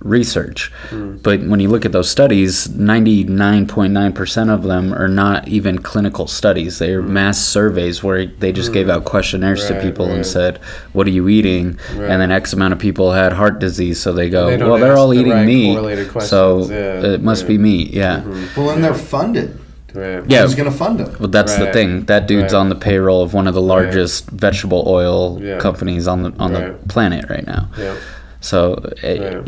[0.01, 0.71] research.
[0.91, 1.17] Hmm.
[1.17, 6.79] But when you look at those studies, 99.9% of them are not even clinical studies.
[6.79, 7.13] They are hmm.
[7.13, 8.93] mass surveys where they just gave hmm.
[8.93, 10.59] out questionnaires to Right, people and said,
[10.93, 12.11] "What are you eating?" Right.
[12.11, 14.97] And then X amount of people had heart disease, so they go, They "Well, they're
[14.97, 16.67] all the eating right meat, so.
[16.67, 17.49] Yeah, it must right.
[17.49, 18.21] be meat." Yeah.
[18.21, 18.61] Mm-hmm.
[18.61, 19.59] Well, and they're funded.
[19.97, 20.23] Right.
[20.29, 20.43] Yeah.
[20.43, 21.17] Who's going to fund them?
[21.19, 22.05] Well, that's the thing.
[22.05, 22.61] That dude's Right.
[22.61, 25.59] on the payroll of one of the largest vegetable oil Yeah.
[25.59, 26.83] companies on the on Right.
[26.83, 27.71] the planet right now.
[27.79, 27.95] Yeah.
[28.41, 29.41] So, eh,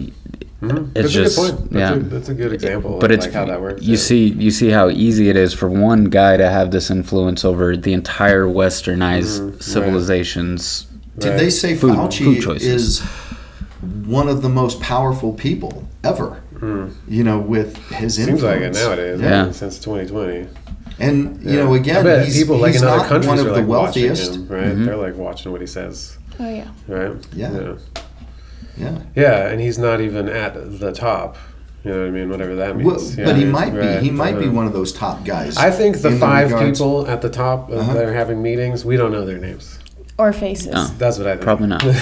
[0.61, 0.73] Right.
[0.75, 0.91] Mhm.
[0.95, 1.71] It's That's just- a good point.
[1.73, 1.95] That's, yeah.
[1.95, 2.99] a, that's a good example.
[3.01, 3.83] but of it's like how that works.
[3.83, 3.99] you yeah.
[3.99, 7.77] see you see how easy it is for one guy to have this influence over
[7.77, 9.63] the entire westernized Mhm, right.
[9.63, 10.87] civilizations
[11.19, 12.67] Did they say Food- Fauci food choices.
[12.67, 13.01] is
[14.07, 16.41] one of the most powerful people ever?
[16.57, 16.91] Mm.
[17.07, 18.41] You know, with his influence.
[18.41, 19.21] Seems like it nowadays.
[19.21, 19.47] Yeah.
[19.47, 19.51] Yeah.
[19.53, 20.49] Since 2020.
[20.99, 21.65] And you Yeah.
[21.65, 23.67] know, again, he's, people like he's in other not countries one are of the like
[23.69, 24.35] watching wealthiest.
[24.35, 24.77] him, right?
[24.77, 24.85] Mhm.
[24.87, 26.65] They're like watching what he says, Oh yeah.
[26.89, 27.13] right?
[27.33, 27.53] Yeah.
[27.53, 28.03] yeah.
[28.79, 29.03] Yeah.
[29.15, 31.37] Yeah, and he's not even at the top.
[31.85, 32.29] You know what I mean?
[32.29, 33.17] Whatever that means.
[33.17, 34.05] Well, but he might be.
[34.05, 34.53] He might be uh-huh.
[34.53, 35.57] one of those top guys.
[35.57, 37.95] I think the five regards- people at the top Uh-huh.
[37.95, 39.79] that are having meetings, we don't know their names.
[40.21, 40.73] Or faces.
[40.75, 40.93] Oh.
[40.99, 41.43] That's what I think.
[41.43, 41.85] Probably not.
[41.85, 41.97] you know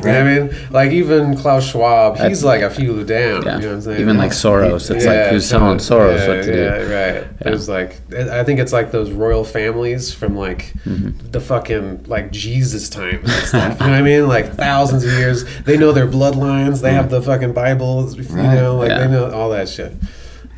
[0.00, 0.54] what I mean?
[0.70, 3.42] Like even Klaus Schwab, he's That's- like a few down.
[3.42, 4.00] yeah You know what I'm saying?
[4.00, 7.38] even like soros it's like who's telling soros yeah, what to yeah, do right.
[7.40, 11.30] There's like, I think it's like those royal families from like Mm-hmm.
[11.30, 13.78] the fucking like Jesus time and stuff.
[13.80, 14.26] you know what I mean?
[14.26, 15.44] Like thousands of years.
[15.64, 16.80] They know their bloodlines.
[16.80, 18.16] They have the fucking Bibles.
[18.16, 18.98] You know, like Yeah.
[19.00, 19.92] they know all that shit.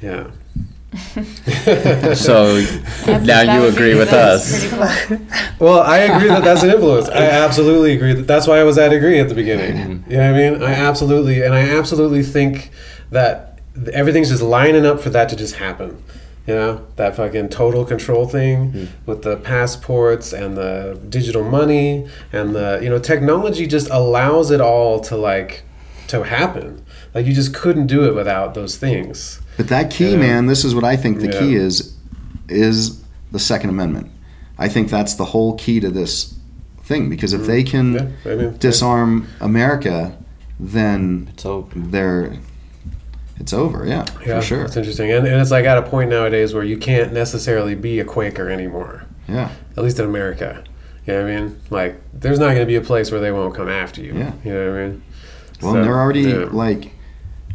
[0.00, 0.30] Yeah.
[2.14, 2.62] so
[3.06, 4.70] now you agree with us.
[5.58, 7.08] Well, I agree that that's an influence.
[7.08, 9.76] I absolutely agree that that's why I was at agree at the beginning.
[9.76, 10.10] Mm-hmm.
[10.10, 10.62] You know what I mean?
[10.64, 12.72] I absolutely, and I absolutely think
[13.12, 13.60] that
[13.92, 16.02] everything's just lining up for that to just happen.
[16.48, 19.06] You know, that fucking total control thing mm-hmm.
[19.06, 24.60] with the passports and the digital money and the, you know, technology just allows it
[24.60, 25.62] all to like,
[26.08, 26.84] to happen.
[27.14, 29.41] Like you just couldn't do it without those things.
[29.56, 30.18] But that key, Yeah.
[30.18, 31.38] man, this is what I think the Yeah.
[31.38, 31.94] key is,
[32.48, 33.00] is
[33.30, 34.10] the Second Amendment.
[34.58, 36.34] I think that's the whole key to this
[36.84, 37.50] thing because if mm-hmm.
[37.50, 40.16] they can Yeah, I mean, disarm America,
[40.58, 42.32] then it's over they're
[43.38, 43.84] it's over.
[43.86, 44.64] Yeah, yeah, for sure.
[44.64, 45.10] It's interesting.
[45.10, 48.48] And, and it's like at a point nowadays where you can't necessarily be a Quaker
[48.48, 49.04] anymore.
[49.26, 50.62] Yeah, at least in America.
[51.06, 51.60] You know what I mean?
[51.70, 54.14] Like, there's not going to be a place where they won't come after you.
[54.14, 54.32] Yeah.
[54.44, 55.02] You know what I mean?
[55.60, 56.48] well, So, and they're already yeah.
[56.52, 56.92] like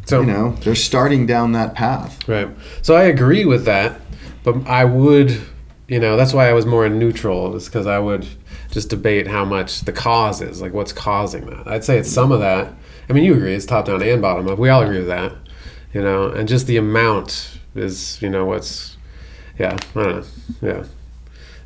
[0.08, 2.28] So, you know they're starting down that path.
[2.28, 2.50] right.
[2.82, 4.00] So I agree with that,
[4.44, 5.40] but I would,
[5.88, 8.26] you know, that's why I was more neutral, is because I would
[8.72, 11.68] just debate how much the cause is, like what's causing that.
[11.68, 12.74] I'd say it's some of that.
[13.10, 14.58] I mean, you agree, it's top down and bottom up.
[14.60, 15.34] We all agree with that,
[15.94, 18.98] you know, and just the amount is, you know, what's,
[19.60, 20.24] yeah, I don't know.
[20.62, 20.84] Yeah.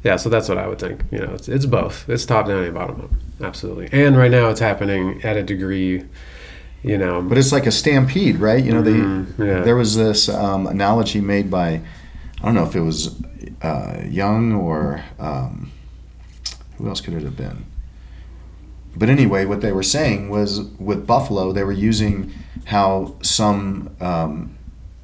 [0.04, 1.04] Yeah, so that's what I would think.
[1.12, 2.10] You know, it's, it's both.
[2.10, 3.12] It's top down and bottom up.
[3.46, 3.90] Absolutely.
[3.92, 6.06] And right now it's happening at a degree,
[6.84, 7.22] you know.
[7.22, 8.64] But it's like a stampede, right?
[8.64, 9.62] You know, they Mhm, yeah.
[9.62, 11.82] there was this um, analogy made by
[12.42, 13.22] I don't know if it was
[13.62, 15.72] uh, Young or um,
[16.78, 17.66] who else could it have been.
[18.96, 22.34] But anyway, what they were saying was with buffalo, they were using
[22.66, 24.58] how some um,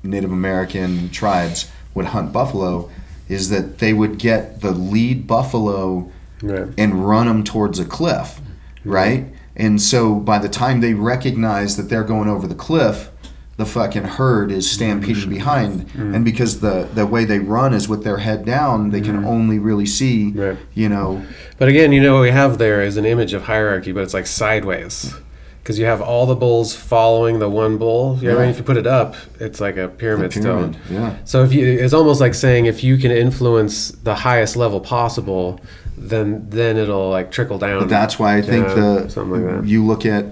[0.03, 2.89] Native American tribes would hunt buffalo,
[3.29, 6.67] is that they would get the lead buffalo right.
[6.77, 8.41] and run them towards a cliff,
[8.83, 9.25] right?
[9.57, 13.11] And so by the time they recognize that they're going over the cliff,
[13.57, 16.15] the fucking herd is stampeding behind, mm.
[16.15, 19.25] and because the the way they run is with their head down, they can mm.
[19.25, 20.57] only really see, Right.
[20.75, 21.25] you know,
[21.57, 24.13] But again, you know what we have there is an image of hierarchy, but it's
[24.13, 25.15] like sideways.
[25.63, 28.17] Because you have all the bulls following the one bull.
[28.21, 28.45] You know I mean?
[28.45, 28.51] Yeah.
[28.51, 30.75] If you put it up, it's like a pyramid, pyramid.
[30.85, 30.95] still.
[30.97, 34.79] Yeah, So if you, it's almost like saying if you can influence the highest level
[34.79, 35.59] possible,
[35.97, 37.79] then then it'll like trickle down.
[37.81, 39.67] but that's why I think Yeah, the something like that.
[39.67, 40.25] you look at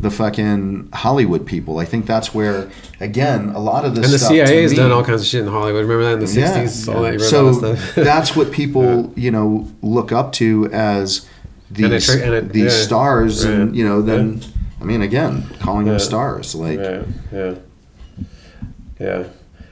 [0.00, 1.78] the fucking Hollywood people.
[1.78, 2.70] I think that's where
[3.00, 5.26] again a lot of this and the stuff to CIA's me- done all kinds of
[5.26, 5.82] shit in Hollywood.
[5.86, 6.88] Remember that in the '60s?
[6.94, 7.94] All that, you read so all that stuff.
[7.96, 11.28] that's what people you know look up to as
[11.76, 14.40] And it these and it- these yeah, stars and you know then
[14.80, 15.92] I mean again calling Yeah.
[15.92, 17.54] them stars like yeah, yeah,
[18.98, 19.24] yeah.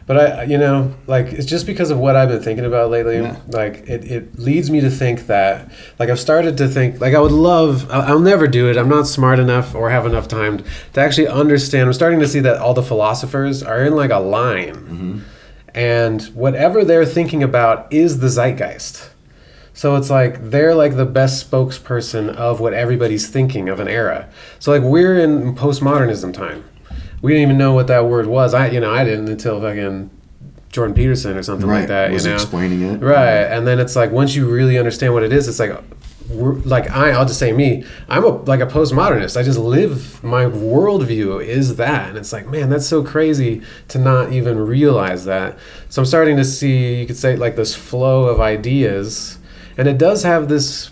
[0.08, 3.18] But I, you know, like it's just because of what I've been thinking about lately.
[3.18, 3.36] Yeah.
[3.48, 7.20] Like it, it leads me to think that, like I've started to think, like I
[7.20, 7.88] would love.
[7.90, 8.78] I'll, I'll never do it.
[8.78, 10.64] I'm not smart enough or have enough time
[10.94, 11.88] to actually understand.
[11.88, 15.18] I'm starting to see that all the philosophers are in like a line, mm-hmm.
[15.74, 19.10] and whatever they're thinking about is the zeitgeist.
[19.74, 24.30] So it's like they're like the best spokesperson of what everybody's thinking of an era.
[24.58, 26.64] So like we're in postmodernism time.
[27.20, 28.54] We didn't even know what that word was.
[28.54, 30.10] I you know I didn't until fucking
[30.70, 32.10] Jordan Peterson or something right like that.
[32.10, 33.44] was you know, explaining it right?
[33.44, 35.76] And then it's like once you really understand what it is, it's like.
[36.30, 37.86] We're, like I, I'll just say me.
[38.06, 39.40] I'm a like a postmodernist.
[39.40, 43.98] I just live my worldview is that, and it's like, man, that's so crazy to
[43.98, 45.58] not even realize that.
[45.88, 49.38] So I'm starting to see, you could say, like this flow of ideas,
[49.78, 50.90] and it does have this.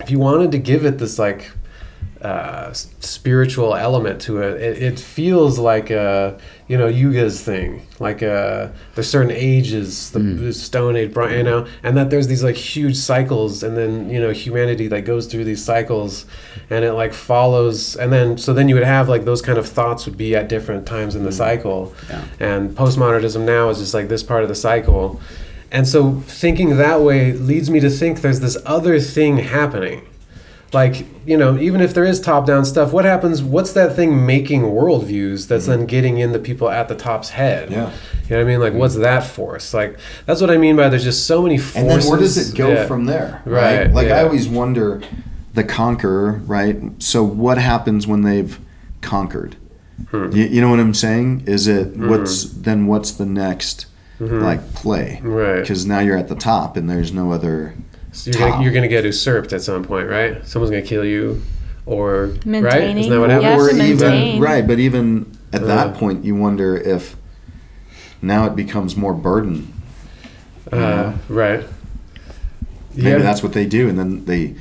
[0.00, 1.52] If you wanted to give it this like
[2.22, 4.60] uh, spiritual element to it.
[4.60, 4.82] it.
[4.82, 10.52] It feels like a you know Yuga's thing, like a there's certain ages, the, the
[10.52, 14.30] Stone Age, you know, and that there's these like huge cycles, and then you know
[14.32, 16.26] humanity like goes through these cycles,
[16.70, 19.66] and it like follows, and then so then you would have like those kind of
[19.68, 22.24] thoughts would be at different times in the cycle, Yeah.
[22.40, 25.20] and postmodernism now is just like this part of the cycle.
[25.70, 30.06] And so thinking that way leads me to think there's this other thing happening.
[30.72, 33.42] Like, you know, even if there is top down stuff, what happens?
[33.42, 37.70] What's that thing making worldviews that's then getting in the people at the top's head?
[37.70, 37.90] Yeah.
[38.28, 38.60] You know what I mean?
[38.60, 39.72] Like, what's that force?
[39.72, 41.76] Like, that's what I mean by there's just so many forces.
[41.76, 42.86] And then where does it go Yeah.
[42.86, 43.40] from there?
[43.46, 43.78] Right.
[43.86, 45.00] Right, Like I always wonder
[45.54, 46.76] the conqueror, right?
[46.98, 48.58] So what happens when they've
[49.00, 49.56] conquered?
[50.10, 50.30] Hmm.
[50.32, 51.44] You, you know what I'm saying?
[51.46, 53.86] Is it what's then what's the next
[54.20, 55.16] like play?
[55.22, 55.28] Mm-hmm.
[55.28, 55.60] Right.
[55.60, 57.74] Because now you're at the top and there's no other.
[58.18, 60.46] So you're gonna, you're gonna get usurped at some point, right?
[60.46, 61.42] Someone's gonna kill you,
[61.86, 62.82] or right?
[62.96, 63.40] Isn't that what yeah.
[63.40, 63.62] happens?
[63.62, 64.40] or even maintain.
[64.42, 65.92] right, but even at that Uh.
[65.92, 67.16] point, you wonder if
[68.20, 69.72] now it becomes more burden.
[70.72, 71.64] Uh, right.
[72.94, 74.54] Maybe that's what they do, and then they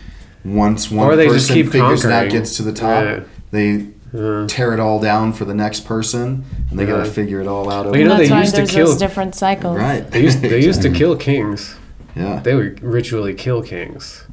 [0.45, 2.31] once one Or they person just keep figures it out, conquering.
[2.43, 3.23] gets to the top, Right.
[3.51, 3.85] they
[4.17, 7.47] Uh, tear it all down for the next person, and they got to figure it
[7.47, 7.87] all out.
[7.87, 9.77] Well, you know, That's they why used to there's kill- different cycles.
[9.77, 10.09] right?
[10.09, 11.75] They used they used to kill kings.
[12.17, 12.39] Yeah.
[12.39, 14.23] They would ritually kill kings.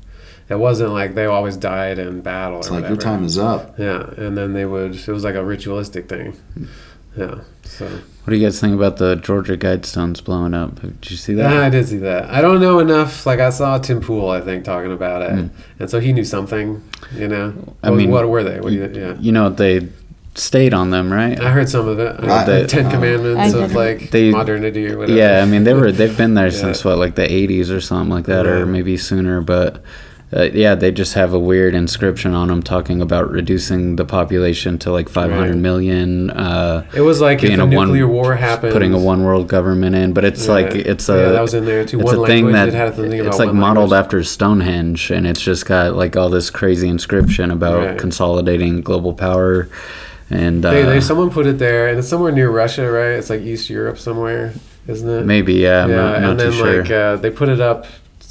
[0.49, 2.59] It wasn't like they always died in battle.
[2.59, 2.95] It's or like whatever.
[2.95, 3.79] your time is up.
[3.79, 4.95] Yeah, and then they would.
[4.95, 6.37] It was like a ritualistic thing.
[7.17, 7.41] Yeah.
[7.63, 10.81] So What do you guys think about the Georgia Guidestones blowing up?
[10.83, 11.51] Did you see that?
[11.51, 12.29] yeah, I did see that.
[12.29, 13.25] I don't know enough.
[13.25, 15.51] Like I saw Tim Pool, I think, talking about it, Mm.
[15.79, 16.83] and so he knew something.
[17.15, 17.55] You know.
[17.83, 18.61] I What- mean, what were they?
[18.61, 18.91] What do you?
[18.93, 19.15] Yeah.
[19.19, 19.89] You know they
[20.35, 21.41] stayed on them, right?
[21.41, 22.17] I heard some of it.
[22.21, 22.47] I Right.
[22.47, 25.17] heard the Ten Commandments of like They- modernity or whatever.
[25.19, 26.51] Yeah, I mean they were they've been there Yeah.
[26.51, 28.53] since what like the 80s or something like that, Yeah.
[28.53, 29.41] or maybe sooner.
[29.41, 29.83] But
[30.37, 34.79] uh, yeah, they just have a weird inscription on them talking about reducing the population
[34.79, 35.57] to like 500 Right.
[35.57, 36.31] million.
[36.31, 39.23] Uh, It was like if being a a one- nuclear war happened, putting a one
[39.23, 40.53] world government in, but it's Yeah.
[40.53, 42.01] like it's a yeah, that was in there too.
[42.01, 44.05] it's One a thing that it had something about it's like modeled language.
[44.07, 47.99] after Stonehenge, and it's just got like all this crazy inscription about Right.
[47.99, 49.69] consolidating global power.
[50.31, 53.13] And uh, They, they someone put it there, and it's somewhere near Russia, right?
[53.13, 54.55] It's like East Europe somewhere,
[54.87, 55.27] isn't it?
[55.27, 56.83] maybe yeah, I'm yeah, not, not and then sure.
[56.83, 57.87] like uh, they put it up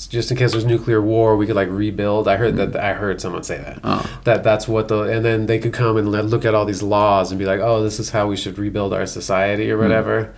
[0.09, 2.27] just in case there's nuclear war, we could like rebuild.
[2.27, 2.75] I heard that.
[2.75, 3.79] I heard someone say that.
[3.83, 4.19] oh.
[4.25, 7.31] That that's what the and then they could come and look at all these laws
[7.31, 10.33] and be like, oh, this is how we should rebuild our society or whatever.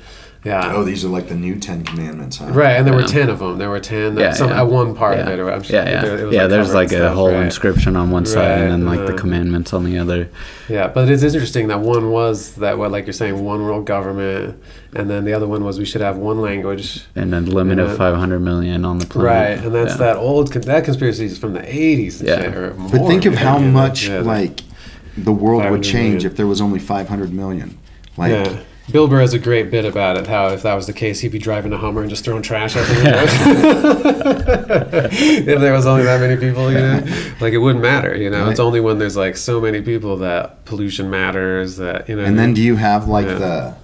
[0.45, 0.76] Yeah.
[0.76, 2.45] Oh, these are like the new Ten Commandments, huh?
[2.45, 3.57] Right, and there were ten of them.
[3.57, 4.15] There were ten.
[4.15, 4.61] Yeah, some yeah.
[4.61, 5.27] at one part yeah.
[5.27, 5.51] of it.
[5.51, 6.45] I'm sure yeah, yeah, there- it was, yeah.
[6.47, 7.43] there's like a stuff, whole right.
[7.43, 10.30] inscription on one side, and then Right, like the uh, commandments on the other.
[10.69, 14.61] Yeah, but it's interesting that one was that what like you're saying one world government,
[14.95, 17.03] and then the other one was we should have one language.
[17.15, 17.85] and a limit Yeah.
[17.85, 19.31] of 500 million on the planet.
[19.57, 20.13] Right, and that's Yeah.
[20.13, 22.22] that old that conspiracy is from the 80s.
[22.22, 22.41] Yeah.
[22.41, 24.61] shit, or But think of how much yeah, like
[25.17, 26.31] the world would change million.
[26.31, 27.80] if there was only 500 million.
[28.17, 28.47] Like,
[28.87, 28.91] yeah.
[28.93, 30.27] Bill Burr has a great bit about it.
[30.27, 32.75] How if that was the case, he'd be driving a Hummer and just throwing trash
[32.75, 33.25] at the window.
[35.49, 37.03] if there was only that many people, you know,
[37.39, 38.15] like it wouldn't matter.
[38.15, 41.77] You know, it's only when there's like so many people that pollution matters.
[41.77, 43.33] That you know, and then do you have like Yeah.
[43.35, 43.75] the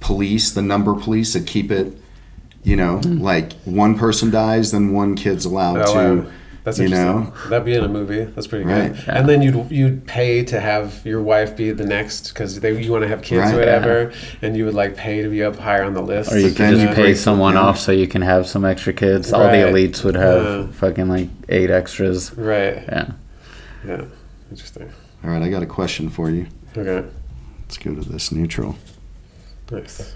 [0.00, 1.96] police, the number police that keep it?
[2.62, 3.20] You know, Hmm.
[3.22, 6.22] like one person dies, then one kid's allowed Oh, to.
[6.22, 6.30] wow.
[6.66, 7.06] That's you interesting.
[7.06, 7.32] know?
[7.48, 8.24] That'd be in a movie.
[8.24, 8.92] That's pretty Right.
[8.92, 9.04] good.
[9.06, 13.02] And then you'd you'd pay to have your wife be the next because you want
[13.02, 13.54] to have kids Right.
[13.54, 14.12] or whatever,
[14.42, 16.32] and you would like pay to be up higher on the list.
[16.32, 17.60] Or you But can just you pay someone yeah.
[17.60, 19.32] off so you can have some extra kids.
[19.32, 20.66] All the elites would have Yeah.
[20.72, 22.36] fucking like eight extras.
[22.36, 22.82] Right.
[22.88, 23.10] Yeah.
[23.86, 24.02] Yeah.
[24.50, 24.88] Interesting.
[25.22, 26.46] All right, I got a question for you.
[26.76, 27.06] Okay.
[27.62, 28.74] Let's go to this neutral.
[29.70, 30.14] Nice.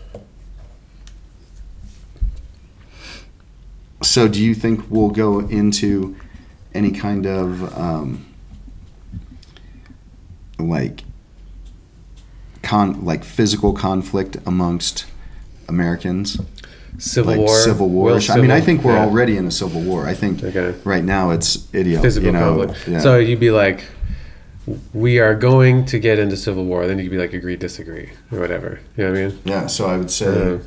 [4.02, 6.16] So, do you think we'll go into
[6.74, 8.26] any kind of um,
[10.58, 11.02] like
[12.62, 15.06] con like physical conflict amongst
[15.68, 16.38] Americans,
[16.98, 17.56] Civil like war.
[17.58, 18.18] civil war?
[18.30, 19.04] I mean, I think we're yeah.
[19.04, 20.06] already in a civil war.
[20.06, 20.74] I think Okay.
[20.84, 22.02] right now it's idiot.
[22.02, 22.88] physical you know, conflict.
[22.88, 22.98] yeah.
[23.00, 23.84] So you'd be like,
[24.92, 26.86] we are going to get into civil war.
[26.86, 28.80] Then you could be like, agree, disagree, or whatever.
[28.96, 29.38] You know what I mean?
[29.44, 29.66] yeah.
[29.66, 30.60] So I would say,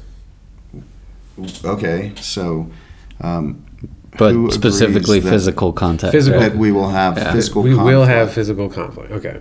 [1.40, 2.70] Uh, okay, so.
[3.22, 3.66] Um,
[4.18, 6.12] But who specifically that- physical contact.
[6.14, 6.52] Physical- right?
[6.52, 7.32] That we will have Yeah.
[7.34, 7.64] physical.
[7.64, 8.08] we will conflict.
[8.12, 9.12] have physical conflict.
[9.12, 9.38] Okay.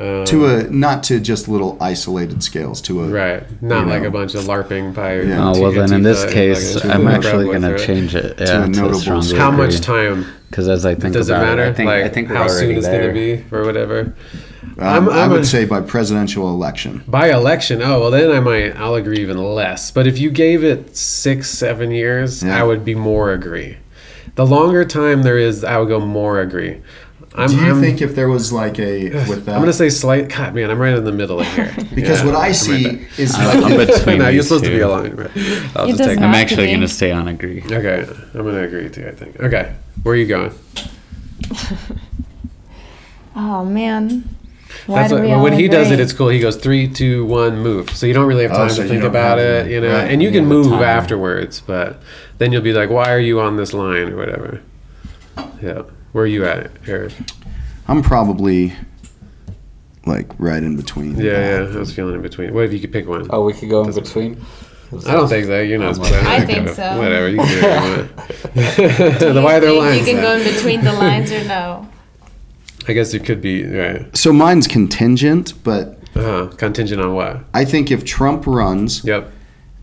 [0.00, 3.44] Um, to a not to just little isolated scales to a Right.
[3.62, 4.08] Not like know.
[4.08, 5.20] a bunch of LARPing by.
[5.20, 5.48] Yeah.
[5.52, 7.86] Oh well, then in this case, like a I'm actually gonna with it.
[7.86, 8.36] change it.
[8.38, 9.38] To Yeah, a notable stronger scale.
[9.38, 11.62] How much time Because as I think does it about matter?
[11.62, 14.12] it, I think, like I think how soon already it's going to be or whatever.
[14.78, 17.02] Um, I'm- I I'm would a- say by presidential election.
[17.08, 19.92] By election, oh well, then I might I'll agree even less.
[19.92, 22.60] But if you gave it six, seven years, Yeah.
[22.60, 23.76] I would be more agree.
[24.36, 26.80] The longer time there is, I would go more agree.
[27.34, 29.54] I'm, Do you I'm, think if there was like a with that?
[29.54, 30.28] I'm gonna say slight.
[30.28, 31.74] God, man, I'm right in the middle of here.
[31.94, 34.64] because Yeah, what I I'm see right is I'm like between no, you're these supposed
[34.64, 35.30] to be aligned, right?
[35.74, 37.62] I'll it just take I'm actually gonna stay on agree.
[37.62, 39.06] Okay, I'm gonna agree too.
[39.06, 39.40] I think.
[39.40, 40.52] Okay, where are you going?
[43.34, 44.35] Oh man.
[44.86, 46.02] Why That's do what, we when all he does it, agree?
[46.04, 46.28] it's cool.
[46.28, 47.90] He goes three, two, one, move.
[47.90, 49.64] So you don't really have Oh, time so to you think don't about have it,
[49.64, 49.92] to- you know.
[49.92, 50.82] right, And you you can have the move time.
[50.82, 52.00] afterwards, but
[52.38, 54.60] then you'll be like, "Why are you on this line?" or whatever.
[55.62, 55.82] Yeah,
[56.12, 57.12] where are you at, Eric?
[57.88, 58.72] I'm probably
[60.06, 61.16] like right in between.
[61.16, 61.74] Yeah, yeah.
[61.74, 62.54] I was feeling in between.
[62.54, 63.26] What if you could pick one?
[63.30, 64.40] Oh, we could go in between.
[65.06, 65.60] I don't think so.
[65.60, 65.88] You're not.
[65.88, 66.14] I'm supposed.
[66.14, 66.96] I think so.
[66.98, 67.28] Whatever.
[67.28, 69.16] You can do what you want.
[69.18, 69.98] Do the you why there think lines.
[70.08, 71.88] You can go in between the lines or no?
[72.88, 74.16] I guess it could be right.
[74.16, 76.46] So mine's contingent, but Uh-huh.
[76.56, 77.40] Contingent on what?
[77.52, 79.30] I think if Trump runs Yep.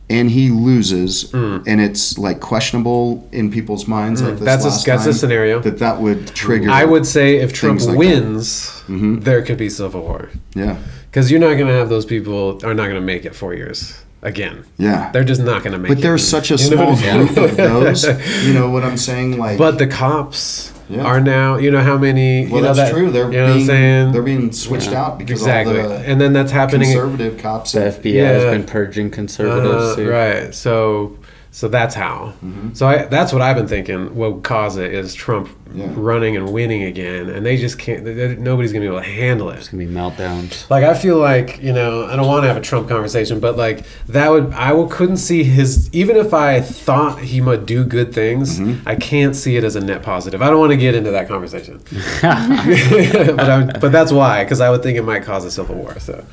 [0.09, 1.63] and he loses, Mm.
[1.67, 5.59] and it's like questionable in people's minds, like this That's a that's a scenario.
[5.61, 6.69] that that would trigger.
[6.71, 9.23] I would say if Trump like wins, Mhm.
[9.23, 10.29] there could be civil war.
[10.55, 10.77] Yeah,
[11.11, 13.53] Because you're not going to have those people are not going to make it four
[13.53, 13.93] years
[14.23, 14.57] again.
[14.77, 15.09] yeah.
[15.13, 16.01] They're just not going to make But it.
[16.01, 18.05] But there's such a small group of those.
[18.45, 19.37] You know what I'm saying?
[19.37, 21.03] Like, But the cops Yeah.
[21.05, 21.57] are now.
[21.57, 22.45] You know how many?
[22.47, 23.11] well, you know that's that, true.
[23.11, 24.11] They're you know what I'm being saying?
[24.11, 25.03] they're being switched Yeah.
[25.05, 26.91] out because exactly, all the and then that's happening.
[26.91, 27.71] conservative cops.
[27.71, 29.97] The have- FBI has been purging conservatives.
[29.99, 30.53] Uh, right.
[30.55, 31.17] So
[31.53, 32.33] so that's how.
[32.43, 32.73] Mm-hmm.
[32.73, 34.15] So I, that's what I've been thinking.
[34.15, 35.87] What would cause it is Trump Yeah.
[35.95, 38.03] running and winning again, and they just can't.
[38.03, 39.59] they- they- nobody's gonna be able to handle it.
[39.59, 40.67] It's gonna be meltdowns.
[40.71, 43.55] Like I feel like you know I don't want to have a Trump conversation, but
[43.55, 47.85] like that would I will, couldn't see his even if I thought he might do
[47.85, 48.89] good things, mm-hmm.
[48.89, 50.41] I can't see it as a net positive.
[50.41, 51.77] I don't want to get into that conversation,
[52.21, 55.99] but I'm, but that's why because I would think it might cause a civil war.
[55.99, 56.25] So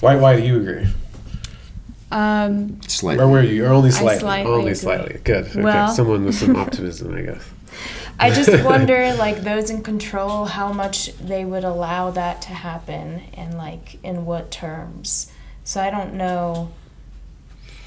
[0.00, 0.86] why why do you agree?
[2.14, 3.24] Um, slightly.
[3.24, 3.66] Or were you?
[3.66, 4.20] Or only slightly?
[4.20, 4.74] slightly only agree.
[4.74, 5.20] slightly.
[5.24, 5.46] Good.
[5.48, 5.60] Okay.
[5.62, 7.50] Well- Someone with some optimism, I guess.
[8.20, 13.22] I just wonder, like those in control, how much they would allow that to happen,
[13.34, 15.30] and like in what terms.
[15.64, 16.70] So I don't know.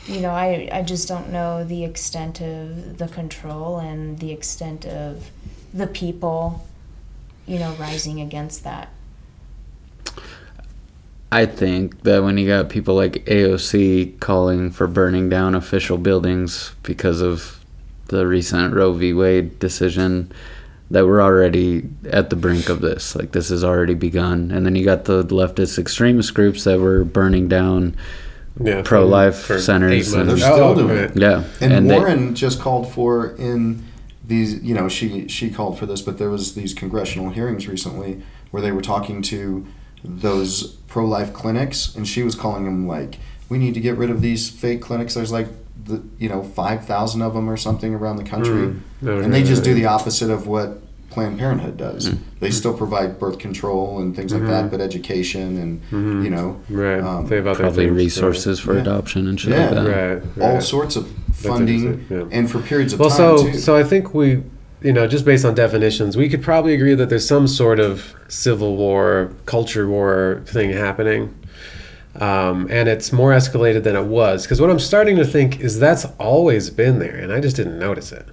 [0.06, 4.86] You know, I I just don't know the extent of the control and the extent
[4.86, 5.32] of
[5.74, 6.66] the people,
[7.46, 8.90] you know, rising against that.
[11.32, 16.74] I think that when you got people like AOC calling for burning down official buildings
[16.84, 17.64] because of
[18.08, 19.14] the recent Roe v.
[19.14, 20.32] Wade decision,
[20.90, 23.16] that we're already at the brink of this.
[23.16, 24.52] Like this has already begun.
[24.52, 27.96] And then you got the leftist extremist groups that were burning down.
[28.60, 28.82] Yeah.
[28.84, 30.42] Pro-life centers eight months.
[30.42, 31.16] They're still doing it.
[31.16, 33.84] Yeah, And, they- Warren just called for in
[34.26, 38.24] these, you know, she she called for this, but there was these congressional hearings recently
[38.50, 39.68] where they were talking to
[40.04, 43.20] those pro-life clinics, and she was calling them like,
[43.50, 45.14] we need to get rid of these fake clinics.
[45.14, 45.48] There's like,
[45.86, 48.80] the you know, five thousand of them or something around the country, Mm.
[49.02, 50.80] No, and they no, just do the opposite of what
[51.12, 52.12] Planned Parenthood does.
[52.40, 57.00] They still provide birth control and things like that, but education and you know, Right.
[57.00, 58.82] um, they have other probably things, resources for Yeah.
[58.82, 59.66] adoption and shit Yeah.
[59.70, 59.88] like that.
[60.16, 60.24] Right.
[60.36, 60.56] right.
[60.56, 62.24] all sorts of funding yeah.
[62.32, 63.58] and for periods of Well, time so too.
[63.58, 64.44] so I think we,
[64.82, 68.16] you know, just based on definitions, we could probably agree that there's some sort of
[68.28, 71.38] civil war, culture war thing happening,
[72.16, 74.44] um, and it's more escalated than it was.
[74.44, 77.80] Because what I'm starting to think is that's always been there, and I just didn't
[77.80, 78.28] notice it.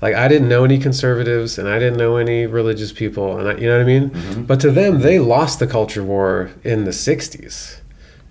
[0.00, 3.54] Like I didn't know any conservatives, and I didn't know any religious people, and I,
[3.56, 4.10] you know what I mean.
[4.10, 4.42] Mm-hmm.
[4.42, 7.80] But to them, they lost the culture war in the '60s.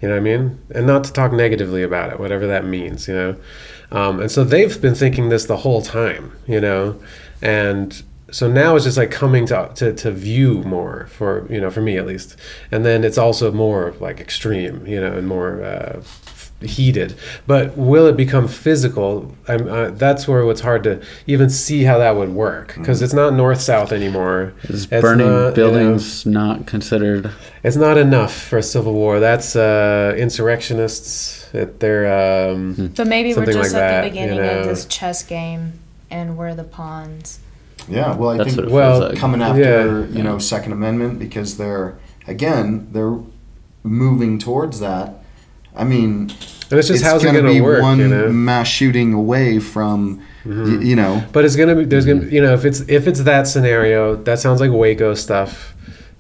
[0.02, 0.60] You know what I mean?
[0.74, 3.36] And not to talk negatively about it, whatever that means, you know.
[3.92, 7.00] Um, and so they've been thinking this the whole time, you know.
[7.42, 8.02] And
[8.32, 11.82] so now it's just like coming to, to, to view more for, you know, for
[11.82, 12.36] me at least.
[12.72, 16.02] And then it's also more like extreme, you know, and more uh,
[16.62, 17.16] heated.
[17.46, 19.36] But will it become physical?
[19.48, 23.14] I'm, uh, that's where it's hard to even see how that would work because it's
[23.14, 24.54] not north south anymore.
[24.64, 27.32] Is It's burning not, you know, buildings not considered?
[27.64, 29.20] it's not enough for a civil war.
[29.20, 31.54] That's uh, insurrectionists.
[31.54, 34.60] It, they're um, So maybe we're just like at that, the you beginning know.
[34.62, 35.74] of this chess game,
[36.10, 37.40] and we're the pawns.
[37.90, 39.18] yeah, well, I That's think what it Well, like.
[39.18, 40.18] coming after Yeah.
[40.18, 41.96] you know Second Amendment because they're
[42.28, 43.18] again they're
[43.84, 45.24] moving towards that.
[45.76, 46.32] I mean,
[46.72, 48.30] and it's just how's it gonna going be to work, one you know?
[48.30, 52.20] mass shooting away from y- you know But it's gonna be there's Mm-hmm.
[52.22, 55.76] gonna you know if it's if it's that scenario that sounds like Waco stuff,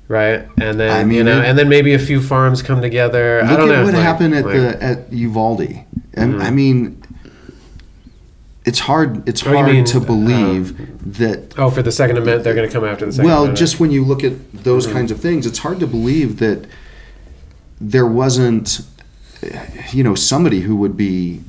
[0.08, 0.48] right?
[0.62, 3.42] And then I you know it- and then maybe a few farms come together.
[3.44, 4.80] I look don't at know what like- happened at like- Mm-hmm.
[4.80, 5.68] the at Uvalde,
[6.14, 7.02] and I mean.
[8.68, 9.28] It's hard.
[9.30, 12.68] It's Oh, hard mean, to uh, believe that oh for the Second Amendment they're going
[12.68, 13.58] to come after the Second well, Amendment.
[13.60, 14.96] just when you look at those Mm-hmm.
[14.98, 16.68] kinds of things, it's hard to believe that
[17.80, 18.82] there wasn't,
[19.92, 21.42] you know, somebody who would be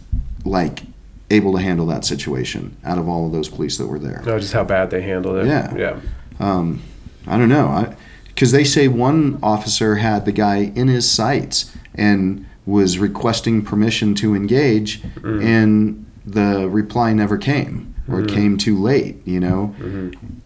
[0.45, 0.83] like
[1.31, 4.23] able to handle that situation out of all of those police that were there.
[4.27, 5.47] oh just how bad they handled it.
[5.47, 5.75] Yeah.
[5.77, 6.01] yeah.
[6.41, 6.83] Um,
[7.27, 7.95] I don't know.
[8.29, 14.15] Because they say one officer had the guy in his sights and was requesting permission
[14.15, 19.17] to engage, and the reply never came, or it came too late.
[19.27, 19.75] You know,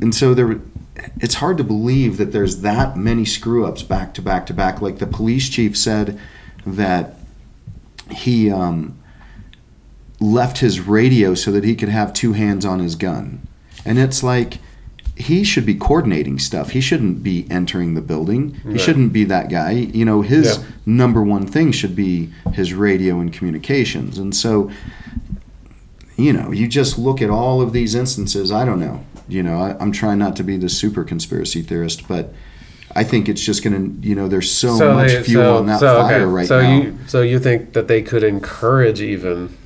[0.00, 0.60] and so there.
[1.20, 4.80] It's hard to believe that there's that many screw ups back to back to back.
[4.82, 6.20] Like the police chief said
[6.66, 7.14] that
[8.10, 8.98] he um,
[10.20, 13.46] left his radio so that he could have two hands on his gun.
[13.84, 14.59] And it's like
[15.16, 16.70] he should be coordinating stuff.
[16.70, 18.54] He shouldn't be entering the building.
[18.70, 19.72] He shouldn't be that guy.
[19.72, 20.64] You know, his Yeah.
[20.86, 24.18] number one thing should be his radio and communications.
[24.18, 24.70] And so,
[26.23, 28.53] you know, you just look at all of these instances.
[28.53, 29.05] I don't know.
[29.28, 32.32] You know, I, I'm trying not to be the super conspiracy theorist, but
[32.94, 35.66] I think it's just going to, you know, there's so, much they- fuel so- on
[35.66, 36.77] that so, fire okay, right so now.
[36.82, 39.57] You, so you think that they could encourage even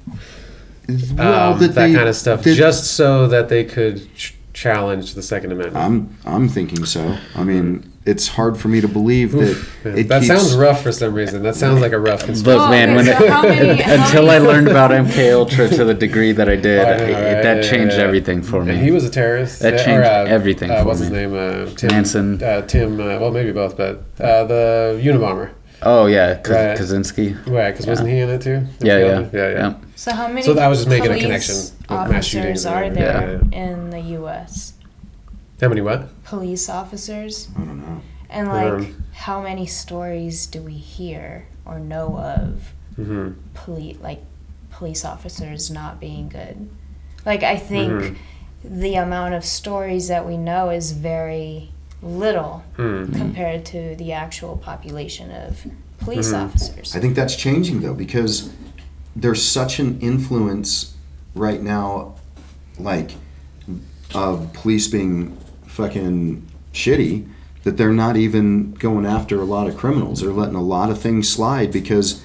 [0.88, 4.34] well, um, that, that, they- kind of stuff that- just so that they could ch-
[4.52, 5.76] challenge the Second Amendment?
[5.84, 7.18] I'm I'm thinking so.
[7.34, 10.82] I mean, it's hard for me to believe that Yeah, it that keeps, sounds rough
[10.82, 11.42] for some reason.
[11.42, 12.58] That sounds like a rough conspiracy.
[12.58, 15.94] Look, Oh, man, when so it, many- until I learned about MK Ultra to the
[15.94, 17.42] degree that I did, I know, it- right?
[17.42, 18.04] that Yeah, changed yeah.
[18.04, 18.74] everything for me.
[18.74, 19.60] And he was a terrorist.
[19.60, 21.34] That uh, changed uh, everything Uh, for what's his name?
[21.34, 22.42] Uh, Tim Manson.
[22.42, 23.00] Uh, Tim.
[23.00, 25.50] Uh, well, maybe both, but uh, the Unabomber.
[25.82, 26.78] oh yeah, K- Right.
[26.78, 27.34] Kaczynski.
[27.48, 27.72] Right?
[27.72, 28.66] Because wasn't he in it too?
[28.80, 29.74] Yeah, yeah, yeah, yeah.
[29.96, 30.42] So how many?
[30.42, 33.90] So I was just making a police connection with mass officers shootings are there in
[33.90, 34.74] the U.S.?
[35.60, 36.08] How many what?
[36.26, 38.00] Police officers, I don't know.
[38.28, 44.22] and like, Um, how many stories do we hear or know of hmm police like
[44.70, 46.68] police officers not being good?
[47.24, 48.16] Like, I think Mhm.
[48.64, 51.70] the amount of stories that we know is very
[52.02, 53.04] little Hmm.
[53.12, 55.64] compared to the actual population of
[56.00, 56.44] police Mhm.
[56.44, 56.94] officers.
[56.96, 58.50] I think that's changing though because
[59.14, 60.92] there's such an influence
[61.36, 62.14] right now,
[62.80, 63.12] like
[64.14, 65.36] of police being
[65.76, 66.42] fucking
[66.72, 67.28] shitty
[67.64, 70.20] that they're not even going after a lot of criminals.
[70.20, 72.22] They're letting a lot of things slide because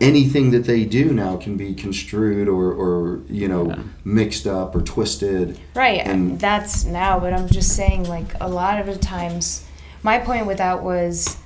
[0.00, 3.78] anything that they do now can be construed or, or you know Yeah.
[4.04, 5.58] mixed up or twisted.
[5.74, 9.62] Right, uh, And- that's now, but I'm just saying, like, a lot of the times,
[10.02, 11.36] my point with that was,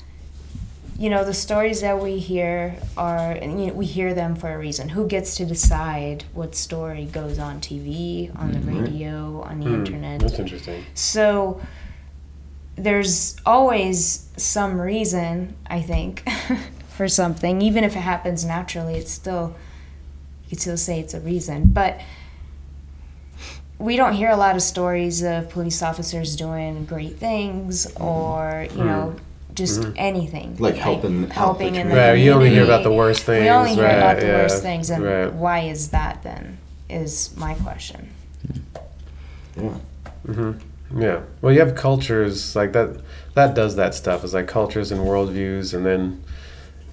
[0.99, 4.59] you know, the stories that we hear are, you know, we hear them for a
[4.59, 4.91] reason.
[4.91, 8.67] Who gets to decide what story goes on TV, on the Mhm.
[8.87, 9.75] radio, on the Hmm.
[9.75, 10.21] internet?
[10.21, 10.85] That's interesting.
[10.95, 11.61] So
[12.77, 16.23] there's always some reason, I think,
[16.89, 17.61] for something.
[17.63, 19.55] Even if it happens naturally, it's still
[20.45, 21.71] you could still say it's a reason.
[21.73, 22.01] But
[23.79, 28.85] we don't hear a lot of stories of police officers doing great things or, you
[28.85, 29.17] know,
[29.55, 29.93] just Mhm.
[29.97, 30.57] anything.
[30.59, 32.15] Like helping out the helping in the Right.
[32.15, 32.73] You only hear community.
[32.73, 33.43] about the worst things.
[33.43, 35.33] We only hear right, about the yeah, worst things, and right.
[35.33, 36.59] why is that then?
[36.91, 38.09] Is my question.
[39.57, 39.71] Yeah.
[40.27, 40.53] hmm
[40.97, 41.19] Yeah.
[41.41, 42.97] Well, you have cultures like that.
[43.35, 44.23] That does that stuff.
[44.25, 46.21] Is like cultures and worldviews, and then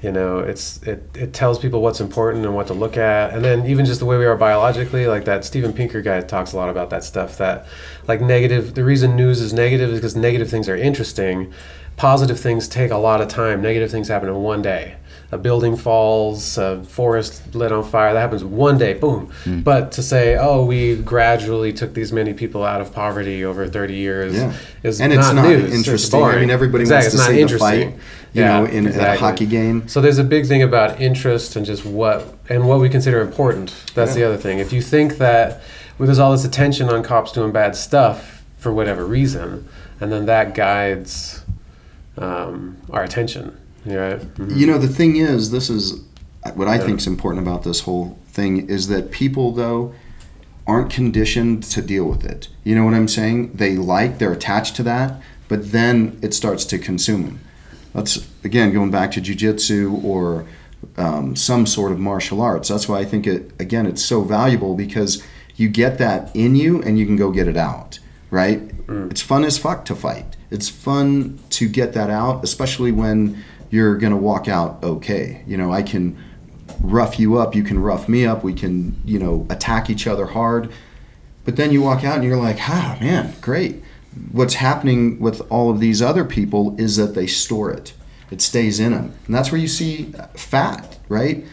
[0.01, 3.45] you know, it's it it tells people what's important and what to look at, and
[3.45, 5.05] then even just the way we are biologically.
[5.07, 7.37] Like that Steven Pinker guy talks a lot about that stuff.
[7.37, 7.67] That
[8.07, 8.73] like negative.
[8.73, 11.51] The reason news is negative is because negative things are interesting.
[11.97, 13.61] Positive things take a lot of time.
[13.61, 14.95] Negative things happen in one day.
[15.33, 18.13] A building falls, a forest lit on fire.
[18.13, 19.31] That happens one day, boom.
[19.45, 19.61] Hmm.
[19.61, 23.93] But to say, oh, we gradually took these many people out of poverty over 30
[23.95, 24.53] years Yeah.
[24.83, 25.73] is and not it's not news.
[25.73, 26.21] Interesting.
[26.23, 27.91] I mean, everybody Exactly, wants to not see the interesting.
[27.91, 27.99] fight,
[28.33, 29.87] you Yeah, know, in, in a hockey game.
[29.87, 33.73] So there's a big thing about interest and just what and what we consider important.
[33.95, 34.59] That's the other thing.
[34.59, 35.61] If you think that
[35.97, 39.67] well, there's all this attention on cops doing bad stuff for whatever reason,
[40.01, 41.40] and then that guides
[42.17, 44.19] um, our attention, you right?
[44.35, 44.57] Mhm.
[44.57, 46.01] You know, the thing is, this is
[46.55, 46.85] what I Yeah.
[46.85, 49.93] think is important about this whole thing is that people, though,
[50.67, 52.47] aren't conditioned to deal with it.
[52.63, 53.51] You know what I'm saying?
[53.55, 57.39] They like, they're attached to that, but then it starts to consume them.
[57.93, 60.45] That's, again, going back to jujitsu or
[60.97, 62.69] um, some sort of martial arts.
[62.69, 65.21] That's why I think it, again, it's so valuable because
[65.55, 67.99] you get that in you and you can go get it out,
[68.31, 68.71] right?
[69.11, 70.35] It's fun as fuck to fight.
[70.51, 75.43] It's fun to get that out, especially when you're going to walk out okay.
[75.47, 76.17] You know, I can
[76.81, 80.27] rough you up, you can rough me up, we can, you know, attack each other
[80.27, 80.71] hard.
[81.45, 83.81] But then you walk out and you're like, ah, man, great.
[84.31, 87.93] What's happening with all of these other people is that they store it,
[88.29, 89.13] it stays in them.
[89.25, 91.45] And that's where you see fat, right?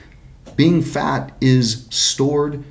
[0.57, 2.65] Being fat is stored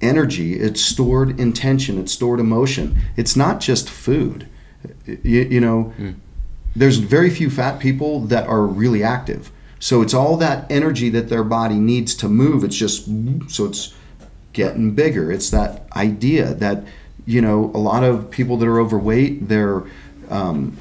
[0.00, 2.96] energy, it's stored intention, it's stored emotion.
[3.16, 4.48] It's not just food.
[5.06, 5.92] You, you know,
[6.74, 9.50] there's very few fat people that are really active.
[9.78, 12.64] So it's all that energy that their body needs to move.
[12.64, 13.06] It's just
[13.48, 13.94] so it's
[14.52, 15.30] getting bigger.
[15.30, 16.84] It's that idea that
[17.26, 19.84] you know a lot of people that are overweight, they're
[20.30, 20.76] um,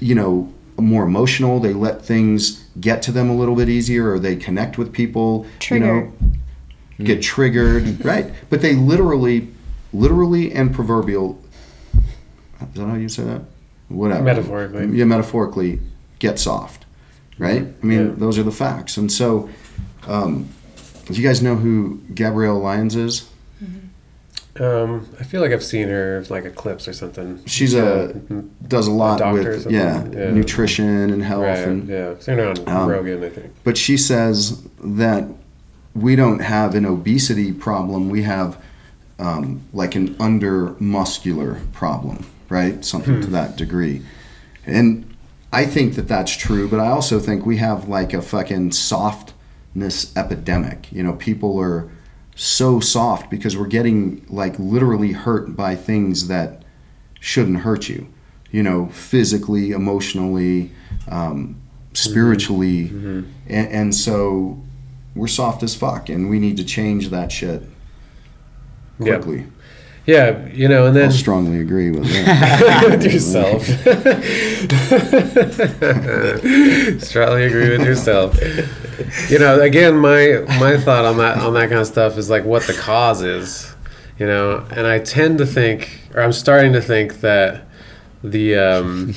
[0.00, 1.60] you know, more emotional.
[1.60, 5.46] They let things get to them a little bit easier, or they connect with people.
[5.78, 6.12] You know,
[7.06, 8.32] get triggered, right?
[8.50, 9.48] But they literally,
[9.92, 11.40] literally and proverbial.
[12.60, 13.42] Is that how you say that?
[13.88, 14.22] Whatever.
[14.22, 14.86] Metaphorically.
[14.96, 15.80] Yeah, metaphorically,
[16.18, 16.84] get soft,
[17.38, 17.66] right?
[17.82, 18.12] I mean, Yeah.
[18.16, 18.96] those are the facts.
[18.96, 19.48] And so,
[20.06, 20.48] um,
[21.06, 23.28] do you guys know who Gabrielle Lyons is?
[24.60, 27.40] Um, I feel like I've seen her like a clips or something.
[27.44, 28.12] She's a
[28.68, 30.30] does a lot or with yeah, yeah.
[30.30, 31.58] nutrition and health right.
[31.58, 33.52] and Yeah, I've seen her on Um, Rogan, I think.
[33.64, 35.24] but she says that
[35.92, 38.56] we don't have an obesity problem we have
[39.18, 42.24] um, like an under muscular problem
[42.54, 42.84] right?
[42.84, 43.32] Something to hmm.
[43.32, 44.02] that degree.
[44.64, 45.10] And
[45.52, 50.16] i think that that's true but i also think we have like a fucking softness
[50.16, 50.90] epidemic.
[50.92, 51.90] You know people are
[52.36, 56.64] so soft because we're getting like literally hurt by things that
[57.20, 58.08] shouldn't hurt you.
[58.50, 60.72] You know physically emotionally
[61.08, 61.94] um, mm-hmm.
[61.94, 62.88] spiritually.
[62.88, 63.20] Mm-hmm.
[63.46, 64.60] And, and so
[65.14, 67.62] we're soft as fuck and we need to change that shit
[68.98, 69.46] quickly
[70.06, 73.64] Yeah, you know, and then i strongly agree with that with yourself.
[77.02, 78.38] Strongly agree with yourself.
[79.30, 82.44] You know, again, my my thought on that on that kind of stuff is like
[82.44, 83.74] what the cause is.
[84.18, 87.62] You know, and I tend to think, or I'm starting to think that
[88.22, 89.14] the um,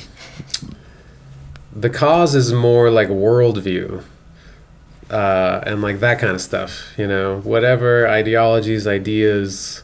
[1.76, 4.02] the cause is more like worldview.
[5.10, 9.82] Uh, and like that kind of stuff, you know, whatever ideologies, ideas,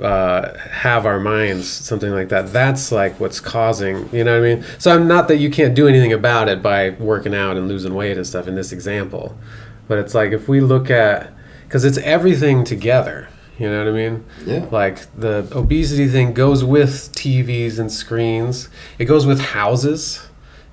[0.00, 2.52] uh, have our minds, something like that.
[2.52, 4.64] That's like what's causing, you know what I mean?
[4.78, 7.94] So I'm not that you can't do anything about it by working out and losing
[7.94, 9.38] weight and stuff in this example,
[9.86, 11.32] but it's like if we look at,
[11.64, 14.24] because it's everything together, you know what I mean?
[14.44, 14.66] Yeah.
[14.70, 18.68] Like the obesity thing goes with TVs and screens,
[18.98, 20.26] it goes with houses,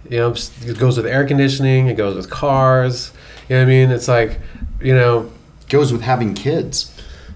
[0.10, 3.14] you know, it goes with air conditioning, it goes with cars,
[3.48, 3.92] you know what I mean?
[3.92, 4.40] It's like,
[4.82, 5.32] you know,
[5.70, 6.91] goes with having kids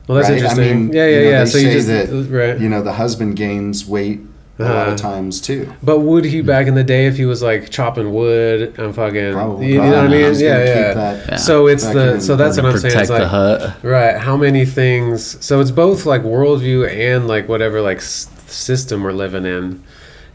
[0.07, 0.37] well, that's right?
[0.37, 0.69] interesting.
[0.69, 1.39] I mean, yeah, yeah, you know, yeah.
[1.43, 2.59] They So say you just that right.
[2.59, 4.19] you know the husband gains weight
[4.57, 4.91] a lot Uh-huh.
[4.91, 5.69] of times too.
[5.83, 9.33] But would he back in the day if he was like chopping wood and fucking
[9.33, 9.73] Probably.
[9.73, 10.25] you know what I mean?
[10.29, 10.93] He's Yeah, yeah.
[10.93, 11.35] that Yeah.
[11.37, 12.93] So it's the so that's what I'm saying.
[12.93, 13.75] protect It's the like hut.
[13.83, 15.43] right, how many things?
[15.43, 19.83] So it's both like worldview and like whatever like s- system we're living in,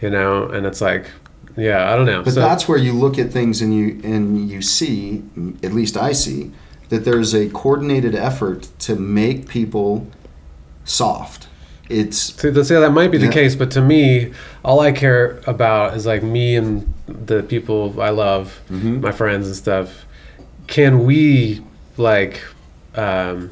[0.03, 0.45] you know.
[0.49, 1.07] And it's like,
[1.57, 2.23] yeah, I don't know.
[2.23, 5.23] But so that's where you look at things and you and you see,
[5.63, 6.51] at least I see,
[6.91, 10.07] that there's a coordinated effort to make people
[10.85, 11.47] soft.
[11.89, 13.33] It's See, let's say that might be the Yeah.
[13.33, 14.31] case, but to me,
[14.65, 19.01] all I care about is like me and the people I love, Mhm.
[19.01, 20.05] my friends and stuff.
[20.69, 21.63] Can we
[21.97, 22.43] like,
[22.95, 23.51] um,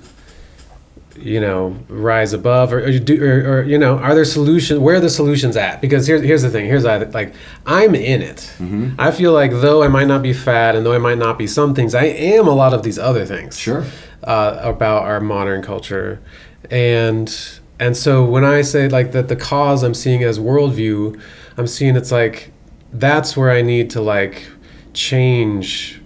[1.20, 4.80] you know, rise above, or, or do, or, or you know, are there solutions?
[4.80, 5.80] Where are the solutions at?
[5.80, 6.66] Because here's here's the thing.
[6.66, 7.34] Here's I like
[7.66, 8.52] I'm in it.
[8.58, 8.94] Mm-hmm.
[8.98, 11.46] I feel like though I might not be fat, and though I might not be
[11.46, 13.84] some things, I am a lot of these other things sure.
[14.24, 16.20] uh, about our modern culture,
[16.70, 21.20] and and so when I say like that, the cause I'm seeing as worldview,
[21.56, 22.52] I'm seeing it's like
[22.92, 24.46] that's where I need to like
[24.94, 26.00] change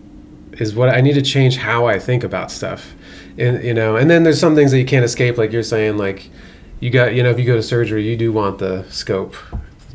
[0.59, 2.95] is what I need to change how I think about stuff,
[3.39, 5.97] and you know, and then there's some things that you can't escape, like you're saying,
[5.99, 6.31] like
[6.81, 9.35] you got you know if you go to surgery, you do want the scope,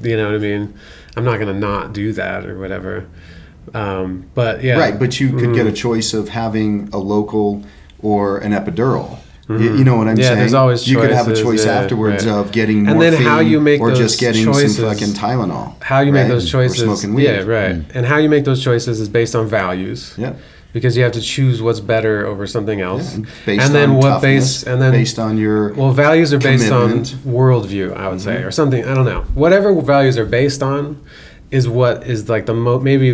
[0.02, 0.74] you know what I mean.
[1.16, 3.06] I'm not gonna not do that or whatever.
[3.74, 5.56] Um, but yeah, Right, but you could Mhm.
[5.56, 7.64] get a choice of having a local
[8.02, 9.18] or an epidural.
[9.50, 10.20] You, you know what I'm Mm-hmm.
[10.22, 10.40] Yeah, saying?
[10.40, 12.34] there's always choices, you could have a choice yeah, afterwards right.
[12.36, 15.82] of getting And morphine then how you make or just getting choices- some fucking Tylenol.
[15.82, 16.28] how you make right?
[16.30, 17.24] those Or choices smoking weed.
[17.24, 20.34] yeah right and how you make those choices is based on values Yeah.
[20.78, 23.18] Because you have to choose what's better over something else.
[23.18, 26.38] Yeah, based and then on what base and then based on your well values are
[26.38, 27.06] based commitment.
[27.08, 27.30] Mm-hmm.
[27.30, 29.22] on worldview i would say or something i don't know.
[29.34, 31.02] Whatever values are based on
[31.50, 33.14] is what is like the mo- maybe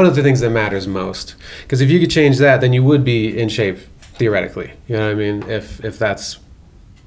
[0.00, 1.34] one of the things that matters most.
[1.62, 3.78] Because if you could change that then you would be in shape
[4.18, 5.42] theoretically you know what i mean?
[5.58, 6.38] If if that's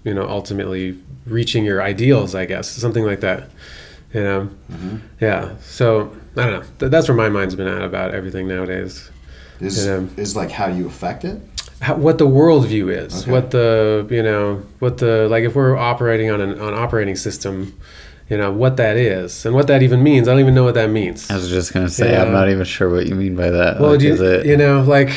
[0.03, 0.86] you know ultimately
[1.26, 3.49] reaching your ideals i guess something like that
[4.14, 4.41] you know?
[4.72, 4.98] Mm-hmm.
[5.19, 6.65] yeah so i don't know.
[6.80, 9.10] Th- that's where my mind's been at about everything nowadays
[9.60, 9.95] is Yeah.
[9.95, 11.40] Um, is like how you affect it.
[11.82, 13.32] how, what the worldview is, Okay.
[13.32, 17.73] what the you know, what the like if we're operating on an on operating system,
[18.30, 20.27] you know what that is and what that even means.
[20.27, 21.30] I don't even know what that means.
[21.30, 22.23] I was just gonna say Yeah.
[22.23, 23.80] I'm not even sure what you mean by that.
[23.80, 25.10] well, Like, do you, is it- you know, like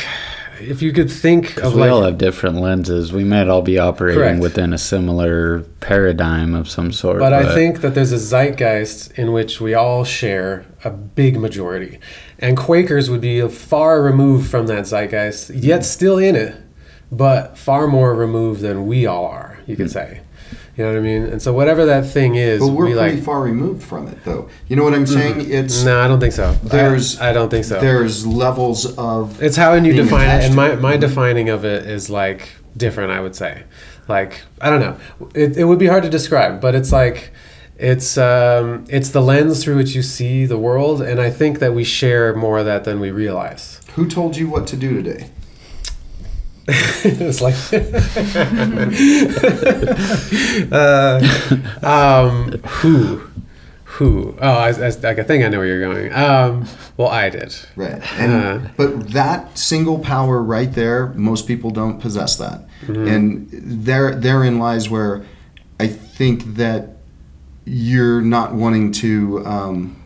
[0.61, 3.13] if you could think of we like all have different lenses.
[3.13, 4.41] We might all be operating Correct.
[4.41, 7.19] within a similar paradigm of some sort.
[7.19, 11.99] But I think that there's a zeitgeist in which we all share a big majority.
[12.39, 16.57] And Quakers would be far removed from that zeitgeist, yet still in it,
[17.11, 19.93] but far more removed than we all are, you could hmm.
[19.93, 20.21] say.
[20.79, 21.25] You know what I mean?
[21.25, 23.25] And so whatever that thing is, But we're we pretty like.
[23.25, 24.49] far removed from it, though.
[24.69, 25.51] You know what I'm saying?
[25.51, 26.53] It's No, I don't think so.
[26.63, 27.81] There's- I, don't think so.
[27.81, 32.09] there's levels of It's how you define it, and my, my defining of it is
[32.09, 33.11] like different.
[33.11, 33.65] I would say,
[34.07, 34.97] like I don't know.
[35.35, 37.33] It, it would be hard to describe, but it's like
[37.77, 41.75] it's um, it's the lens through which you see the world, and I think that
[41.75, 43.81] we share more of that than we realize.
[43.97, 45.31] Who told you what to do today?
[47.05, 47.55] it's like,
[50.71, 51.21] uh,
[51.83, 53.23] um, who,
[53.85, 54.37] who?
[54.41, 56.13] Oh, I, I, I think I know where you're going.
[56.13, 56.67] Um,
[56.99, 57.55] well, I did.
[57.75, 58.03] Right.
[58.21, 58.69] And Uh.
[58.77, 62.67] but that single power right there, most people don't possess that.
[62.83, 63.09] Mm-hmm.
[63.09, 65.25] And there therein lies where
[65.81, 66.97] I think that
[67.65, 69.98] you're not wanting to um,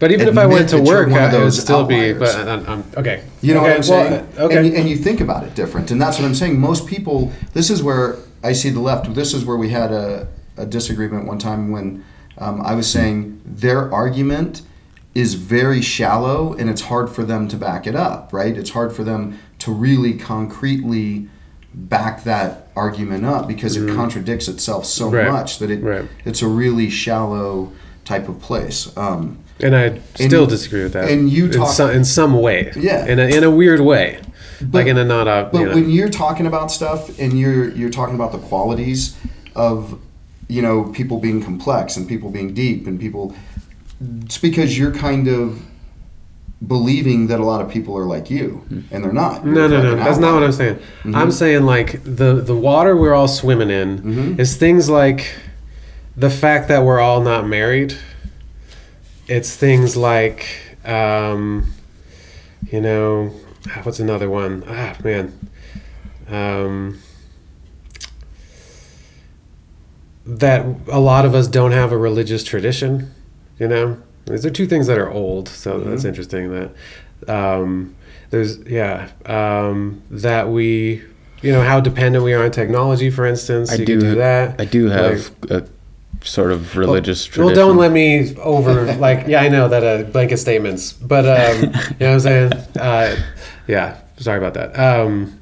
[0.00, 2.12] But even if I went to work, one of I, it would still be.
[2.12, 3.24] But I'm, I'm okay.
[3.40, 4.28] You know okay, what I'm saying?
[4.36, 4.56] Well, okay.
[4.58, 5.90] And, and you think about it different.
[5.90, 6.58] And that's what I'm saying.
[6.60, 9.12] Most people, this is where I see the left.
[9.14, 12.04] This is where we had a, a disagreement one time when
[12.38, 14.62] um, I was saying their argument
[15.14, 18.56] is very shallow and it's hard for them to back it up, right?
[18.56, 21.28] It's hard for them to really concretely
[21.74, 25.16] back that argument up because it contradicts itself so Mm-hmm.
[25.16, 25.32] Right.
[25.32, 26.08] much that it Right.
[26.24, 27.72] it's a really shallow
[28.04, 28.96] type of place.
[28.96, 31.10] Um, and I still and- disagree with that.
[31.10, 32.72] and you in talk- some, in some way.
[32.76, 33.06] Yeah.
[33.06, 34.18] In a, in a weird way,
[34.72, 35.48] like in a not a.
[35.52, 39.16] But you know, when you're talking about stuff and you're you're talking about the qualities
[39.54, 39.98] of
[40.48, 43.34] you know people being complex and people being deep and people
[44.24, 45.60] it's because you're kind of
[46.66, 49.44] believing that a lot of people are like you and they're not.
[49.46, 49.90] no, You're no, no.
[49.90, 50.78] fucking That's not what I'm outlier.
[51.02, 51.14] saying.
[51.14, 54.38] I'm saying like the the water we're all swimming in Mhm.
[54.40, 55.34] is things like
[56.16, 57.94] the fact that we're all not married.
[59.28, 60.46] It's things like,
[60.84, 61.70] um,
[62.70, 63.32] you know,
[63.68, 64.64] ah, what's another one?
[64.66, 65.38] Ah, man.
[66.28, 66.98] Um,
[70.26, 73.10] that a lot of us don't have a religious tradition,
[73.58, 73.98] you know?
[74.26, 76.70] These are two things that are old, so that's interesting that
[77.34, 77.96] um,
[78.28, 81.02] there's, yeah, um, that we,
[81.40, 83.70] you know, how dependent we are on technology, for instance.
[83.72, 84.60] I do, do that.
[84.60, 85.68] I do have Like- a
[86.22, 87.56] sort of religious well, tradition.
[87.56, 91.68] don't let me over like yeah, I know that uh, blanket statements, but um, you
[91.70, 92.52] know what I'm saying?
[92.78, 93.16] Uh,
[93.66, 94.78] yeah, sorry about that.
[94.78, 95.38] Um,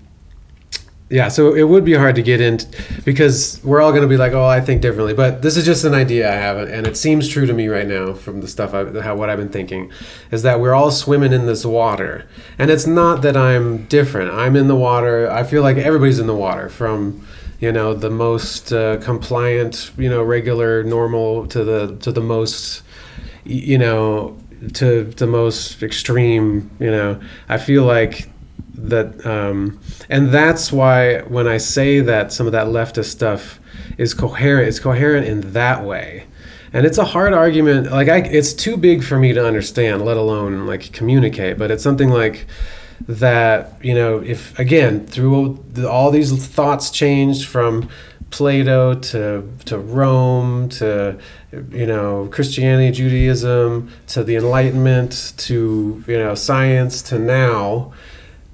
[1.09, 2.67] yeah, so it would be hard to get into
[3.05, 5.15] because we're all going to be like, oh, I think differently.
[5.15, 7.87] But this is just an idea I have, and it seems true to me right
[7.87, 9.93] now from the stuff I, how what I've been thinking,
[10.33, 12.27] is that we're all swimming in this water,
[12.59, 14.33] and it's not that I'm different.
[14.33, 15.31] I'm in the water.
[15.31, 17.25] I feel like everybody's in the water from
[17.61, 22.83] you know the most uh, compliant you know regular normal to the to the most
[23.45, 24.37] you know
[24.75, 27.21] to the most extreme you know.
[27.49, 28.29] I feel like
[28.75, 33.59] that um, and that's why when i say that some of that leftist stuff
[33.97, 36.27] is coherent it's coherent in that way.
[36.73, 40.19] And it's a hard argument like I, it's too big for me to understand let
[40.19, 42.47] alone like communicate but it's something like
[43.01, 47.89] that you know if again through all these thoughts changed from
[48.31, 51.19] plato to to rome to
[51.71, 57.93] you know christianity judaism to the enlightenment to you know science to now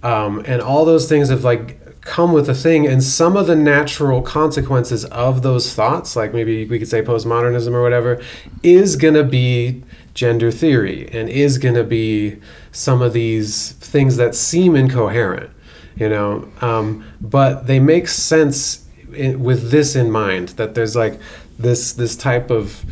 [0.02, 3.54] um, and all those things have like come with a thing and some of the
[3.54, 8.20] natural consequences of those thoughts like maybe we could say postmodernism or whatever
[8.62, 9.82] is going to be
[10.14, 12.38] gender theory and is going to be
[12.70, 15.50] some of these things that seem incoherent
[15.96, 16.48] you know?
[16.60, 21.20] Um, but they make sense in, with this in mind that there's like
[21.58, 22.84] this this type of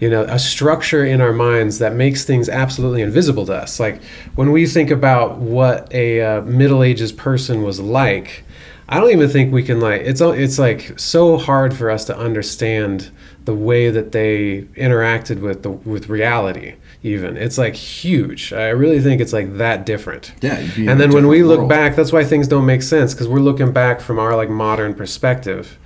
[0.00, 3.78] you know a structure in our minds that makes things absolutely invisible to us.
[3.78, 4.02] Like
[4.34, 8.44] when we think about what a uh, middle ages person was like
[8.90, 12.16] i don't even think we can like it's it's like so hard for us to
[12.16, 13.10] understand
[13.50, 16.70] the way that they interacted with the with reality
[17.02, 20.88] even it's like huge i really think it's like that different Yeah, you'd be in
[20.90, 21.70] and then when we look world.
[21.70, 24.92] back that's why things don't make sense because we're looking back from our like modern
[24.94, 25.78] perspective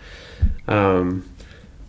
[0.68, 1.28] um,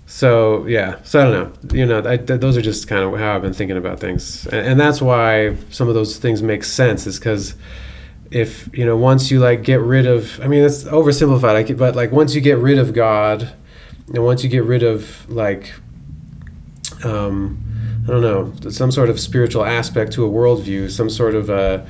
[0.05, 1.33] so yeah, so I don't
[1.71, 1.75] know.
[1.79, 4.45] You know, I, th- those are just kind of how I've been thinking about things,
[4.47, 7.07] and, and that's why some of those things make sense.
[7.07, 7.55] Is because
[8.31, 11.95] if you know, once you like get rid of, I mean, it's oversimplified, I but
[11.95, 13.53] like once you get rid of God,
[14.09, 15.73] and once you get rid of like,
[17.03, 17.63] um,
[18.05, 21.83] I don't know, some sort of spiritual aspect to a worldview, some sort of uh,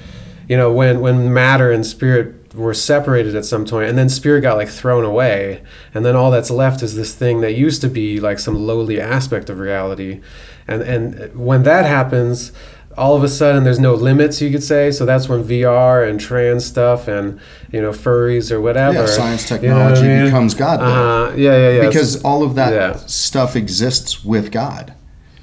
[0.47, 4.41] you know, when when matter and spirit were separated at some point and then spirit
[4.41, 7.87] got like thrown away and then all that's left is this thing that used to
[7.87, 10.21] be like some lowly aspect of reality.
[10.67, 12.51] And and when that happens
[12.97, 16.19] all of a sudden there's no limits you could say so that's when vr and
[16.19, 17.39] trans stuff and
[17.71, 20.25] you know furries or whatever Yeah, science you know I technology mean?
[20.25, 20.79] becomes God.
[20.81, 22.95] uh-huh yeah yeah yeah because all of that yeah.
[23.07, 24.93] stuff exists with God.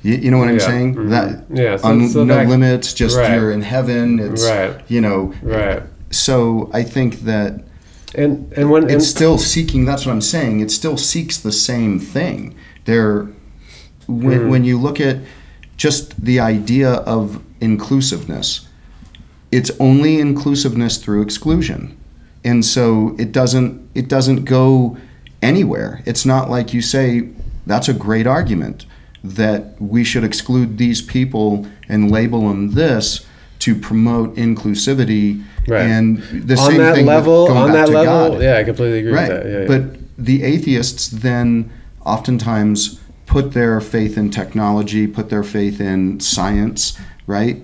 [0.03, 0.95] You, you know what I'm Yeah, saying?
[0.95, 1.11] mhm.
[1.11, 3.35] That Yeah, so- un- so no that- limits, just right.
[3.35, 4.19] you're in heaven.
[4.19, 4.81] It's Right.
[4.89, 5.35] you know.
[5.43, 7.61] right So I think that
[8.15, 9.85] and and when and, it's still seeking.
[9.85, 10.61] That's what I'm saying.
[10.61, 12.55] It still seeks the same thing.
[12.87, 13.27] There,
[14.09, 14.49] when Mm-hmm.
[14.51, 15.17] when you look at
[15.81, 18.69] just the idea of inclusiveness,
[19.51, 21.97] it's only inclusiveness through exclusion,
[22.45, 24.99] and so it doesn't it doesn't go
[25.41, 26.03] anywhere.
[26.05, 27.31] It's not like you say
[27.67, 28.85] that's a great argument
[29.25, 33.27] that we should exclude these people and label them this
[33.61, 35.83] to promote inclusivity Right.
[35.83, 36.19] and
[36.51, 38.43] the on same that thing level on that level God.
[38.43, 39.67] yeah i completely agree right with that yeah, yeah.
[39.73, 39.83] but
[40.17, 41.71] the atheists then
[42.07, 42.99] oftentimes
[43.31, 46.99] put their faith in technology put their faith in science
[47.31, 47.63] right?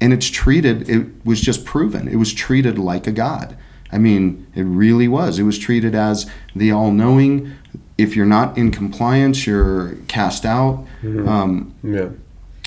[0.00, 2.06] And it's treated it was just proven.
[2.08, 3.56] It was treated like a god.
[3.90, 5.38] I mean it really was.
[5.38, 7.52] It was treated as the all-knowing.
[7.98, 10.86] If you're not in compliance you're cast out.
[11.28, 12.10] Um, yeah.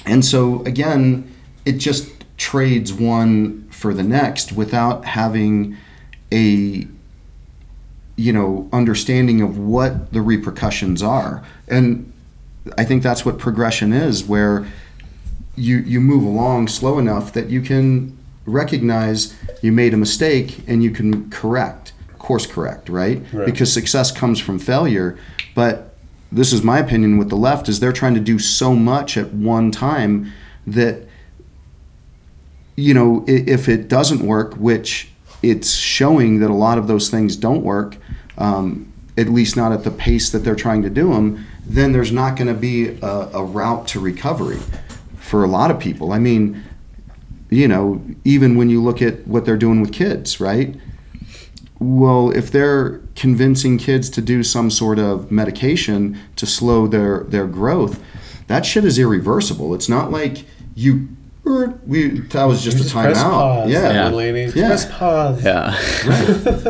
[0.06, 1.32] and so again,
[1.66, 5.78] it just trades one for the next without having
[6.32, 6.86] a
[8.18, 11.44] you know understanding of what the repercussions are.
[11.68, 12.12] And
[12.78, 14.66] I think that's what progression is where
[15.56, 20.84] you you move along slow enough that you can recognize you made a mistake and
[20.84, 23.22] you can correct, course correct, right?
[23.34, 23.46] Right.
[23.46, 25.18] Because success comes from failure,
[25.54, 25.96] but
[26.32, 29.32] this is my opinion with the left is they're trying to do so much at
[29.34, 30.32] one time
[30.68, 31.08] that
[32.76, 35.10] you know if it doesn't work which
[35.42, 37.96] it's showing that a lot of those things don't work
[38.38, 42.12] um, at least not at the pace that they're trying to do them then there's
[42.12, 44.60] not going to be a, a route to recovery
[45.18, 46.64] for a lot of people i mean
[47.50, 50.76] you know even when you look at what they're doing with kids right
[51.78, 57.46] well, if they're convincing kids to do some sort of medication to slow their, their
[57.48, 58.02] growth,
[58.48, 59.76] that shit is irreversible.
[59.76, 61.10] It's not like you,
[61.46, 63.68] er, we, that was just You a time press out.
[63.68, 63.82] Yeah.
[63.82, 64.10] that Yeah.
[64.10, 64.68] lady Yeah.
[64.68, 65.76] press pause Yeah.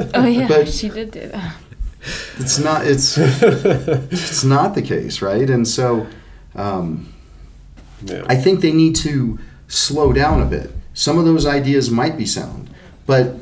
[0.15, 1.55] Oh yeah, But- she did do that.
[2.37, 5.49] It's not, it's, it's not the case, right?
[5.49, 6.07] And so,
[6.55, 7.13] um,
[8.03, 8.23] yeah.
[8.27, 10.71] I think they need to slow down a bit.
[10.93, 12.69] Some of those ideas might be sound,
[13.05, 13.35] but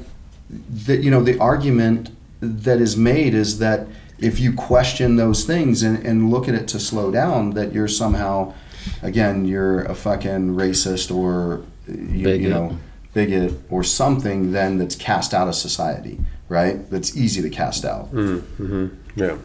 [0.50, 2.10] the, you know the argument
[2.40, 3.88] that is made is that
[4.20, 7.88] if you question those things and, and look at it to slow down, that you're
[7.88, 8.54] somehow,
[9.02, 12.78] again, you're a fucking racist or you, you know
[13.14, 16.20] bigot or something then that's cast out of society,
[16.54, 16.88] right?
[16.92, 18.12] That's easy to cast out.
[18.14, 18.88] mm-hmm.
[19.16, 19.38] yeah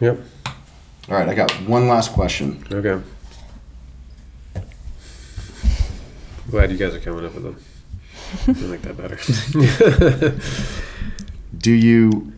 [0.00, 0.18] yep
[1.08, 2.64] All right, I got one last question.
[2.70, 3.02] okay
[6.50, 7.56] glad you guys are coming up with them
[8.48, 9.16] i like that better
[11.58, 12.32] do you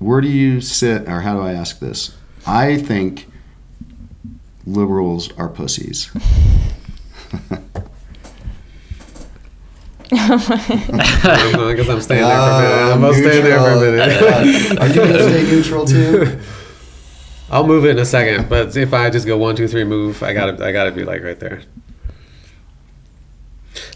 [0.00, 2.16] where do you sit or how do i ask this
[2.46, 3.28] i think
[4.66, 6.10] liberals are pussies
[10.12, 12.92] I guess I'm staying there for a minute.
[12.94, 14.22] I'm gonna stay there for a minute.
[14.22, 16.40] Uh, are you going to stay neutral too
[17.50, 20.22] I'll move it in a second, but if I just go one, two, three, move,
[20.22, 21.62] I gotta, I gotta be like right there.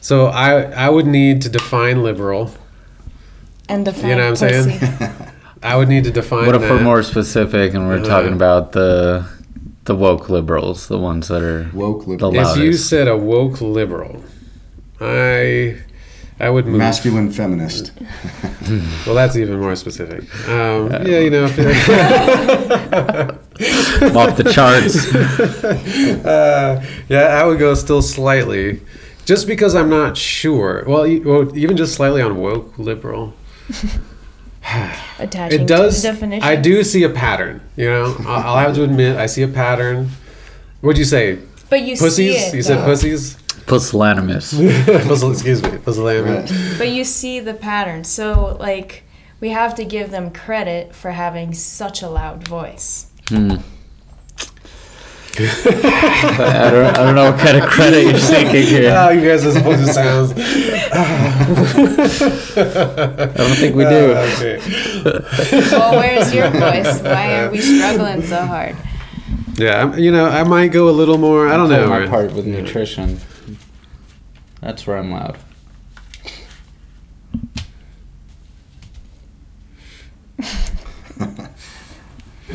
[0.01, 2.51] So I, I would need to define liberal.
[3.69, 4.79] And define You know what I'm pussy.
[4.79, 5.13] saying?
[5.63, 6.47] I would need to define.
[6.47, 8.07] What if we're more specific and we're Uh-huh.
[8.09, 9.27] talking about the
[9.85, 13.61] the woke liberals, the ones that are woke the liberal If you said a woke
[13.61, 14.25] liberal,
[15.01, 15.77] I,
[16.43, 16.79] I would move.
[16.79, 17.93] masculine feminist
[19.07, 20.23] Well, that's even more specific.
[20.49, 21.45] Um, yeah, you know.
[21.45, 21.59] If
[24.17, 25.15] off the charts.
[26.25, 28.81] uh, yeah, I would go still slightly,
[29.25, 30.85] just because I'm not sure.
[30.87, 33.35] Well, e- well even just slightly on woke liberal.
[35.19, 35.97] Attaching It does.
[35.97, 36.43] to the definition.
[36.49, 37.61] I do see a pattern.
[37.77, 40.11] You know, I'll, I'll have to admit, I see a pattern.
[40.81, 41.39] What'd you say?
[41.69, 42.49] But you see Pussies?
[42.49, 42.55] it.
[42.57, 43.37] You said pussies?
[43.73, 44.53] Pusillanimous.
[45.09, 46.51] Puzzle, excuse me, pusillanimous.
[46.51, 46.79] right.
[46.79, 48.05] But you see the pattern.
[48.05, 49.05] So like
[49.41, 53.11] we have to give them credit for having such a loud voice.
[53.29, 53.57] Hmm.
[55.39, 58.95] I don't, I don't know what kind of credit you're seeking here.
[58.95, 60.33] Oh, you guys are supposed to sound.
[63.17, 64.13] I don't think we do.
[64.13, 64.61] Uh, okay.
[65.71, 67.01] Well, where's your voice?
[67.01, 68.77] Why are we struggling so hard?
[69.55, 71.49] Yeah, you know, I might go a little more.
[71.49, 71.89] I don't know.
[71.89, 72.11] my right?
[72.11, 73.19] part with nutrition.
[74.63, 75.37] That's where I'm loud.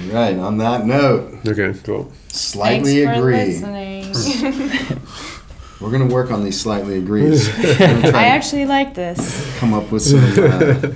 [0.09, 2.11] right on that note Okay, cool.
[2.27, 5.01] slightly Thanks for agree listening.
[5.81, 7.47] We're gonna work on these slightly agrees.
[7.63, 9.57] We're gonna try I to actually like this.
[9.59, 10.91] come up with some uh,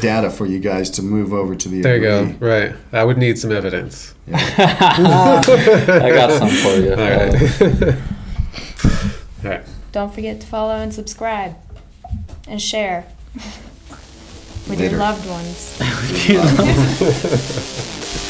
[0.00, 1.82] data for you guys to move over to the.
[1.82, 2.22] There you go.
[2.22, 2.48] agree.
[2.48, 2.74] Right.
[2.92, 4.14] I would need some evidence.
[4.32, 5.44] I
[6.14, 6.92] got some for you.
[6.92, 7.60] All right.
[7.60, 7.98] All right.
[9.96, 11.56] Don't forget to follow and subscribe
[12.46, 13.06] and share
[14.68, 14.84] with Later.
[14.90, 15.78] your loved ones.